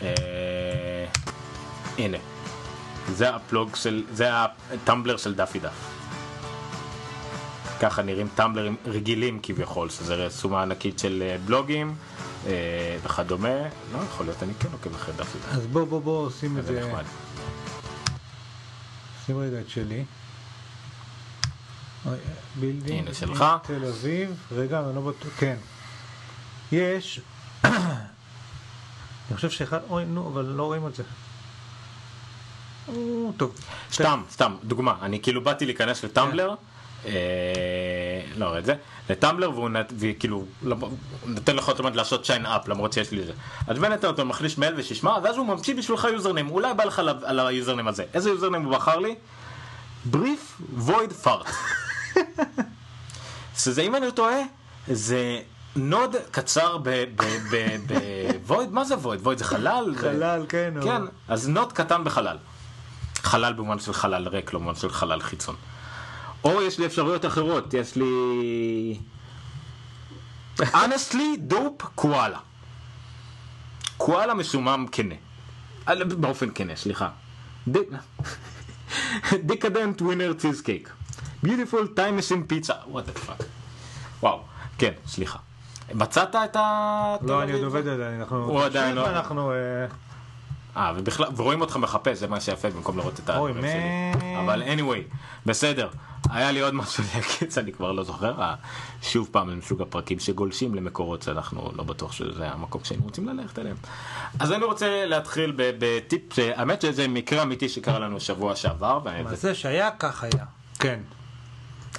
[0.01, 1.05] אה,
[1.97, 2.17] הנה.
[3.09, 5.53] זה הפלוג של, זה הטמבלר של דף.
[7.81, 11.95] ככה נראים טמבלרים רגילים כביכול, שזה רשומה ענקית של אה, בלוגים
[12.47, 13.57] אה, וכדומה.
[13.93, 15.51] לא יכול להיות, אני כן עוקב אחרי דף זה.
[15.51, 17.03] אז בוא בוא בוא שים את זה זה, נחמד.
[19.25, 20.03] שים רגע את שלי.
[22.05, 22.17] אוי,
[22.59, 22.99] Building.
[22.99, 23.45] הנה, שלך.
[23.63, 25.55] תל אביב, רגע, אני לא בטוח, כן.
[26.71, 27.19] יש,
[27.65, 27.71] אני
[29.35, 31.03] חושב שאחד, אוי נו, אבל לא רואים את זה.
[33.37, 33.55] טוב.
[33.93, 36.55] סתם, סתם, דוגמה, אני כאילו באתי להיכנס ל Tumblr,
[37.05, 37.11] אה,
[38.37, 38.75] לא רואה את זה,
[39.09, 39.69] ל Tumblr והוא
[40.21, 40.45] הוא
[41.25, 43.33] נותן לך אוטומט לעשות sign up למרות שיש לי זה.
[43.67, 47.09] אז בנט אתה מכניס מייל וסיסמה, ואז הוא ממציא בשבילך username, אולי בא לך על
[47.09, 48.03] ה- על ה username הזה.
[48.13, 49.15] איזה username הוא בחר לי?
[50.05, 51.45] Brief void fart.
[53.59, 54.37] שזה אם אני לא טועה,
[54.87, 55.39] זה
[55.75, 59.19] נוד קצר ב void, מה זה void?
[59.21, 59.93] void זה חלל?
[59.97, 60.73] חלל, כן.
[60.83, 62.37] כן, אז נוד קטן בחלל.
[63.15, 65.55] חלל במובן של חלל ריק, לא במובן של חלל חיצון.
[66.43, 68.99] או יש לי אפשרויות אחרות, יש לי...
[70.59, 72.39] honestly dope koala.
[73.97, 75.15] קואלה מסומם כנה.
[75.87, 77.09] אה, באופן כנה, סליחה.
[79.33, 80.89] Decadent winner cheesecake.
[81.43, 82.73] Beautiful time machine pizza.
[82.87, 83.43] What the fuck.
[84.19, 84.43] וואו,
[84.77, 85.39] כן, סליחה.
[85.93, 87.15] מצאת את ה...
[87.21, 88.43] לא, אני עוד עובד על זה, אנחנו...
[88.43, 89.51] הוא עדיין לא- אנחנו...
[89.51, 89.55] אה,
[90.77, 94.31] אה, ובכלל, ורואים אותך מחפש, זה מה שיפה במקום לראות את אוי, הדברים שלי.
[94.33, 94.45] Man.
[94.45, 95.15] אבל anyway,
[95.45, 95.89] בסדר.
[96.29, 98.41] היה לי עוד משהו להגיד, שאני כבר לא זוכר.
[98.41, 98.55] אה,
[99.01, 103.59] שוב פעם, זה מסוג הפרקים שגולשים למקורות שאנחנו לא בטוח שזה המקום שהיינו רוצים ללכת
[103.59, 103.75] אליהם.
[104.39, 108.99] אז אני רוצה להתחיל בטיפ, האמת שזה מקרה אמיתי שקרה לנו שבוע שעבר.
[109.23, 110.45] מה זה שהיה, כך היה.
[110.79, 110.99] כן.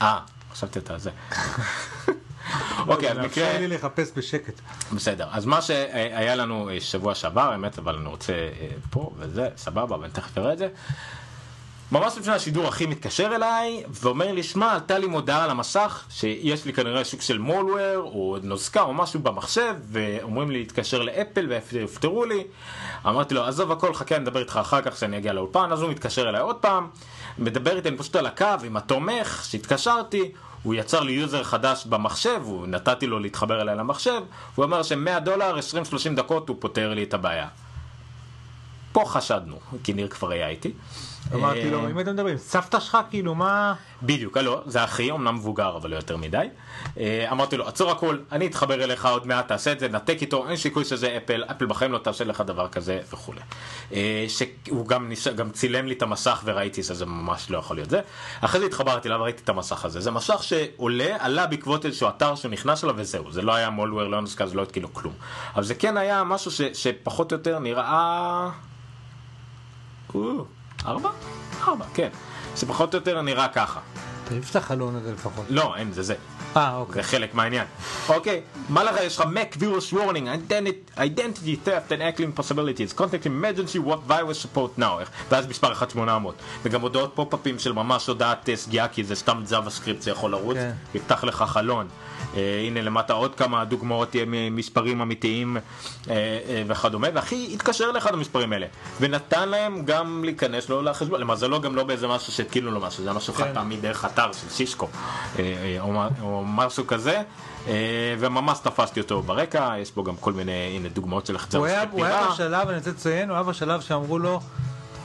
[0.03, 0.18] אה,
[0.53, 1.11] חשבתי את זה.
[2.88, 3.22] אוקיי, אז מקרה...
[3.22, 4.61] מאפשר לי לחפש בשקט.
[4.93, 9.49] בסדר, אז מה שהיה לנו אה, שבוע שעבר, האמת, אבל אני רוצה אה, פה וזה,
[9.57, 10.68] סבבה, ואני תכף אראה את זה.
[11.93, 16.64] ממש לפני השידור אחי מתקשר אליי ואומר לי, שמע, עלתה לי מודעה על המסך שיש
[16.64, 22.24] לי כנראה שוק של מולוור או נוזקה או משהו במחשב ואומרים לי להתקשר לאפל ויפתרו
[22.24, 22.45] לי.
[23.07, 25.90] אמרתי לו, עזוב הכל, חכה, אני אדבר איתך אחר כך כשאני אגיע לאולפן, אז הוא
[25.90, 26.88] מתקשר אליי עוד פעם,
[27.38, 30.32] מדבר איתי, אני פשוט על הקו עם התומך שהתקשרתי,
[30.62, 34.20] הוא יצר לי user חדש במחשב, הוא נתתי לו להתחבר אליי למחשב,
[34.54, 35.58] הוא אומר ש-100 דולר,
[36.12, 37.48] 20-30 דקות הוא פותר לי את הבעיה.
[38.92, 40.72] פה חשדנו, כי ניר כבר היה איתי.
[41.35, 43.75] אמרתי לו, אה, אם אתם מדברים, סבתא שלך, כאילו, מה...
[44.03, 46.47] בדיוק, לא, זה אחי, אמנם מבוגר, אבל לא יותר מדי.
[46.99, 50.49] אה, אמרתי לו, עצור הכל, אני אתחבר אליך עוד מעט, תעשה את זה, נתק איתו,
[50.49, 53.41] אין סיכוי שזה Apple, Apple בחיים לא תעשה לך דבר כזה וכולי.
[53.93, 55.12] אה, שהוא גם,
[55.53, 58.01] צילם לי את המסך וראיתי שזה ממש לא יכול להיות זה.
[58.41, 60.01] אחרי זה התחברתי אליו וראיתי את המסך הזה.
[60.01, 63.33] זה מסך שעולה, עלה בעקבות איזשהו אתר שהוא נכנס אליו וזהו.
[63.33, 65.14] זה לא היה מולוור, לא נוסקה, זה לא התקילו כלום.
[65.55, 66.61] אבל זה כן היה משהו ש...
[66.73, 68.51] שפחות או יותר נראה...
[70.87, 71.11] ארבע?
[71.68, 72.09] ארבע, כן.
[72.57, 73.80] שפחות או יותר נראה ככה.
[74.24, 75.45] תעיף את החלון הזה לפחות.
[75.49, 76.14] לא, אין, זה זה.
[76.57, 77.03] אה, אוקיי.
[77.03, 77.66] זה חלק מהעניין.
[78.09, 80.55] אוקיי, מה לך יש לך Mac virus warning,
[80.99, 86.35] identity, theft and acting possibilities, contact emergency what virus support now, ואז מספר 1800.
[86.62, 90.30] וגם הודעות פופ-אפים של ממש הודעת אה, סגיאה, כי זה סתם ג'אווה סקריפט, זה יכול
[90.30, 90.72] לרוץ, כן.
[90.95, 91.89] יפתח לך חלון.
[92.37, 95.61] אה, הנה למטה עוד כמה דוגמאות ממספרים אמיתיים אה,
[96.11, 98.66] אה, וכדומה, ואחי התקשר לאחד המספרים האלה,
[99.01, 103.11] ונתן להם גם להיכנס לו לחשבון, למזלו גם לא באיזה משהו שהתקילו לו משהו, זה
[103.11, 103.45] היה משהו כן.
[103.45, 104.74] חד פעמי דרך אתר של
[105.39, 105.78] אה,
[106.22, 107.22] או משהו כזה,
[108.18, 112.28] וממש תפסתי אותו ברקע, יש בו גם כל מיני, הנה דוגמאות של החצר הוא היה.
[112.33, 114.41] בשלב, אני רוצה לציין, הוא היה בשלב שאמרו לו,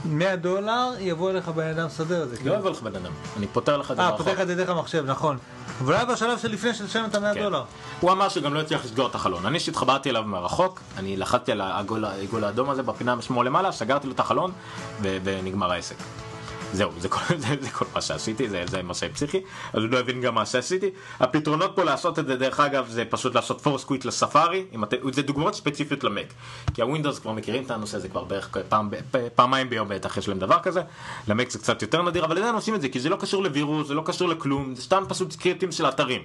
[0.06, 2.36] 100 דולר, יבוא אליך בן אדם סדר את זה.
[2.46, 4.18] לא יבוא לך בן אדם, אני פותר לך דבר אה, אחר.
[4.18, 5.38] פותח את זה דרך המחשב, נכון.
[5.82, 7.44] אבל היה בשלב שלפני שתשלם את ה-100 כן.
[7.44, 7.64] דולר.
[8.00, 9.46] הוא אמר שגם לא הצליח לסגור את החלון.
[9.46, 14.14] אני שהתחברתי אליו מרחוק, אני לחצתי על העגול האדום הזה בפינה משמאל למעלה, סגרתי לו
[14.14, 14.52] את החלון
[15.02, 15.96] ונגמר העסק.
[16.74, 19.42] זהו, זה כל, זה, זה כל מה שעשיתי, זה, זה מה שפסיכי,
[19.74, 20.90] אז הוא לא הבין גם מה שעשיתי.
[21.20, 25.14] הפתרונות פה לעשות את זה, דרך אגב, זה פשוט לעשות force quit ל Safari, את,
[25.14, 26.34] זה דוגמאות ספציפיות ל Mac.
[26.74, 28.90] כי ה Windows כבר מכירים את הנושא הזה כבר בערך פעם,
[29.36, 30.82] פעמיים ביום בטח יש להם דבר כזה,
[31.28, 33.44] ל Mac זה קצת יותר נדיר, אבל עדיין עושים את זה, כי זה לא קשור
[33.44, 36.22] לווירוס, זה לא קשור לכלום, זה סתם פשוט סקריפטים של אתרים.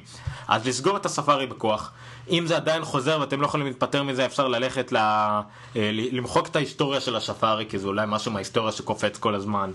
[0.49, 1.93] אז לסגור את הספארי בכוח,
[2.30, 4.96] אם זה עדיין חוזר ואתם לא יכולים להתפטר מזה, אפשר ללכת ל...
[4.96, 9.70] אה, למחוק את ההיסטוריה של הספארי, כי זה אולי משהו מההיסטוריה שקופץ כל הזמן.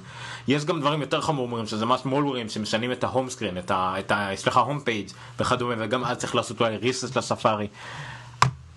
[0.48, 3.96] יש גם דברים יותר חמורים, שזה ממש מולוורים שמשנים את ה home screen, את ה...
[4.00, 4.30] את ה...
[4.36, 7.68] סליחה, home page וכדומה, וגם אז צריך לעשות אולי reset ל Safari.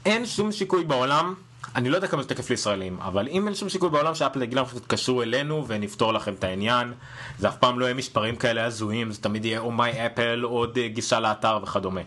[0.06, 1.34] אין שום סיכוי בעולם
[1.76, 4.42] אני לא יודע כמה זה תקף לישראלים, אבל אם אין שום סיכוי בעולם ש Apple
[4.42, 6.92] יגיד לכם שתתקשרו אלינו ונפתור לכם את העניין,
[7.38, 10.78] זה אף פעם לא יהיה מספרים כאלה הזויים, זה תמיד יהיה או My Apple, עוד
[10.78, 12.00] אה, גישה לאתר וכדומה.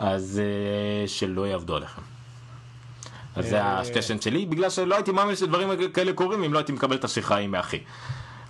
[0.00, 0.40] אז
[1.04, 2.02] uh, שלא יעבדו עליכם.
[3.36, 6.72] אז זה אה, השטשן שלי, בגלל שלא הייתי מאמין שדברים כאלה קורים אם לא הייתי
[6.72, 7.78] מקבל את השיחה עם אחי.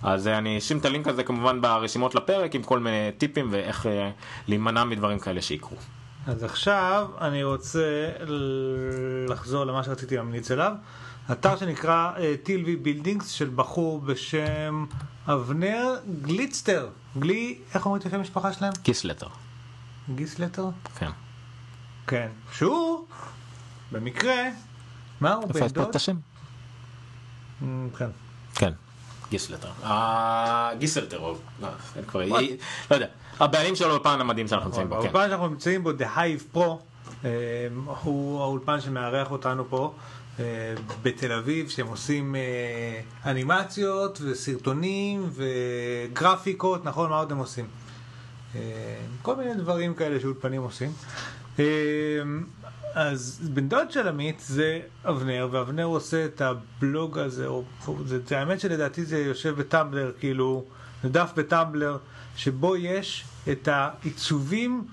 [0.03, 3.85] אז אני אשים את הלינק הזה כמובן ברשימות לפרק עם כל מיני טיפים ואיך
[4.47, 5.77] להימנע מדברים כאלה שיקרו.
[6.27, 8.09] אז עכשיו אני רוצה
[9.27, 10.71] לחזור למה שרציתי להמליץ עליו.
[11.31, 12.11] אתר שנקרא
[12.45, 14.85] TLV Buildings של בחור בשם
[15.27, 16.89] אבנר גליצטר.
[17.19, 18.73] גלי, איך אומרים את השם המשפחה שלהם?
[18.83, 19.27] גיסלטר.
[20.15, 20.69] גיסלטר?
[20.99, 21.09] כן.
[22.11, 22.27] כן.
[22.51, 23.05] שהוא,
[23.91, 24.35] במקרה,
[25.21, 25.95] מה הוא בן דוד?
[25.95, 27.65] Mm,
[27.97, 28.09] כן.
[28.55, 28.71] כן.
[29.29, 29.69] גיסלטר.
[29.83, 31.35] אה, גיסלטר, או...
[31.61, 31.69] לא,
[32.91, 33.07] לא יודע.
[33.39, 35.01] הבעלים של האולפן המדהים שאנחנו נמצאים בו, כן.
[35.01, 36.59] האולפן שאנחנו נמצאים בו, The Hive Pro,
[37.25, 37.29] אה,
[38.03, 39.93] הוא האולפן שמארח אותנו פה.
[40.39, 40.45] אה,
[41.01, 43.01] בתל אביב, שהם עושים אה,
[43.31, 47.09] אנימציות וסרטונים וגרפיקות, נכון?
[47.09, 47.65] מה עוד הם עושים?
[49.21, 50.91] כל מיני דברים כאלה שאולפנים עושים.
[52.95, 57.63] אז בן דוד של עמית זה אבנר, ואבנר עושה את הבלוג הזה, או,
[58.05, 60.63] זה, זה האמת שלדעתי זה יושב בטמבלר, כאילו,
[61.03, 61.97] זה דף בטמבלר,
[62.35, 64.87] שבו יש את העיצובים,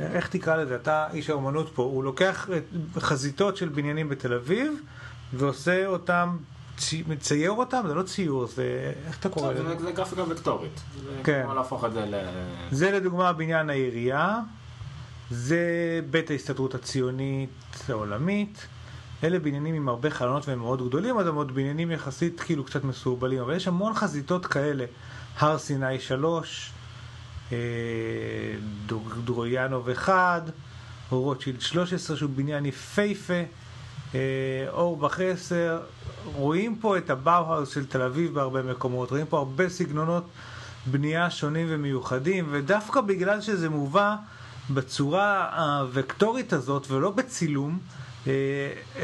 [0.00, 2.48] איך תקרא לזה, אתה איש האומנות פה, הוא לוקח
[2.98, 4.72] חזיתות של בניינים בתל אביב
[5.32, 6.36] ועושה אותם,
[7.08, 9.76] מצייר אותם, זה לא ציור, זה, איך אתה קורא לזה?
[9.78, 10.80] זה גרפיקה וקטורית,
[11.24, 11.32] כן.
[11.32, 12.14] זה כמו להפוך את זה ל...
[12.70, 14.40] זה לדוגמה בניין העירייה,
[15.30, 17.50] זה בית ההסתדרות הציונית
[17.88, 18.66] העולמית.
[19.24, 22.84] אלה בניינים עם הרבה חלונות והם מאוד גדולים, אז הם עוד בניינים יחסית כאילו קצת
[22.84, 24.84] מסורבלים, אבל יש המון חזיתות כאלה.
[25.38, 26.72] הר סיני 3,
[27.52, 27.56] אה,
[29.24, 30.42] דרויאנוב 1,
[31.10, 33.42] רוטשילד 13 שהוא בניין יפהפה,
[34.14, 34.20] אה,
[34.68, 35.80] אורבך 10,
[36.24, 40.24] רואים פה את הבאוהאוס של תל אביב בהרבה מקומות, רואים פה הרבה סגנונות
[40.86, 44.16] בנייה שונים ומיוחדים, ודווקא בגלל שזה מובא
[44.70, 45.48] בצורה
[45.94, 47.78] הוקטורית הזאת ולא בצילום,
[48.26, 48.32] אה,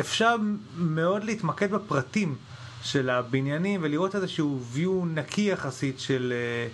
[0.00, 0.36] אפשר
[0.76, 2.36] מאוד להתמקד בפרטים
[2.82, 6.32] של הבניינים ולראות איזשהו view נקי יחסית של...
[6.32, 6.68] אה,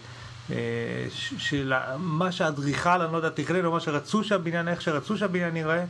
[1.39, 5.85] של מה שהאדריכל, אני לא יודע, תכנן או מה שרצו שהבניין, איך שרצו שהבניין יראה.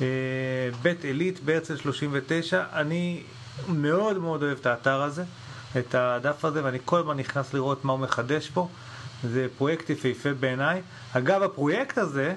[0.00, 0.06] אה,
[0.82, 3.22] בית עילית בהרצל 39, אני
[3.68, 5.24] מאוד מאוד אוהב את האתר הזה,
[5.78, 8.68] את הדף הזה, ואני כל הזמן נכנס לראות מה הוא מחדש פה.
[9.24, 10.82] זה פרויקט יפהפה בעיניי.
[11.12, 12.34] אגב, הפרויקט הזה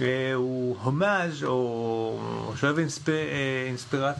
[0.00, 2.78] אה, הוא הומאז' או שואב
[3.66, 4.16] אינספירט...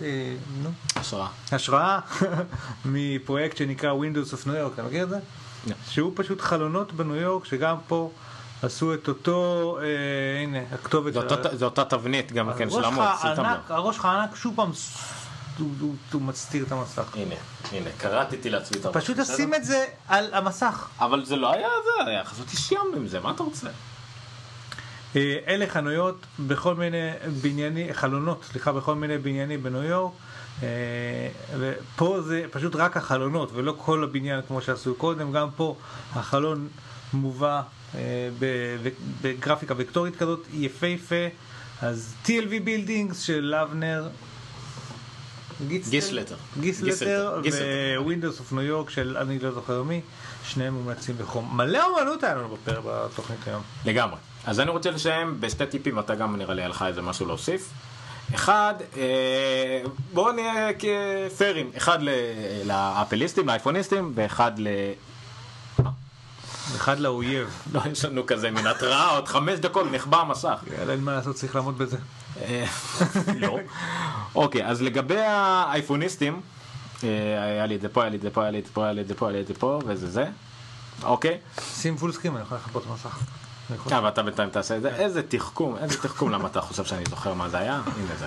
[0.62, 0.70] נו?
[0.96, 1.28] השראה.
[1.52, 1.98] השראה
[2.84, 5.18] מפרויקט שנקרא Windows of New York, אתה מכיר את זה?
[5.88, 8.10] שהוא פשוט חלונות בניו יורק, שגם פה
[8.62, 11.20] עשו את אותו, אה, הנה, הכתובת של...
[11.56, 13.04] זו אותה תבנית גם כן של עמוד,
[13.68, 14.70] הראש שלך ענק, שוב פעם,
[15.58, 17.16] הוא מסתיר את המסך.
[17.16, 17.34] הנה,
[17.72, 18.98] הנה, קראתי לעצמי את המסך.
[18.98, 20.88] פשוט לשים את זה על המסך.
[20.98, 23.68] אבל זה לא היה זה, היה חשבתי סיימנו עם זה, מה אתה רוצה?
[25.16, 27.10] אה, אלה חנויות בכל מיני
[27.42, 30.12] בניינים, חלונות, סליחה, בכל מיני בניינים בניו יורק.
[30.62, 31.28] אה,
[31.58, 35.76] ופה זה פשוט רק החלונות ולא כל הבניין כמו שעשו קודם, גם פה
[36.12, 36.68] החלון
[37.12, 37.62] מובא
[37.94, 38.28] אה,
[39.22, 41.26] בגרפיקה וקטורית כזאת יפהפה,
[41.82, 44.08] אז TLV Buildings של אבנר
[45.68, 47.40] גיצלטר, גיצלטר
[47.98, 50.00] Windows of New York של אני לא זוכר מי,
[50.44, 51.56] שניהם מומלצים בחום.
[51.56, 53.62] מלא אומנות היה לנו בתוכנית היום.
[53.84, 54.16] לגמרי.
[54.46, 57.70] אז אני רוצה לסיים בשתי טיפים, ואתה גם נראה לי היה לך איזה משהו להוסיף.
[58.34, 59.82] אחד, אה,
[60.12, 61.98] בואו נהיה כפיירים, אחד
[62.64, 64.68] לאפליסטים, לאייפוניסטים, ואחד ל...
[66.76, 67.62] אחד לאויב.
[67.72, 70.64] לא, יש לנו כזה מין התראה, עוד חמש דקות נחבא המסך.
[70.78, 71.96] יאללה, אין מה לעשות, צריך לעמוד בזה.
[73.36, 73.58] לא.
[74.34, 76.40] אוקיי, אז לגבי האייפוניסטים,
[77.04, 77.08] אה,
[77.44, 78.84] היה לי את זה פה, היה לי את זה פה, היה לי את זה פה,
[78.84, 80.24] היה לי את זה פה, היה לי את זה פה, וזה זה.
[81.02, 81.38] אוקיי.
[81.74, 83.18] שים פול סקרים, אני יכול לחפות מסך.
[83.92, 84.96] אה, ואתה בינתיים תעשה את זה.
[84.96, 87.72] איזה תחכום, איזה תחכום, למה אתה חושב שאני זוכר מה זה היה?
[87.74, 88.26] הנה זה.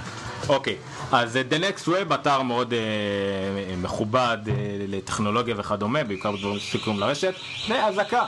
[0.49, 0.77] אוקיי,
[1.11, 4.53] אז אה, The Next Web, אתר מאוד אה, מכובד אה,
[4.87, 7.33] לטכנולוגיה וכדומה, בעיקר בדברים שקשורים לרשת,
[7.69, 8.25] ואזעקה.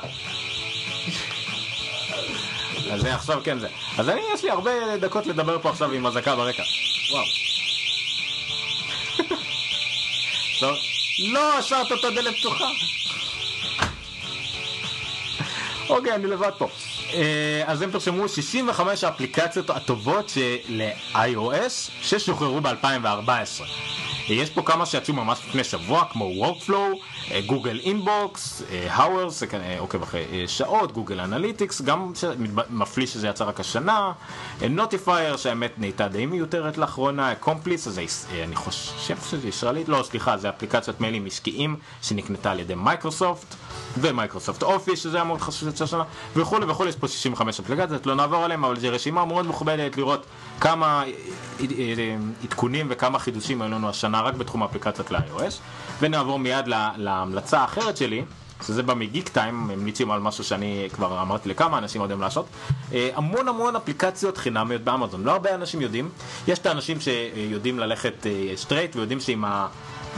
[2.92, 3.68] אז זה עכשיו כן זה.
[3.98, 6.64] אז אני, יש לי הרבה דקות לדבר פה עכשיו עם אזעקה ברקע.
[7.12, 7.26] וואו.
[10.62, 10.72] לא,
[11.34, 12.66] לא השארת את הדלת פתוחה.
[15.90, 16.68] אוקיי, אני לבד פה.
[17.14, 20.32] אה, אז הם פרשמו 65 האפליקציות הטובות
[20.70, 23.64] ל-iOS ששוחררו ב-2014.
[24.30, 26.98] יש פה כמה שיצאו ממש לפני שבוע, כמו Workflow,
[27.46, 29.44] Google Inbox, Hours,
[29.80, 32.14] עוקב אחרי אה, שעות, Google Analytics, גם
[32.70, 34.12] מפליא שזה יצא רק השנה,
[34.62, 40.38] אה, שהאמת נהייתה די מיותרת לאחרונה, Acompli, אז אה, אני חושב שזה ישראלית, לא, סליחה,
[40.38, 43.56] זה אפליקציית מיילים עסקיים שנקנתה על ידי Microsoft.
[43.98, 46.04] ו Microsoft Office, שזה היה מאוד חשוב לצאת שנה,
[46.36, 50.26] וכולי וכולי, יש פה 65 אפליקציות, לא נעבור עליהם, אבל זו רשימה מאוד מכובדת לראות
[50.60, 51.04] כמה
[52.44, 55.54] עדכונים וכמה חידושים היו לנו השנה רק בתחום האפליקציות ל-iOS,
[56.02, 58.24] ונעבור מיד להמלצה האחרת שלי.
[58.66, 62.46] שזה בא מ-Geektime, המליצו על משהו שאני כבר אמרתי לכמה אנשים יודעים לעשות.
[62.94, 66.10] אה, המון המון אפליקציות חינמיות באמזון, לא הרבה אנשים יודעים.
[66.48, 68.26] יש את האנשים שיודעים ללכת
[68.56, 69.46] straight אה, ויודעים שעם.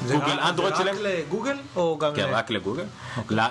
[0.05, 0.95] גוגל אנדרואיד שלהם.
[0.95, 2.13] רק לגוגל או גם...
[2.15, 2.83] כן, רק לגוגל.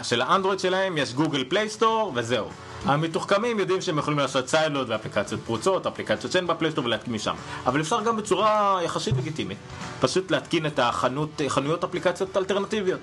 [0.02, 2.48] של האנדרואיד שלהם יש Google Play Store וזהו.
[2.84, 7.34] המתוחכמים יודעים שהם יכולים לעשות sideload ואפליקציות פרוצות, אפליקציות שאין ב-Play Store ולהתקין משם.
[7.66, 9.58] אבל אפשר גם בצורה יחסית לגיטימית,
[10.00, 13.00] פשוט להתקין את החנויות אפליקציות אלטרנטיביות.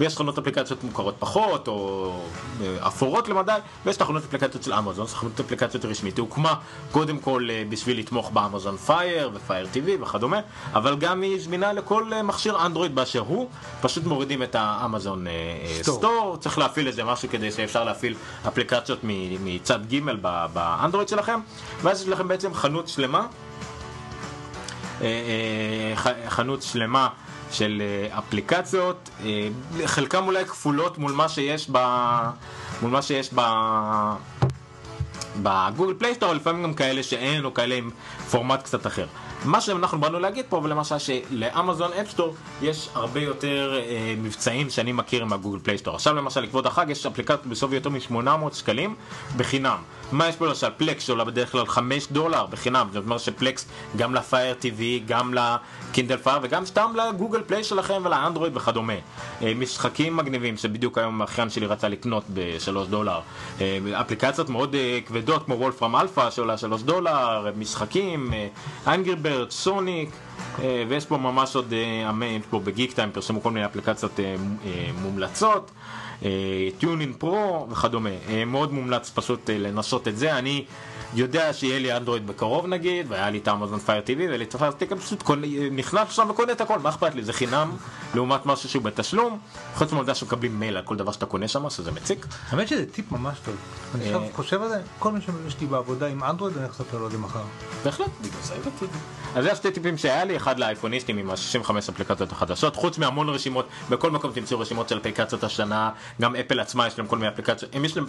[0.00, 2.12] ויש חנויות אפליקציות מוכרות פחות, או
[2.62, 3.52] אה, אפורות למדי,
[3.84, 6.16] ויש חנות אפליקציות של אמזון, חנות אפליקציות רשמית.
[6.16, 6.54] היא הוקמה
[6.92, 10.40] קודם כל אה, בשביל לתמוך ב-Amazon Fire ו-Fire TV וכדומה,
[10.72, 13.48] אבל גם היא זמינה לכל אה, מכשיר אנדרואיד באשר הוא,
[13.80, 15.26] פשוט מורידים את ה-Amazon
[15.82, 18.14] Store, צריך להפעיל איזה משהו כדי שאפשר להפעיל
[18.48, 18.98] אפליקציות
[19.44, 20.00] מצד ג'
[20.52, 21.40] באנדרואיד שלכם,
[21.82, 23.26] ואז יש לכם בעצם חנות שלמה.
[26.28, 27.08] חנות שלמה
[27.54, 29.48] של אה, אפליקציות, אה,
[29.86, 31.78] חלקם אולי כפולות מול מה שיש ב...
[32.82, 33.40] מול מה שיש ב...
[35.42, 37.90] ב-Google Play Store, לפעמים גם כאלה שאין, או כאלה עם
[38.30, 39.06] פורמט קצת אחר.
[39.44, 45.24] מה שאנחנו באנו להגיד פה, ולמשל של-Amazon Appstore יש הרבה יותר אה, מבצעים שאני מכיר
[45.24, 45.94] מה-Google Play Store.
[45.94, 48.94] עכשיו למשל לכבוד החג יש אפליקציות בשווי יותר מ-800 שקלים
[49.36, 49.76] בחינם.
[50.12, 50.66] מה יש פה למשל?
[50.76, 53.66] Plex שעולה בדרך כלל 5 דולר בחינם, זאת אומרת ש-Plex
[53.96, 58.92] גם ל-Fire TV, גם ל-Kindle Fire וגם סתם ל-Google Play שלכם ולאנדרואיד וכדומה.
[59.42, 63.20] אה, משחקים מגניבים שבדיוק היום האחיין שלי רצה לקנות ב-3 דולר.
[63.60, 68.32] אה, אפליקציות מאוד אה, כבדות כמו Wolfram Alpha שעולה 3 דולר, משחקים,
[68.86, 70.10] Angry Bird, Sonic.
[70.88, 71.72] ויש פה ממש עוד,
[72.50, 74.20] פה ב-Geektime פרסמו כל מיני אפליקציות
[75.02, 75.70] מומלצות.
[76.78, 78.10] TuneIn Pro וכדומה.
[78.28, 80.38] אה, מאוד מומלץ פשוט אה, לנסות את זה.
[80.38, 80.64] אני
[81.14, 84.72] יודע שיהיה לי אנדרואיד בקרוב נגיד, והיה לי את Amazon Fire TV, לי את ה-Fire
[84.72, 85.30] TV, פשוט
[85.72, 87.22] נכנס עכשיו וקונה את הכל, מה אכפת לי?
[87.22, 87.70] זה חינם
[88.14, 89.38] לעומת משהו שהוא בתשלום,
[89.74, 92.26] חוץ מהעובדה שמקבלים מייל על כל דבר שאתה קונה שם, שזה מציק.
[92.50, 93.54] האמת שזה טיפ ממש טוב.
[93.94, 96.94] אני עכשיו אה, חושב על זה, כל מי שיש לי בעבודה עם אנדרואיד, אני אחשוף
[96.94, 97.42] לו את זה מחר.
[97.84, 98.86] בהחלט, בגלל זה הבאתי.
[99.34, 103.68] אז זה השתי טיפים שהיה לי, אחד לאייפוניסטים עם ה-65 אפליקציות החדשות, חוץ מהמון רשימות,
[103.90, 107.74] בכל מקום תמצאו רשימות של אפליקציות השנה, גם אפל עצמה יש להם כל מיני אפליקציות,
[107.84, 108.06] יש להם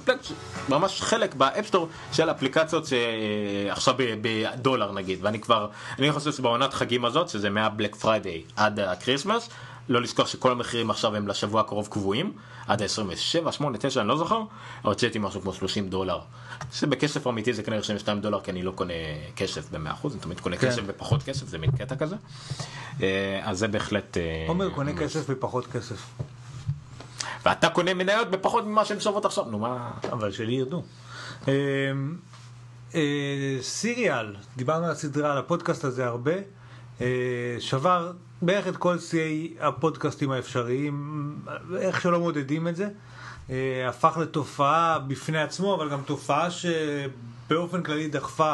[0.70, 5.68] ממש חלק ב-App Store של אפליקציות שעכשיו בדולר נגיד, ואני כבר,
[6.00, 9.50] אני חושב שבעונת חגים הזאת, שזה מה-Black Friday עד ה-Christmas,
[9.90, 12.34] לא לזכור שכל המחירים עכשיו הם לשבוע הקרוב קבועים,
[12.68, 14.42] עד ה-27, 8, 9, אני לא זוכר,
[14.82, 16.20] הוצאתי משהו כמו 30 דולר.
[16.74, 18.94] שבכסף אמיתי זה כנראה 22 דולר, כי אני לא קונה
[19.36, 20.68] כסף ב-100%, אני תמיד קונה כן.
[20.68, 22.16] כסף בפחות כסף, זה מין קטע כזה.
[23.02, 24.18] אה, אז זה בהחלט...
[24.18, 26.08] אה, עומר קונה כסף בפחות כסף.
[27.46, 29.92] ואתה קונה מניות בפחות ממה שהן שוות עכשיו, נו מה...
[30.12, 30.84] אבל שלי ירדו.
[32.96, 36.34] אה, סיריאל, דיברנו על הסדרה, על הפודקאסט הזה הרבה,
[37.60, 38.12] שבר
[38.42, 41.36] בערך את כל שיאי הפודקאסטים האפשריים,
[41.80, 42.90] איך שלא מודדים את זה,
[43.50, 48.54] אה, הפך לתופעה בפני עצמו, אבל גם תופעה שבאופן כללי דחפה,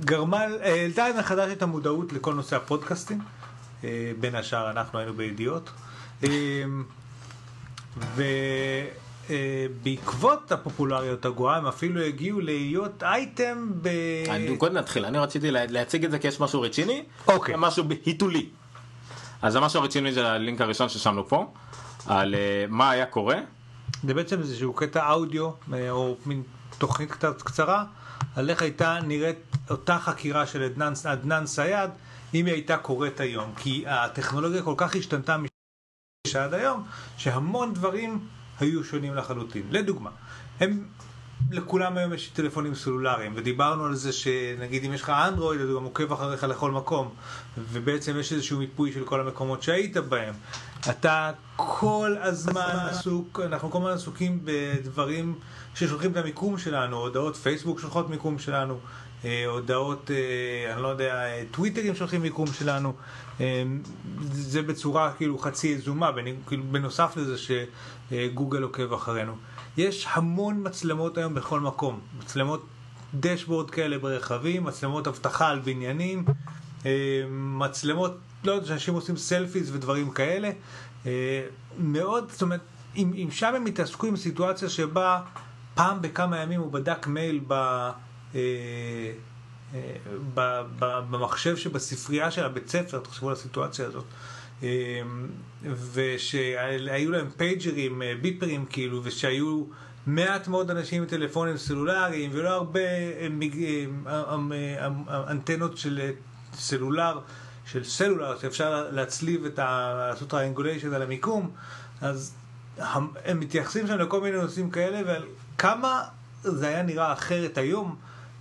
[0.00, 3.20] גרמה, העלתה מחדש את המודעות לכל נושא הפודקאסטים,
[3.84, 5.70] אה, בין השאר אנחנו היינו בידיעות.
[6.24, 6.28] אה,
[7.98, 8.22] ו...
[9.30, 13.88] אה, בעקבות הפופולריות הגואה הם אפילו הגיעו להיות אייטם ב...
[14.58, 17.54] קודם נתחיל, אני רציתי להציג את זה כי יש משהו רציני, אוקיי.
[17.58, 18.48] משהו היתולי.
[19.42, 21.52] אז המשהו הרציני זה הלינק הראשון ששמנו פה,
[22.06, 22.36] על uh,
[22.68, 23.36] מה היה קורה.
[24.06, 26.42] זה בעצם איזשהו קטע אודיו, אה, או מין
[26.78, 27.84] תוכנית קצת קצרה,
[28.36, 29.38] על איך הייתה נראית
[29.70, 31.90] אותה חקירה של עדנאן, עדנאן סייד,
[32.34, 33.52] אם היא הייתה קורית היום.
[33.56, 35.36] כי הטכנולוגיה כל כך השתנתה
[36.26, 36.84] משעד היום,
[37.16, 38.28] שהמון דברים
[38.62, 39.62] היו שונים לחלוטין.
[39.70, 40.10] לדוגמה,
[40.60, 40.84] הם
[41.50, 45.80] לכולם היום יש טלפונים סלולריים, ודיברנו על זה שנגיד אם יש לך אנדרואיד, אז הוא
[45.80, 47.08] גם עוקב אחריך לכל מקום,
[47.58, 50.34] ובעצם יש איזשהו מיפוי של כל המקומות שהיית בהם.
[50.90, 55.34] אתה כל הזמן עסוק, אנחנו כל הזמן עסוקים בדברים
[55.74, 58.78] ששולחים את המיקום שלנו, הודעות פייסבוק שולחות מיקום שלנו,
[59.24, 62.92] אה, הודעות, אה, אני לא יודע, אה, טוויטרים שולחים מיקום שלנו,
[64.32, 66.10] זה בצורה כאילו חצי יזומה,
[66.46, 69.32] כאילו, בנוסף לזה שגוגל עוקב אחרינו.
[69.76, 72.66] יש המון מצלמות היום בכל מקום, מצלמות
[73.14, 76.24] דשבורד כאלה ברכבים, מצלמות אבטחה על בניינים,
[76.86, 76.90] אה,
[77.30, 80.50] מצלמות, לא יודע, שאנשים עושים סלפיז ודברים כאלה.
[81.06, 81.46] אה,
[81.78, 82.60] מאוד, זאת אומרת,
[82.96, 85.20] אם, אם שם הם התעסקו עם סיטואציה שבה
[85.74, 87.54] פעם בכמה ימים הוא בדק מייל ב...
[91.10, 94.04] במחשב שבספרייה של הבית ספר, תחשבו על הסיטואציה הזאת.
[94.62, 95.02] אה,
[95.92, 99.64] ושהיו להם פייג'רים, אה, ביפרים כאילו, ושהיו
[100.06, 103.28] מעט מאוד אנשים עם טלפונים סלולריים ולא הרבה אה,
[104.06, 106.10] אה, אנטנות של
[106.54, 107.18] סלולר,
[107.66, 109.94] של סלולר, שאפשר להצליב את ה...
[110.10, 111.50] לעשות triangulation על המיקום,
[112.00, 112.34] אז
[113.24, 115.22] הם מתייחסים שם לכל מיני נושאים כאלה, ועל
[115.58, 116.02] כמה
[116.42, 117.96] זה היה נראה אחרת היום,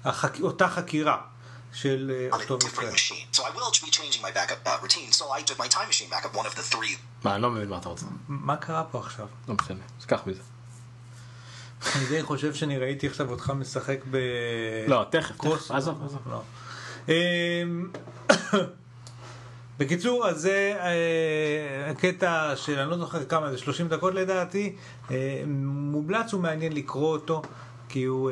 [0.05, 0.41] החק...
[0.41, 1.17] אותה חקירה
[1.73, 2.69] של אה, on a אותו מקרה.
[2.69, 3.35] different machine.
[3.35, 5.11] So I will be changing my backup uh, routine.
[5.11, 7.69] So I took my time machine backup, one of the three מה, אני לא מבין
[7.69, 8.05] מה אתה רוצה.
[8.27, 9.27] מה קרה פה עכשיו?
[9.47, 10.41] לא משנה, אז קח מזה.
[11.95, 14.17] אני די חושב שאני ראיתי עכשיו אותך משחק ב...
[14.87, 15.37] לא, תכף.
[15.37, 16.21] תכף, עזוב, עזוב.
[16.29, 16.41] לא.
[17.09, 17.91] אמ,
[19.79, 24.75] בקיצור, אז זה אה, הקטע של, אני לא זוכר כמה זה, 30 דקות לדעתי,
[25.11, 27.41] אה, מומלץ ומעניין לקרוא אותו,
[27.89, 28.31] כי הוא,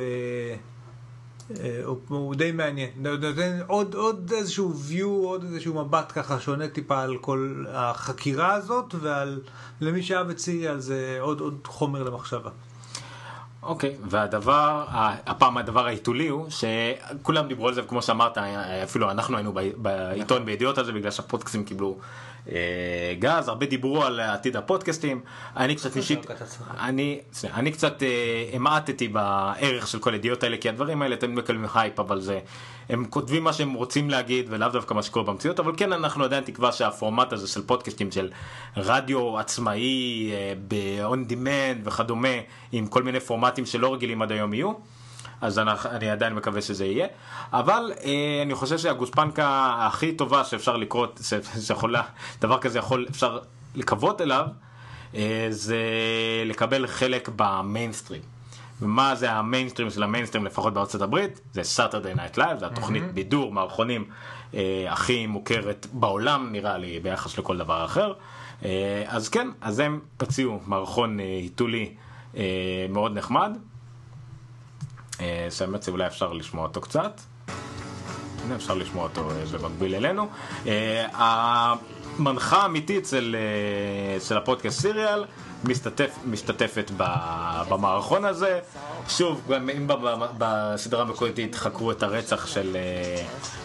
[1.85, 2.89] הוא, הוא די מעניין.
[2.95, 8.95] נותן עוד, עוד איזשהו view, עוד איזשהו מבט ככה שונה טיפה על כל החקירה הזאת,
[8.99, 9.41] ועל,
[9.81, 12.49] למי שאהב את סיריאל זה עוד, עוד חומר למחשבה.
[13.63, 14.85] אוקיי, והדבר,
[15.25, 18.37] הפעם הדבר העיתולי הוא שכולם דיברו על זה, וכמו שאמרת,
[18.83, 21.99] אפילו אנחנו היינו בעיתון בידיעות על זה, בגלל שהפודקאסטים קיבלו אה,
[23.19, 25.21] גז, הרבה דיברו על עתיד הפודקאסטים,
[25.57, 26.25] אני קצת אישית.
[26.79, 27.19] אני,
[27.53, 31.99] אני קצת אה, המעטתי בערך של כל הידיעות האלה, כי הדברים האלה תמיד מקבלים הייפ,
[31.99, 32.39] אבל זה,
[32.89, 36.43] הם כותבים מה שהם רוצים להגיד, ולאו דווקא מה שקורה במציאות, אבל כן אנחנו עדיין
[36.43, 38.29] תקווה שהפורמט הזה של פודקאסטים של
[38.77, 42.27] רדיו עצמאי, אה, ב-on demand וכדומה,
[42.71, 44.98] עם כל מיני פורמטים שלא רגילים עד היום יהיו.
[45.41, 47.07] אז אני, אני עדיין מקווה שזה יהיה,
[47.53, 52.01] אבל אה, אני חושב שהגוספנקה הכי טובה שאפשר לקרוא, ש- שיכולה,
[52.41, 53.39] דבר כזה יכול, אפשר
[53.75, 54.45] לקוות אליו,
[55.15, 55.77] אה, זה
[56.45, 58.21] לקבל חלק במיינסטרים.
[58.81, 61.41] ומה זה המיינסטרים של המיינסטרים לפחות בארצות הברית?
[61.53, 64.05] זה Saturday Night Live, זה התוכנית בידור, מערכונים
[64.53, 68.13] אה, הכי מוכרת בעולם נראה לי ביחס לכל דבר אחר.
[68.65, 71.89] אה, אז כן, אז הם פציעו מערכון אה, היתולי
[72.37, 72.43] אה,
[72.89, 73.57] מאוד נחמד.
[75.21, 77.21] אה, שהאמת שאולי אפשר לשמוע אותו קצת.
[78.45, 80.27] הנה אפשר לשמוע אותו אה, במקביל אלינו.
[80.67, 85.25] אה, המנחה האמיתית של, אה, של הפודקאסט Serial
[85.63, 88.59] משתתף, משתתפת ב- במערכון הזה.
[89.09, 89.87] שוב, גם אם
[90.37, 92.77] בסדרה המקורית חקרו את הרצח של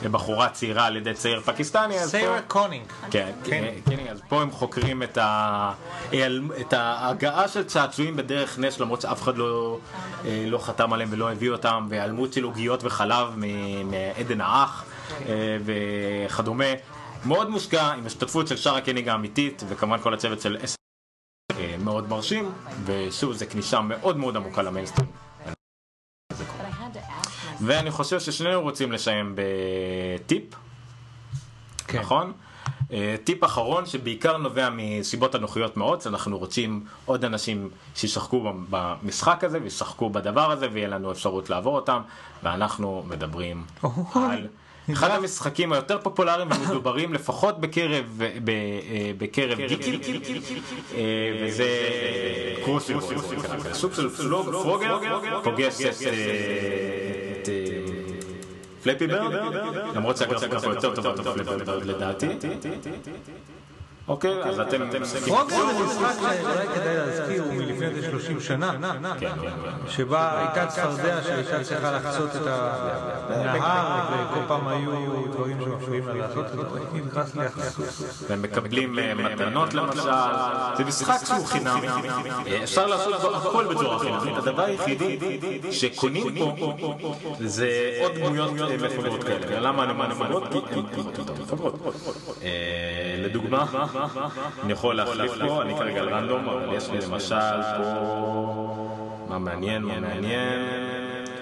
[0.02, 2.40] אה, בחורה צעירה על ידי צעיר פקיסטני, אז פה...
[2.48, 2.84] קונינג.
[3.10, 5.72] כן, כן, כן, אז פה הם חוקרים את, ה...
[6.60, 9.78] את ההגעה של צעצועים בדרך נס, למרות שאף אחד לא,
[10.24, 13.26] אה, לא חתם עליהם ולא הביא אותם, והיעלמות של עוגיות וחלב
[13.84, 14.84] מעדן האח
[15.28, 16.64] אה, וכדומה.
[17.24, 20.56] מאוד מושקע, עם השתתפות של שאר הקניג האמיתית, וכמובן כל הצוות של
[21.84, 22.52] מאוד מרשים,
[22.84, 25.08] ושוב, זו כניסה מאוד מאוד עמוקה למיינסטרים.
[27.60, 30.44] ואני חושב ששנינו רוצים לסיים בטיפ.
[31.86, 32.00] כן.
[32.00, 32.32] נכון?
[32.92, 39.58] אה, טיפ אחרון שבעיקר נובע מסיבות אנוכיות מאוד, אנחנו רוצים עוד אנשים שישחקו במשחק הזה
[39.62, 42.00] וישחקו בדבר הזה ויהיה לנו אפשרות לעבור אותם
[42.42, 43.64] ואנחנו מדברים
[44.14, 44.46] על
[44.92, 50.00] אחד המשחקים היותר פופולריים ומדוברים לפחות בקרב, אה, בקרב גיקים
[50.94, 51.00] אה,
[51.42, 51.68] וזה
[52.64, 53.00] קרוסיבו,
[53.72, 54.08] סוג של
[54.62, 54.98] פרוגר
[55.42, 57.54] פוגש את אה,
[58.82, 59.32] פלפי ברד,
[59.94, 62.26] למרות שהגרפיקה פה יותר טובה לדעתי.
[64.08, 65.34] אוקיי, אז אתם משחקים.
[65.34, 68.72] פרוגר זה משחק שאולי כדאי להזכיר, הוא מלפני איזה 30 שנה,
[69.88, 72.42] שבה הייתה צפרדע שהייתה צריכה לחצות את
[73.28, 74.92] הנהר, וכל פעם היו
[75.32, 78.24] דברים שמפריעים לה לעשות את הסוס.
[78.28, 80.10] והם מקבלים אה, מתנות למשל,
[80.76, 81.88] זה משחק שהוא חינמי,
[82.46, 85.18] אה, אפשר לעשות הכל בצורה חינמית, הדבר היחידי
[85.72, 86.72] שקונים פה
[87.40, 90.44] זה עוד דמויות אה, מפגרות כאלה, אני אומר מפגרות?
[90.50, 91.74] כי הן יותר מפגרות.
[92.42, 92.50] אה,
[93.18, 93.64] לדוגמה,
[94.62, 99.82] אני יכול להחליף פה, אני כרגע על רנדום, אבל יש לי למשל פה, מה מעניין,
[99.82, 100.60] מה מעניין,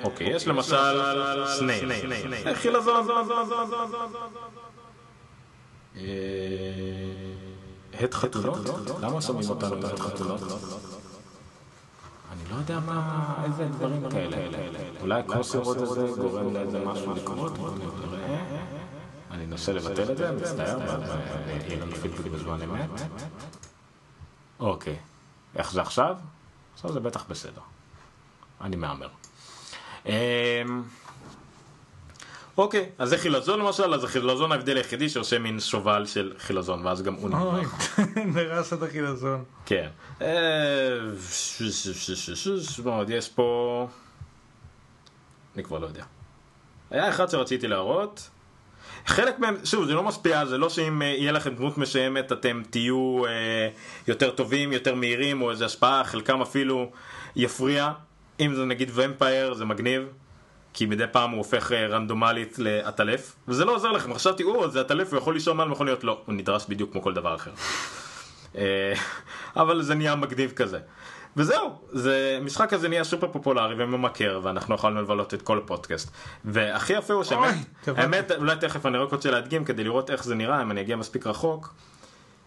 [0.05, 1.01] אוקיי, יש למשל
[1.47, 1.93] סנייל.
[2.47, 3.07] אה, חילזון.
[5.97, 6.03] אה,
[8.01, 8.59] הד חתולות?
[9.01, 10.43] למה שומעים אותנו בהד חתולות?
[12.33, 14.37] אני לא יודע מה, איזה דברים כאלה.
[15.01, 17.59] אולי הקרוסירוד הזה גורם לאיזה משהו לקרות?
[17.59, 18.62] בואו נראה.
[19.43, 20.79] אני אנסה לבטל את זה, מצטער,
[21.67, 22.91] יהיה לנו פידבק בזמן אמת.
[24.61, 24.97] אוקיי.
[25.57, 26.17] איך זה עכשיו?
[26.75, 27.61] עכשיו זה בטח בסדר.
[28.61, 29.09] אני מהמר.
[30.07, 30.13] אמ,
[32.59, 37.03] אוקיי, אז זה חילזון למשל, אז החילזון ההבדל היחידי שעושה מין שובל של חילזון, ואז
[37.03, 37.61] גם הוא אוי,
[38.17, 38.37] נמרח.
[38.37, 39.45] נרס את החילזון.
[39.67, 39.89] כן.
[40.23, 40.99] אה,
[43.09, 43.89] יש פה?
[45.55, 46.05] אני כבר לא יודע.
[46.91, 48.31] היה אחד שרציתי להראות.
[49.07, 52.63] חלק מהם, שוב, זה לא משפיע, זה לא שאם אה, יהיה לכם דמות משעמת אתם
[52.71, 53.69] תהיו אה,
[54.09, 56.91] יותר טובים, יותר מהירים, או איזו השפעה, חלקם אפילו
[57.37, 57.93] יפריע.
[58.41, 60.09] אם זה נגיד ומפייר, זה מגניב.
[60.75, 64.81] כי מדי פעם הוא הופך אה, רנדומלית לעטלף, וזה לא עוזר לכם, חשבתי, או, זה
[64.81, 67.51] עטלף, הוא יכול לישון מעל מכוניות, לא, הוא נדרש בדיוק כמו כל דבר אחר.
[68.57, 68.93] אה,
[69.57, 70.79] אבל זה נהיה מגניב כזה.
[71.37, 76.11] וזהו, זה, המשחק הזה נהיה סופר פופולרי וממכר, ואנחנו יכולנו לבלות את כל הפודקאסט.
[76.45, 77.57] והכי יפה הוא שהאמת.
[77.87, 80.97] האמת, אולי תכף אני רק רוצה להדגים כדי לראות איך זה נראה, אם אני אגיע
[80.97, 81.75] מספיק רחוק.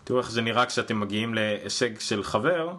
[0.03, 2.73] תראו איך זה נראה כשאתם מגיעים להישג של חבר.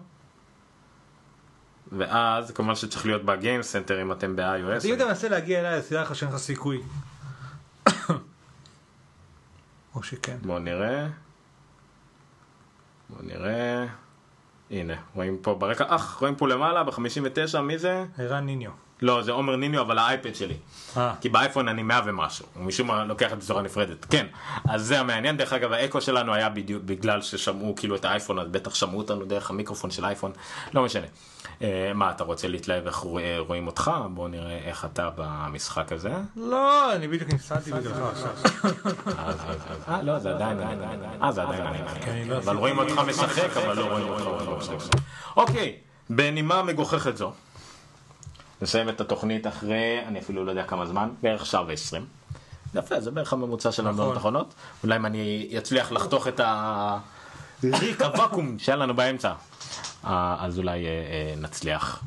[1.92, 4.84] ואז כמובן שצריך להיות ב-Game Center אם אתם ב-iOS.
[4.84, 6.82] אם אתה מנסה להגיע אליי, אז תדע לך שאין לך סיכוי.
[9.94, 10.36] או שכן.
[10.42, 11.06] בואו נראה.
[13.08, 13.86] בואו נראה.
[14.70, 18.04] הנה, רואים פה ברקע, אך, רואים פה למעלה ב-59, מי זה?
[18.18, 18.85] ערן ניניו.
[19.02, 20.54] לא, זה עומר ניניו, אבל האייפד שלי.
[20.96, 21.12] אה.
[21.20, 24.04] כי באייפון אני 100 ומשהו, הוא משום מה לוקח את זה בצורה נפרדת.
[24.04, 24.26] כן,
[24.68, 25.36] אז זה המעניין.
[25.36, 29.24] דרך אגב, האקו שלנו היה בדיוק בגלל ששמעו כאילו את האייפון, אז בטח שמעו אותנו
[29.24, 30.32] דרך המיקרופון של האייפון,
[30.74, 31.06] לא משנה.
[31.62, 33.90] אה, מה, אתה רוצה להתלהב איך רוא- רואים אותך?
[34.14, 36.10] בואו נראה איך אתה במשחק הזה.
[36.36, 38.30] לא, אני בדיוק נסעתי בגללך עכשיו.
[39.88, 40.58] אה, לא, זה עדיין,
[41.22, 41.62] אה, זה עדיין,
[42.06, 44.98] אני לא אבל רואים אותך משחק, אבל לא רואים אותך משחק.
[45.36, 45.76] אוקיי,
[46.10, 47.32] בנימה מגוחכת זו,
[48.62, 52.06] נסיים את התוכנית אחרי, אני אפילו לא יודע כמה זמן, בערך שעה ועשרים.
[52.74, 53.94] יפה, זה בערך הממוצע של נכון.
[53.94, 54.54] המאות האחרונות.
[54.82, 59.32] אולי אם אני אצליח לחתוך את הריק, הוואקום שהיה לנו באמצע,
[60.04, 62.02] אה, אז אולי אה, אה, נצליח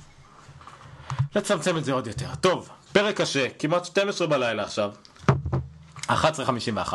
[1.36, 2.36] לצמצם את זה עוד יותר.
[2.36, 4.92] טוב, פרק קשה, כמעט 12 בלילה עכשיו.
[6.10, 6.94] 11.51.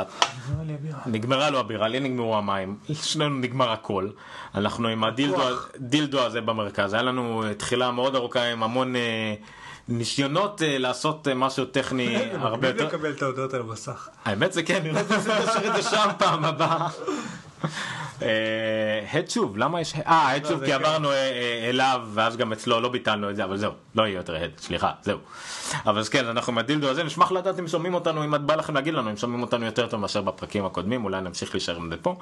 [1.07, 4.09] נגמרה לו הבירה, לי נגמרו המים, לשנינו נגמר הכל.
[4.55, 5.43] אנחנו עם הדילדו
[5.79, 6.93] דילדו הזה במרכז.
[6.93, 9.35] היה לנו תחילה מאוד ארוכה עם המון אה,
[9.89, 12.87] ניסיונות אה, לעשות אה, משהו טכני הרבה מי יותר...
[12.87, 14.09] מקבל את ההודעות על המסך?
[14.25, 16.89] האמת זה כן, נראה לי נשאיר את זה שם פעם הבאה.
[18.23, 18.29] אה,
[19.13, 19.95] הד שוב, למה יש...
[19.95, 20.73] אה, הד שוב כי כן.
[20.73, 24.17] עברנו אה, אה, אליו ואז גם אצלו לא ביטלנו את זה, אבל זהו, לא יהיה
[24.17, 25.19] יותר הד, סליחה, זהו.
[25.87, 28.75] אבל אז כן, אנחנו עם הדילדו הזה, נשמח לדעת אם שומעים אותנו, אם בא לכם
[28.75, 31.97] להגיד לנו, אם שומעים אותנו יותר טוב מאשר בפרקים הקודמים, אולי נמשיך להישאר עם זה
[31.97, 32.17] פה.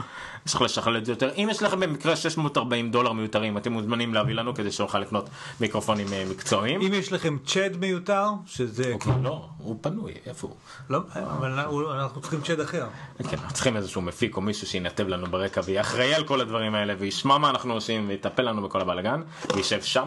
[0.44, 1.30] צריך לשכלל את זה יותר.
[1.36, 5.28] אם יש לכם במקרה 640 דולר מיותרים, אתם מוזמנים להביא לנו כדי שנוכל לקנות
[5.60, 6.80] מיקרופונים אה, מקצועיים.
[6.80, 8.94] אם יש לכם צ'אד מיותר, שזה...
[9.22, 10.56] לא, הוא פנוי, איפה הוא?
[10.90, 11.60] לא, אבל
[12.00, 12.86] אנחנו צריכים צ'אד אחר.
[13.18, 16.74] כן, אנחנו צריכים איזשהו מפיק או מישהו שינתב לנו ברקע ויהיה אחראי על כל הדברים
[16.74, 19.22] האלה וישמע מה אנחנו עושים ויטפל לנו בכל הבלאגן
[19.54, 20.06] וישב שם.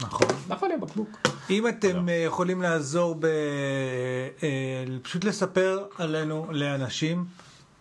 [0.00, 0.28] נכון.
[0.48, 1.08] נפל לי הבקבוק.
[1.50, 3.26] אם אתם אה, יכולים לעזור ב...
[4.42, 7.24] אה, פשוט לספר עלינו לאנשים,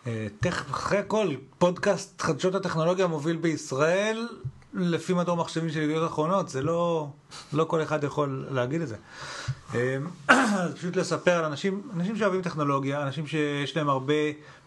[0.07, 0.27] אה,
[0.71, 4.27] אחרי הכל, פודקאסט חדשות הטכנולוגיה המוביל בישראל,
[4.73, 7.09] לפי מדור מחשבים של ידיעות אחרונות, זה לא,
[7.53, 8.95] לא כל אחד יכול להגיד את זה.
[9.75, 9.97] אה,
[10.59, 14.13] אז פשוט לספר על אנשים, אנשים שאוהבים טכנולוגיה, אנשים שיש להם הרבה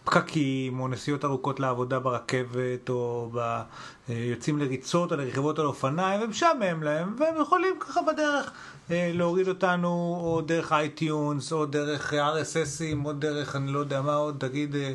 [0.03, 3.37] פקקים או נסיעות ארוכות לעבודה ברכבת או ב...
[3.37, 3.63] אה,
[4.09, 8.51] יוצאים לריצות או לרכיבות על אופניים ומשעמם להם והם יכולים ככה בדרך
[8.91, 14.15] אה, להוריד אותנו או דרך iTunes או דרך RSSים או דרך אני לא יודע מה
[14.15, 14.93] עוד, תגיד אה,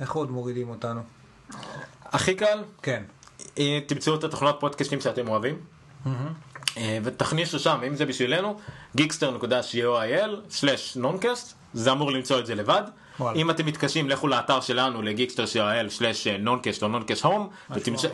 [0.00, 1.00] איך עוד מורידים אותנו?
[2.04, 3.02] הכי קל, כן.
[3.58, 5.56] אה, תמצאו את התוכנות פודקאסטים שאתם אוהבים.
[6.76, 8.60] אה, ותכניסו שם, אם זה בשבילנו,
[8.98, 12.82] geekster.co.il/נונקאסט, זה אמור למצוא את זה לבד.
[13.20, 13.38] וואלה.
[13.38, 17.48] אם אתם מתקשים, לכו לאתר שלנו ל-geekster.co.il/נונקאסט או נונקאסט הום,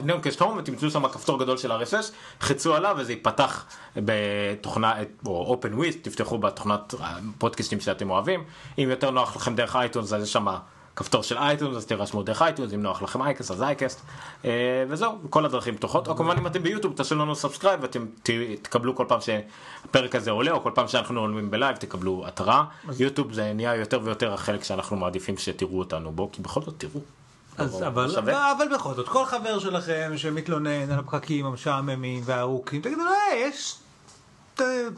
[0.05, 3.67] נונקאסט הום, ותמצאו שם כפתור גדול של RSS, חצו עליו וזה ייפתח
[3.97, 4.95] בתוכנה,
[5.27, 6.95] או open with, תפתחו בתוכנת
[7.39, 8.45] פודקאסטים שאתם אוהבים.
[8.79, 10.47] אם יותר נוח לכם דרך iTunes, אז יש שם
[10.97, 14.01] כפתור של iTunes, אז תירשמו דרך iTunes, אם נוח לכם iCast אז iCast,
[14.45, 14.51] אה,
[14.89, 18.07] וזהו, כל הדרכים פתוחות, או כמובן אם אתם ביוטיוב תעשו לנו subscribe ואתם
[18.63, 22.65] תקבלו כל פעם שהפרק הזה עולה, או כל פעם שאנחנו עולים ב-live תקבלו התראה,
[22.99, 27.01] יוטיוב זה נהיה יותר ויותר החלק שאנחנו מעדיפים שתראו אותנו בו, כי בכל זאת תראו.
[27.59, 28.53] אז לא אבל, שווה.
[28.53, 33.75] אבל בכל זאת, כל חבר שלכם שמתלונן על הפקקים המשעממים והארוכים, תגידו לו, יש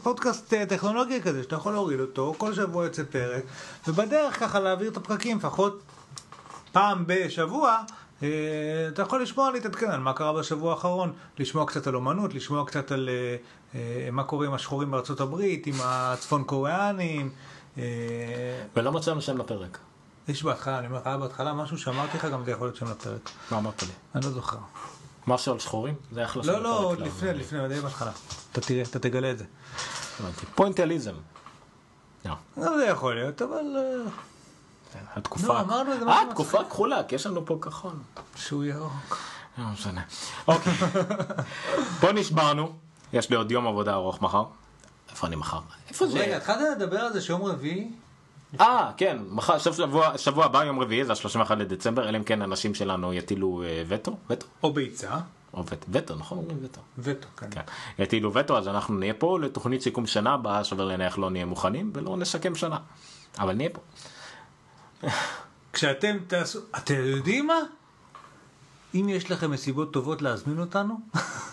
[0.03, 3.43] פודקאסט אה, טכנולוגי כזה, שאתה יכול להוריד אותו, כל שבוע יוצא פרק,
[3.87, 5.81] ובדרך ככה להעביר את הפרקים, לפחות
[6.71, 7.77] פעם בשבוע,
[8.23, 8.27] אה,
[8.87, 12.91] אתה יכול לשמוע, להתעדכן על מה קרה בשבוע האחרון, לשמוע קצת על אומנות, לשמוע קצת
[12.91, 13.35] על אה,
[13.75, 17.31] אה, מה קורה עם השחורים בארצות הברית, עם הצפון קוריאנים.
[17.77, 17.83] אה,
[18.75, 19.77] ולא מצאנו שם לפרק.
[20.27, 22.85] יש בהתחלה, אני אומר לך, היה בהתחלה משהו שאמרתי לך, גם זה יכול להיות שם
[22.91, 23.29] לפרק.
[23.51, 23.89] מה אמרת לי?
[24.15, 24.57] אני לא זוכר.
[25.27, 25.95] משהו על שחורים?
[26.11, 28.11] זה אחלה שם לא, לא, עוד לפרק, לפני, לפני, די בהתחלה.
[28.59, 29.45] אתה תראה, אתה תגלה את זה.
[30.55, 31.13] פוינטליזם.
[32.25, 32.33] לא.
[32.57, 34.11] גם זה יכול להיות, אבל אה,
[35.15, 35.47] התקופה...
[35.47, 37.93] לא, אמרנו את זה אה, תקופה כחולה, כי יש לנו פה כחול.
[38.35, 39.17] שהוא ירוק.
[39.57, 40.01] לא משנה.
[40.47, 40.73] אוקיי.
[42.01, 42.73] פה נשברנו.
[43.13, 44.43] יש לי עוד יום עבודה ארוך מחר.
[45.11, 45.59] איפה אני מחר?
[45.89, 46.37] איפה רגע, זה?
[46.37, 47.91] התחלת לדבר על זה שיום רביעי?
[48.59, 49.17] אה, כן.
[49.29, 53.63] מחר, שבוע, שבוע הבא, יום רביעי, זה ה-31 לדצמבר, אלא אם כן אנשים שלנו יטילו
[53.63, 54.17] אה, וטו.
[54.29, 54.47] וטו?
[54.63, 55.17] או ביצה.
[55.53, 55.87] או וטו.
[55.91, 56.37] וטו, נכון?
[56.37, 56.81] אומרים וטו.
[56.97, 57.47] וטו, כן.
[57.51, 57.61] כן.
[57.99, 61.91] יטילו וטו, אז אנחנו נהיה פה לתוכנית סיכום שנה הבאה, שווה להניח לא נהיה מוכנים,
[61.93, 62.77] ולא נשקם שנה.
[63.39, 63.81] אבל נהיה פה.
[65.73, 66.59] כשאתם תעשו...
[66.77, 67.59] אתם יודעים מה?
[68.95, 70.99] אם יש לכם מסיבות טובות להזמין אותנו,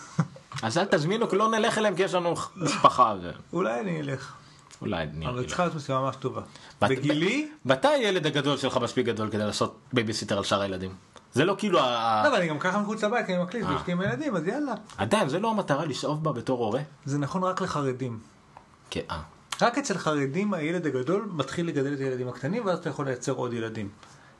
[0.63, 3.15] אז אל תזמינו, כי לא נלך אליהם, כי יש לנו משפחה.
[3.53, 4.33] אולי אני אלך.
[4.81, 5.29] אולי נהיה.
[5.29, 6.41] אבל צריכה להיות מסיבה ממש טובה.
[6.81, 10.95] בגילי, מתי הילד הגדול שלך מספיק גדול כדי לעשות בייביסיטר על שאר הילדים?
[11.37, 13.73] זה לא כאילו, לא, אבל אני גם ככה מחוץ לבית, כי אני מקליט, אה.
[13.73, 14.73] ואשתי עם הילדים, אז יאללה.
[14.97, 16.81] עדיין, זה לא המטרה לשאוב בה בתור הורה.
[17.05, 18.19] זה נכון רק לחרדים.
[18.89, 19.19] כן, אה.
[19.61, 23.53] רק אצל חרדים הילד הגדול מתחיל לגדל את הילדים הקטנים, ואז אתה יכול לייצר עוד
[23.53, 23.89] ילדים.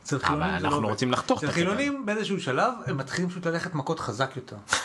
[0.03, 0.87] אצל חילונים זה לא אנחנו.
[0.87, 1.65] רוצים לחתוך את אצל הקטע.
[1.65, 4.55] חילונים באיזשהו שלב הם מתחילים פשוט ללכת מכות חזק יותר.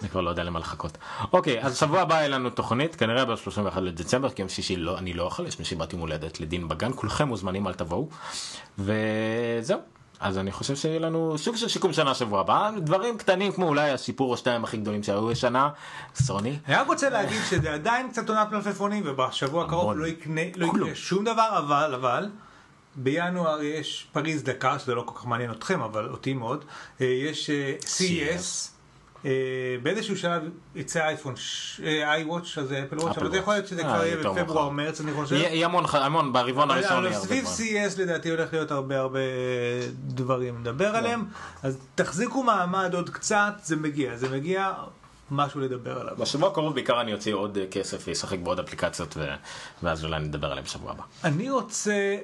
[0.00, 0.98] אני כבר לא יודע למה לחכות.
[1.32, 5.12] אוקיי, אז שבוע הבא יהיה לנו תוכנית, כנראה ב-31 לדצמבר, כי יום שישי לא, אני
[5.12, 8.08] לא אוכל, יש מסיבת יום הולדת לדין בגן, כולכם מוזמנים, אל תבואו.
[8.78, 9.95] וזהו.
[10.20, 13.90] אז אני חושב שיהיה לנו סוג של שיקום שנה שבוע הבא, דברים קטנים כמו אולי
[13.90, 15.68] הסיפור או שתיים הכי גדולים שהיו השנה,
[16.14, 16.58] סוני.
[16.66, 19.92] אני רק רוצה להגיד שזה עדיין קצת עונת מלפפונים, ובשבוע הקרוב.
[19.96, 22.28] לא יקנה, לא שום דבר, אבל, אבל,
[22.96, 26.64] בינואר יש פריז דקה, שזה לא כל כך מעניין אתכם, אבל אותי מאוד.
[27.00, 28.32] אה, יש אה, CES.
[28.32, 28.75] אה,
[29.82, 30.42] באיזשהו שלב
[30.74, 31.34] יצא אייפון,
[31.84, 33.92] אה, iWatch, אז אפל וואץ', אבל זה יכול להיות שזה וואץ'.
[33.92, 34.70] כבר אה, יהיה בפברואר.
[34.70, 35.36] מרץ, אני חושב.
[35.36, 37.44] יהיה המון, המון, ברבעון הראשון אבל יהיה הרבה סביב.
[37.46, 39.18] CES לדעתי הולך להיות הרבה הרבה
[40.06, 41.24] דברים לדבר עליהם,
[41.62, 44.72] אז תחזיקו מעמד עוד קצת, זה מגיע, זה מגיע,
[45.30, 46.16] משהו לדבר עליו.
[46.16, 49.26] בשבוע הקרוב בעיקר אני אוציא עוד אה, כסף ואשחק בעוד אפליקציות ו...
[49.82, 51.02] ואז אולי נדבר עליהם בשבוע הבא.
[51.24, 52.16] אני רוצה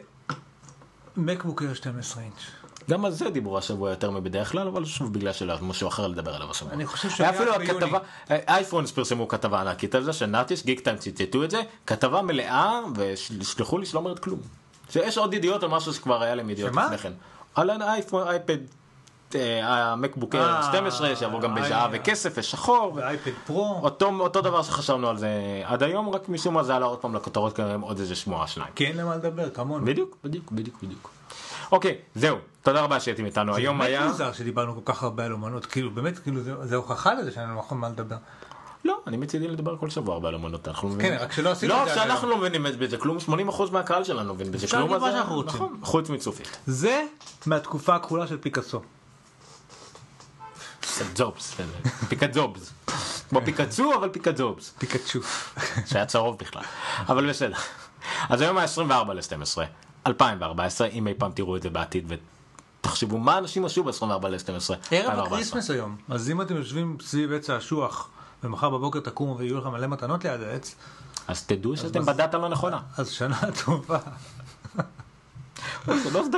[1.17, 2.62] מקבוק איר 12 אינץ'.
[2.91, 6.07] גם על זה דיברו השבוע יותר מבדרך כלל, אבל שוב בגלל שלא היה משהו אחר
[6.07, 6.73] לדבר עליו השבוע.
[6.73, 7.55] אני חושב היה שהיה אפילו.
[7.55, 7.99] הכתבה,
[8.31, 13.79] אייפונס פרסמו כתבה ענקית על זה, שנאטיס, גיק טיים ציטטו את זה, כתבה מלאה, ושלחו
[13.79, 14.41] לי שלא אומרת כלום.
[14.91, 16.73] שיש עוד ידיעות על משהו שכבר היה להם ידיעות?
[16.73, 17.13] לפני כן.
[17.55, 18.59] על האייפון, אייפד,
[19.35, 22.01] אה, המקבוק אר אה, 12, שיבוא גם בזהב אה.
[22.01, 22.93] וכסף ושחור.
[22.95, 23.81] ואייפד פרו.
[24.21, 27.57] אותו, דבר שחשבנו על זה עד היום, רק משום מה זה עלה עוד פעם לכותרות
[27.57, 28.71] כנראה עוד איזה שמועה שניים.
[28.75, 29.87] כי אין למה לדבר, כמונו.
[29.87, 31.11] בדיוק, בדיוק, בדיוק, בדיוק.
[31.73, 33.55] אוקיי, זהו, תודה רבה שהייתם איתנו.
[33.57, 34.07] היום באמת היה...
[34.07, 37.45] מוזר שדיברנו כל כך הרבה על אומנות, כאילו באמת, כאילו זה- זה הוכחה לזה שאין
[37.49, 38.17] לנו נכון מה לדבר.
[38.85, 41.19] לא, אני מצידי לדבר כל שבוע הרבה על אמנות, אנחנו כן, מבינים.
[41.21, 42.29] רק שלא עשינו את לא, זה עד שאנחנו.
[42.29, 43.31] לא מבינים בזה כלום, 80%
[43.73, 44.91] מהקהל שלנו מבין בזה כלום.
[44.91, 45.55] מה זה- שאנחנו רוצים.
[45.55, 46.59] נכון, חוץ מצופית.
[46.67, 47.03] זה
[47.47, 48.81] מהתקופה הכחולה של פיקאסו.
[51.17, 51.55] ג'ובס,
[52.09, 52.73] פיקת ג'ובס.
[53.29, 54.75] כמו פיקצו, אבל פיקת ג'ובס.
[54.79, 55.21] פיקצ'ו.
[55.87, 56.63] שהיה צהוב בכלל.
[57.09, 57.57] אבל בסדר.
[58.29, 58.83] אז היום ה-24
[59.13, 59.59] ל-12,
[60.07, 62.13] 2014, אם אי פעם תראו את זה בעתיד
[62.81, 67.51] ותחשבו מה אנשים עשו ב-24 ל-12, ערב הקריסמס היום, אז אם אתם יושבים סביב עץ
[67.51, 68.09] האשוח,
[68.45, 70.75] ומחר בבוקר תקומו ויהיו לכם מלא מתנות ליד העץ,
[71.29, 72.81] אז תדעו שאתם בדת הלא נכונה.
[72.97, 73.99] אז שנה טובה.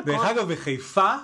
[0.05, 1.15] דרך אגב, בחיפה,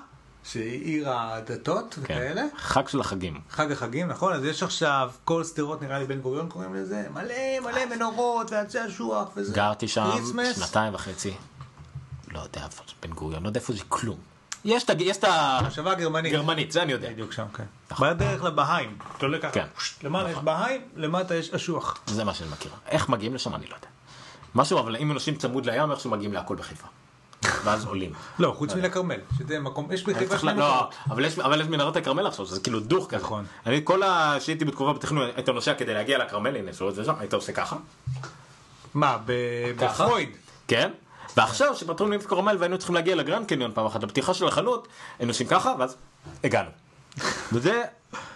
[0.44, 2.02] שהיא עיר הדתות כן.
[2.02, 3.40] וכאלה, חג של החגים.
[3.50, 4.32] חג החגים, נכון?
[4.32, 8.86] אז יש עכשיו, כל שדרות נראה לי בן גוריון קוראים לזה, מלא מלא מנורות ועצי
[8.86, 9.52] אשוח וזה.
[9.54, 10.10] גרתי שם.
[10.54, 11.34] שנתיים וחצי.
[12.32, 14.18] לא יודע זה בן גוריון, לא יודע איפה זה כלום.
[14.64, 15.60] יש את הג- יש את ה...
[15.66, 16.72] מחשבה גרמנית.
[16.72, 17.10] זה אני יודע.
[17.10, 17.64] בדיוק שם, כן.
[18.00, 18.98] בדרך לבהיים.
[19.16, 19.66] אתה עולה ככה, כן.
[20.02, 20.44] למעלה יש נכון.
[20.44, 21.98] בהיים, למטה יש אשוח.
[22.06, 22.72] זה מה שאני מכיר.
[22.88, 23.86] איך מגיעים לשם אני לא יודע.
[24.54, 26.86] משהו, אבל אם אנשים צמוד לים, איכשהו מגיעים להכל בחיפה.
[27.64, 28.12] ואז עולים.
[28.38, 30.94] לא, חוץ לכרמל, שזה מקום, יש בחיפה שני לא, מקומות.
[31.44, 33.22] אבל יש מנהרות הכרמל עכשיו, שזה כאילו דוך כזה.
[33.24, 33.44] נכון.
[33.66, 34.36] אני כל ה...
[34.40, 37.76] שהייתי בתקופה בתכנון, היית נוסע כדי להגיע לכרמל, הנה, את זה שם, היית עושה ככה.
[38.94, 39.18] מה?
[39.26, 40.28] בפרויד?
[40.68, 40.90] כן?
[41.36, 44.88] ועכשיו לנו את כרמל והיינו צריכים להגיע לגרנד קניון פעם אחת לפתיחה של החנות,
[45.18, 45.96] היינו עושים ככה ואז
[46.44, 46.70] הגענו.
[47.52, 47.82] וזה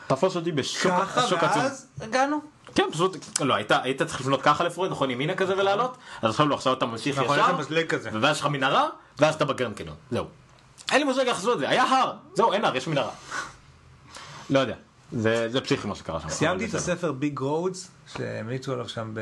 [0.06, 1.62] תפס אותי בשוק ככה, שוק עצום.
[1.62, 2.40] ואז הגענו.
[2.74, 6.48] כן, פשוט, לא, היית, היית צריך לפנות ככה לפרויד, נכון, ימינה כזה ולעלות, אז עכשיו
[6.48, 8.10] לא, עכשיו אתה ממשיך נכון, יש ישר.
[8.20, 8.88] ואז יש לך מנהרה,
[9.18, 10.26] ואז אתה בגרנד קניון, זהו.
[10.90, 13.10] אין לי מושג איך עשו את זה, היה הר, זהו, אין הר, יש מנהרה.
[14.50, 14.74] לא יודע.
[15.12, 16.28] זה זה פסיכי מה שקרה שם.
[16.28, 16.74] סיימתי את.
[16.74, 19.14] הספר ביג רודס שהמליצו עליו שם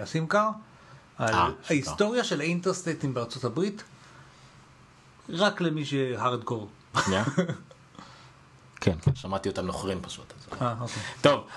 [0.00, 0.48] באסימקר,
[1.18, 3.82] על אה, ההיסטוריה של האינטרסטייטים בארצות הברית,
[5.28, 6.68] רק למי שהארדקור.
[8.82, 10.32] כן, כן, שמעתי אותם נוחרים פשוט.
[10.62, 11.02] אה, אוקיי.
[11.20, 11.44] טוב.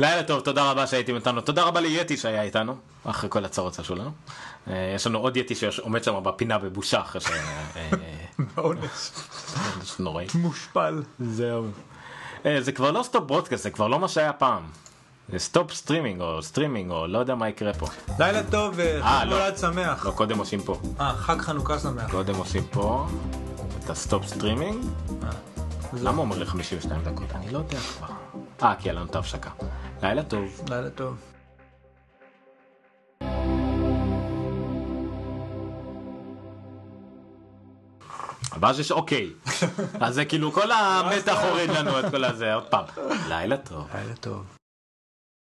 [0.00, 1.40] לילה טוב, תודה רבה שהייתם איתנו.
[1.40, 4.10] תודה רבה ליאטי שהיה איתנו, אחרי כל הצרות שעשו לנו.
[4.68, 7.26] אה, יש לנו עוד יאטי שעומד שם בפינה בבושה אחרי ש...
[7.76, 7.90] אה,
[8.54, 9.10] עונש.
[9.82, 10.26] זה נוראי.
[10.34, 11.02] מושפל.
[11.20, 11.66] זהו.
[12.58, 14.62] זה כבר לא stop broadcast, זה כבר לא מה שהיה פעם.
[15.36, 17.86] stop streaming או סטרימינג או לא יודע מה יקרה פה.
[18.18, 19.38] לילה טוב אה, וחג לא.
[19.38, 20.06] מולד שמח.
[20.06, 20.80] לא, קודם עושים פה.
[21.00, 22.10] אה, חג חנוכה שמח.
[22.10, 23.06] קודם עושים פה
[23.84, 24.84] את ה stop streaming.
[25.22, 25.28] אה,
[26.02, 27.32] למה אומר לי 52 דקות?
[27.34, 28.06] אני לא יודע כבר.
[28.62, 29.50] אה, כי היה לנו את ההפסקה.
[30.02, 30.60] לילה טוב.
[30.68, 31.16] לילה טוב.
[38.52, 39.30] הבא שיש אוקיי.
[40.00, 42.54] אז זה כאילו כל המתח הוריד לנו את כל הזה.
[42.54, 42.84] עוד פעם.
[43.28, 43.88] לילה טוב.
[43.94, 44.57] לילה טוב.